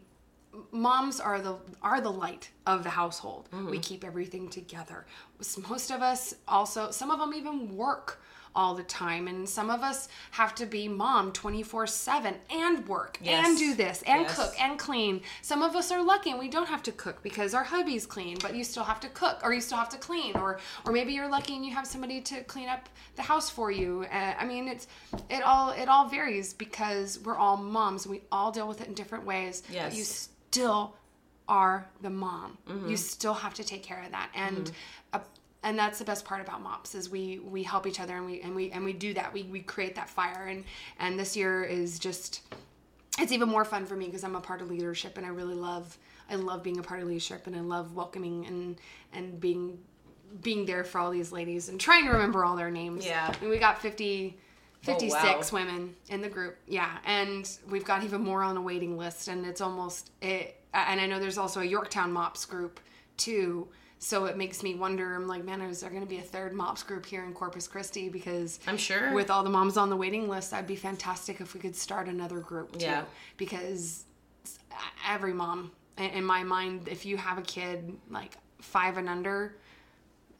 moms 0.71 1.19
are 1.19 1.39
the 1.39 1.57
are 1.81 2.01
the 2.01 2.11
light 2.11 2.49
of 2.65 2.83
the 2.83 2.89
household. 2.89 3.49
We 3.69 3.79
keep 3.79 4.03
everything 4.03 4.49
together. 4.49 5.05
Most 5.69 5.91
of 5.91 6.01
us 6.01 6.35
also 6.47 6.91
some 6.91 7.11
of 7.11 7.19
them 7.19 7.33
even 7.33 7.75
work 7.75 8.21
all 8.55 8.75
the 8.75 8.83
time 8.83 9.27
and 9.27 9.47
some 9.47 9.69
of 9.69 9.81
us 9.81 10.09
have 10.31 10.53
to 10.55 10.65
be 10.65 10.87
mom 10.87 11.31
24/7 11.31 12.35
and 12.49 12.87
work 12.87 13.17
Yes. 13.21 13.47
and 13.47 13.57
do 13.57 13.73
this 13.73 14.01
and 14.03 14.21
Yes. 14.23 14.35
cook 14.35 14.53
and 14.59 14.77
clean. 14.77 15.21
Some 15.41 15.61
of 15.61 15.75
us 15.75 15.91
are 15.91 16.01
lucky 16.03 16.31
and 16.31 16.39
we 16.39 16.49
don't 16.49 16.67
have 16.67 16.83
to 16.83 16.91
cook 16.91 17.23
because 17.23 17.53
our 17.53 17.63
hubby's 17.63 18.05
clean, 18.05 18.37
but 18.41 18.53
you 18.55 18.63
still 18.63 18.83
have 18.83 18.99
to 19.01 19.09
cook 19.09 19.39
or 19.43 19.53
you 19.53 19.61
still 19.61 19.77
have 19.77 19.89
to 19.89 19.97
clean 19.97 20.35
or 20.37 20.59
or 20.85 20.91
maybe 20.91 21.13
you're 21.13 21.29
lucky 21.29 21.55
and 21.55 21.65
you 21.65 21.73
have 21.73 21.87
somebody 21.87 22.19
to 22.21 22.43
clean 22.43 22.67
up 22.67 22.89
the 23.15 23.21
house 23.21 23.49
for 23.49 23.71
you. 23.71 24.05
Uh, 24.11 24.33
I 24.37 24.45
mean, 24.45 24.67
it's 24.67 24.87
it 25.29 25.41
all 25.43 25.69
it 25.69 25.87
all 25.87 26.07
varies 26.07 26.53
because 26.53 27.19
we're 27.19 27.37
all 27.37 27.57
moms 27.57 28.05
and 28.05 28.11
we 28.13 28.21
all 28.31 28.51
deal 28.51 28.67
with 28.67 28.81
it 28.81 28.87
in 28.87 28.93
different 28.93 29.25
ways. 29.25 29.61
But 29.67 29.73
Yes. 29.75 29.95
you 29.95 30.03
still 30.03 30.95
are 31.47 31.87
the 32.01 32.09
mom. 32.09 32.57
You 32.87 32.95
still 32.95 33.33
have 33.33 33.53
to 33.55 33.63
take 33.63 33.83
care 33.83 34.01
of 34.03 34.11
that 34.11 34.29
and 34.33 34.71
a 35.13 35.19
and 35.63 35.77
that's 35.77 35.99
the 35.99 36.05
best 36.05 36.25
part 36.25 36.41
about 36.41 36.61
mops 36.61 36.95
is 36.95 37.09
we 37.09 37.39
we 37.39 37.63
help 37.63 37.85
each 37.85 37.99
other 37.99 38.15
and 38.17 38.25
we 38.25 38.41
and 38.41 38.55
we 38.55 38.71
and 38.71 38.83
we 38.83 38.93
do 38.93 39.13
that. 39.13 39.31
We, 39.33 39.43
we 39.43 39.61
create 39.61 39.95
that 39.95 40.09
fire. 40.09 40.47
And 40.47 40.63
and 40.99 41.19
this 41.19 41.35
year 41.35 41.63
is 41.63 41.99
just 41.99 42.41
it's 43.19 43.31
even 43.31 43.49
more 43.49 43.65
fun 43.65 43.85
for 43.85 43.95
me 43.95 44.05
because 44.05 44.23
i'm 44.23 44.37
a 44.37 44.41
part 44.41 44.61
of 44.61 44.71
leadership 44.71 45.17
and 45.17 45.25
i 45.25 45.29
really 45.29 45.53
love 45.53 45.97
i 46.29 46.35
love 46.35 46.63
being 46.63 46.79
a 46.79 46.81
part 46.81 47.01
of 47.01 47.07
leadership 47.09 47.45
and 47.45 47.55
i 47.57 47.59
love 47.59 47.93
welcoming 47.93 48.45
and 48.45 48.77
and 49.11 49.39
being 49.41 49.77
being 50.41 50.65
there 50.65 50.85
for 50.85 50.99
all 50.99 51.11
these 51.11 51.29
ladies 51.33 51.67
and 51.67 51.77
trying 51.77 52.05
to 52.05 52.11
remember 52.11 52.45
all 52.45 52.55
their 52.55 52.71
names. 52.71 53.05
Yeah. 53.05 53.33
and 53.41 53.49
we 53.49 53.59
got 53.59 53.81
50 53.81 54.37
56 54.81 55.13
Oh, 55.13 55.27
wow. 55.27 55.43
women 55.51 55.95
in 56.09 56.21
the 56.21 56.29
group. 56.29 56.57
Yeah. 56.67 56.97
And 57.05 57.47
we've 57.69 57.83
got 57.85 58.03
even 58.03 58.21
more 58.21 58.41
on 58.41 58.55
a 58.57 58.61
waiting 58.61 58.97
list 58.97 59.27
and 59.27 59.45
it's 59.45 59.59
almost 59.61 60.09
it 60.21 60.55
and 60.73 61.01
i 61.01 61.05
know 61.05 61.19
there's 61.19 61.37
also 61.37 61.59
a 61.59 61.65
yorktown 61.65 62.13
mops 62.13 62.45
group 62.45 62.79
too 63.17 63.67
so 64.03 64.25
it 64.25 64.35
makes 64.35 64.63
me 64.63 64.73
wonder 64.73 65.13
i'm 65.15 65.27
like 65.27 65.45
man 65.45 65.61
is 65.61 65.81
there 65.81 65.89
going 65.91 66.01
to 66.01 66.07
be 66.07 66.17
a 66.17 66.21
third 66.23 66.53
mops 66.53 66.81
group 66.81 67.05
here 67.05 67.23
in 67.23 67.31
corpus 67.33 67.67
christi 67.67 68.09
because 68.09 68.59
I'm 68.67 68.75
sure. 68.77 69.13
with 69.13 69.29
all 69.29 69.43
the 69.43 69.49
moms 69.49 69.77
on 69.77 69.89
the 69.91 69.95
waiting 69.95 70.27
list 70.27 70.49
that'd 70.51 70.65
be 70.67 70.75
fantastic 70.75 71.39
if 71.39 71.53
we 71.53 71.59
could 71.59 71.75
start 71.75 72.07
another 72.07 72.39
group 72.39 72.73
too 72.77 72.85
Yeah. 72.85 73.03
because 73.37 74.05
every 75.07 75.33
mom 75.33 75.71
in 75.97 76.23
my 76.23 76.43
mind 76.43 76.87
if 76.87 77.05
you 77.05 77.15
have 77.17 77.37
a 77.37 77.43
kid 77.43 77.95
like 78.09 78.35
five 78.59 78.97
and 78.97 79.07
under 79.07 79.55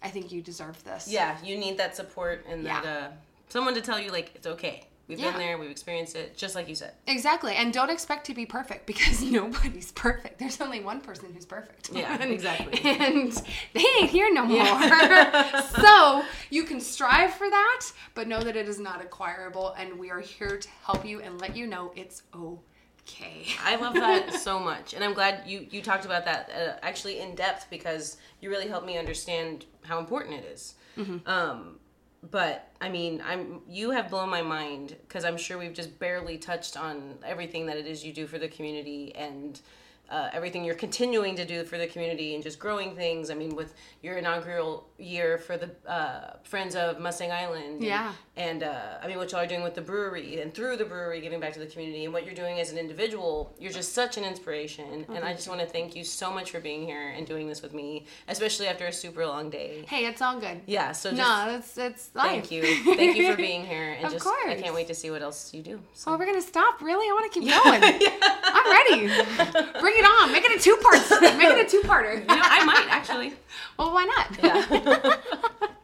i 0.01 0.07
think 0.09 0.31
you 0.31 0.41
deserve 0.41 0.83
this 0.83 1.07
yeah, 1.07 1.37
you 1.43 1.55
need 1.57 1.77
that 1.77 1.95
support 1.95 2.43
and 2.49 2.65
that 2.65 2.85
uh, 2.85 3.07
someone 3.49 3.75
to 3.75 3.81
tell 3.81 3.99
you 3.99 4.11
like 4.11 4.31
it's 4.33 4.47
okay. 4.47 4.85
We've 5.07 5.19
Yeah. 5.19 5.31
been 5.31 5.39
there. 5.39 5.57
We've 5.57 5.69
experienced 5.71 6.15
it, 6.15 6.37
just 6.37 6.55
like 6.55 6.69
you 6.69 6.75
said. 6.75 6.93
Exactly. 7.07 7.55
And 7.55 7.73
don't 7.73 7.89
expect 7.89 8.25
to 8.27 8.33
be 8.33 8.45
perfect 8.45 8.85
because 8.85 9.21
nobody's 9.39 9.91
perfect. 9.91 10.39
There's 10.39 10.61
only 10.61 10.79
one 10.79 11.01
person 11.01 11.33
who's 11.33 11.45
perfect. 11.45 11.89
Yeah, 11.91 12.17
And- 12.21 12.31
exactly. 12.31 12.79
And 12.83 13.31
they 13.73 13.83
ain't 13.99 14.09
here 14.09 14.33
no 14.33 14.45
more. 14.45 14.65
so 15.81 16.23
you 16.49 16.63
can 16.63 16.79
strive 16.79 17.33
for 17.33 17.49
that, 17.49 17.81
but 18.13 18.27
know 18.27 18.41
that 18.41 18.55
it 18.55 18.69
is 18.69 18.79
not 18.79 19.01
acquirable. 19.01 19.73
And 19.77 19.99
we 19.99 20.09
are 20.11 20.19
here 20.21 20.57
to 20.57 20.69
help 20.85 21.05
you 21.05 21.19
and 21.21 21.41
let 21.41 21.55
you 21.55 21.67
know 21.67 21.91
it's 21.95 22.23
okay. 22.33 23.45
I 23.63 23.75
love 23.77 23.95
that 23.95 24.33
so 24.35 24.59
much, 24.59 24.93
and 24.93 25.03
I'm 25.03 25.13
glad 25.13 25.41
you 25.47 25.67
you 25.71 25.81
talked 25.81 26.05
about 26.05 26.23
that 26.25 26.49
uh, 26.55 26.73
actually 26.83 27.19
in 27.19 27.35
depth 27.35 27.65
because 27.69 28.17
you 28.39 28.49
really 28.49 28.67
helped 28.67 28.85
me 28.85 28.97
understand 28.97 29.65
how 29.83 29.99
important 29.99 30.35
it 30.35 30.45
is. 30.45 30.75
Um, 31.25 31.79
but 32.29 32.69
I 32.79 32.89
mean, 32.89 33.23
I'm 33.25 33.61
you 33.67 33.91
have 33.91 34.09
blown 34.09 34.29
my 34.29 34.41
mind 34.41 34.95
because 35.07 35.25
I'm 35.25 35.37
sure 35.37 35.57
we've 35.57 35.73
just 35.73 35.97
barely 35.97 36.37
touched 36.37 36.77
on 36.77 37.15
everything 37.25 37.65
that 37.67 37.77
it 37.77 37.87
is 37.87 38.05
you 38.05 38.13
do 38.13 38.27
for 38.27 38.37
the 38.37 38.47
community 38.47 39.13
and. 39.15 39.59
Uh, 40.11 40.29
everything 40.33 40.65
you're 40.65 40.75
continuing 40.75 41.35
to 41.37 41.45
do 41.45 41.63
for 41.63 41.77
the 41.77 41.87
community 41.87 42.35
and 42.35 42.43
just 42.43 42.59
growing 42.59 42.95
things. 42.97 43.29
I 43.29 43.33
mean, 43.33 43.55
with 43.55 43.73
your 44.03 44.17
inaugural 44.17 44.89
year 44.97 45.37
for 45.37 45.55
the 45.57 45.69
uh, 45.89 46.33
Friends 46.43 46.75
of 46.75 46.99
Mustang 46.99 47.31
Island, 47.31 47.63
and- 47.75 47.83
Yeah. 47.83 48.11
and 48.35 48.61
uh, 48.63 48.99
I 49.01 49.07
mean 49.07 49.17
what 49.17 49.31
y'all 49.31 49.41
are 49.41 49.47
doing 49.47 49.63
with 49.63 49.73
the 49.75 49.81
brewery 49.81 50.41
and 50.41 50.53
through 50.53 50.75
the 50.77 50.85
brewery 50.85 51.21
giving 51.21 51.39
back 51.39 51.53
to 51.53 51.59
the 51.59 51.65
community 51.65 52.03
and 52.05 52.13
what 52.13 52.25
you're 52.25 52.35
doing 52.43 52.59
as 52.59 52.71
an 52.71 52.77
individual 52.77 53.55
you're 53.59 53.71
just 53.81 53.93
such 53.93 54.17
an 54.17 54.23
inspiration 54.23 55.05
and 55.15 55.23
I 55.23 55.33
just 55.33 55.47
want 55.47 55.59
to 55.61 55.65
thank 55.67 55.95
you 55.95 56.03
so 56.03 56.31
much 56.31 56.51
for 56.51 56.59
being 56.59 56.83
here 56.85 57.09
and 57.15 57.25
doing 57.25 57.47
this 57.47 57.61
with 57.61 57.73
me 57.73 58.05
especially 58.27 58.67
after 58.67 58.85
a 58.87 58.93
super 58.93 59.25
long 59.25 59.49
day 59.49 59.83
Hey, 59.87 60.05
it's 60.05 60.21
all 60.21 60.39
good. 60.39 60.61
yeah 60.67 60.91
so 60.91 61.09
just 61.09 61.19
No, 61.21 61.55
it's 61.57 61.77
it's 61.77 62.03
life. 62.15 62.27
thank 62.31 62.51
you 62.51 62.61
thank 62.95 63.15
you 63.17 63.31
for 63.31 63.37
being 63.49 63.65
here 63.65 63.93
and 63.97 64.05
Of 64.05 64.11
just 64.13 64.27
I 64.27 64.55
can't 64.61 64.75
wait 64.75 64.87
to 64.87 64.95
see 64.95 65.09
what 65.11 65.21
else 65.21 65.53
you 65.53 65.61
do 65.61 65.79
so 65.93 66.11
Oh, 66.11 66.17
we're 66.17 66.25
gonna 66.25 66.41
stop? 66.41 66.81
Really? 66.81 67.07
I 67.09 67.13
want 67.13 67.31
to 67.31 67.39
keep 67.39 67.49
going. 67.63 68.01
yeah. 68.01 68.37
I'm 68.57 68.67
ready. 68.77 69.79
Bring 69.79 69.95
it 70.01 70.21
on. 70.21 70.31
Make 70.31 70.43
it 70.45 70.59
a 70.59 70.63
two 70.63 70.77
part. 70.77 70.99
Make 71.37 71.57
it 71.57 71.65
a 71.65 71.69
two 71.69 71.81
parter. 71.81 72.13
you 72.19 72.25
know 72.25 72.41
I 72.43 72.65
might 72.65 72.87
actually 72.89 73.33
well, 73.81 73.93
why 73.93 74.05
not? 74.05 74.27
yeah 74.43 75.67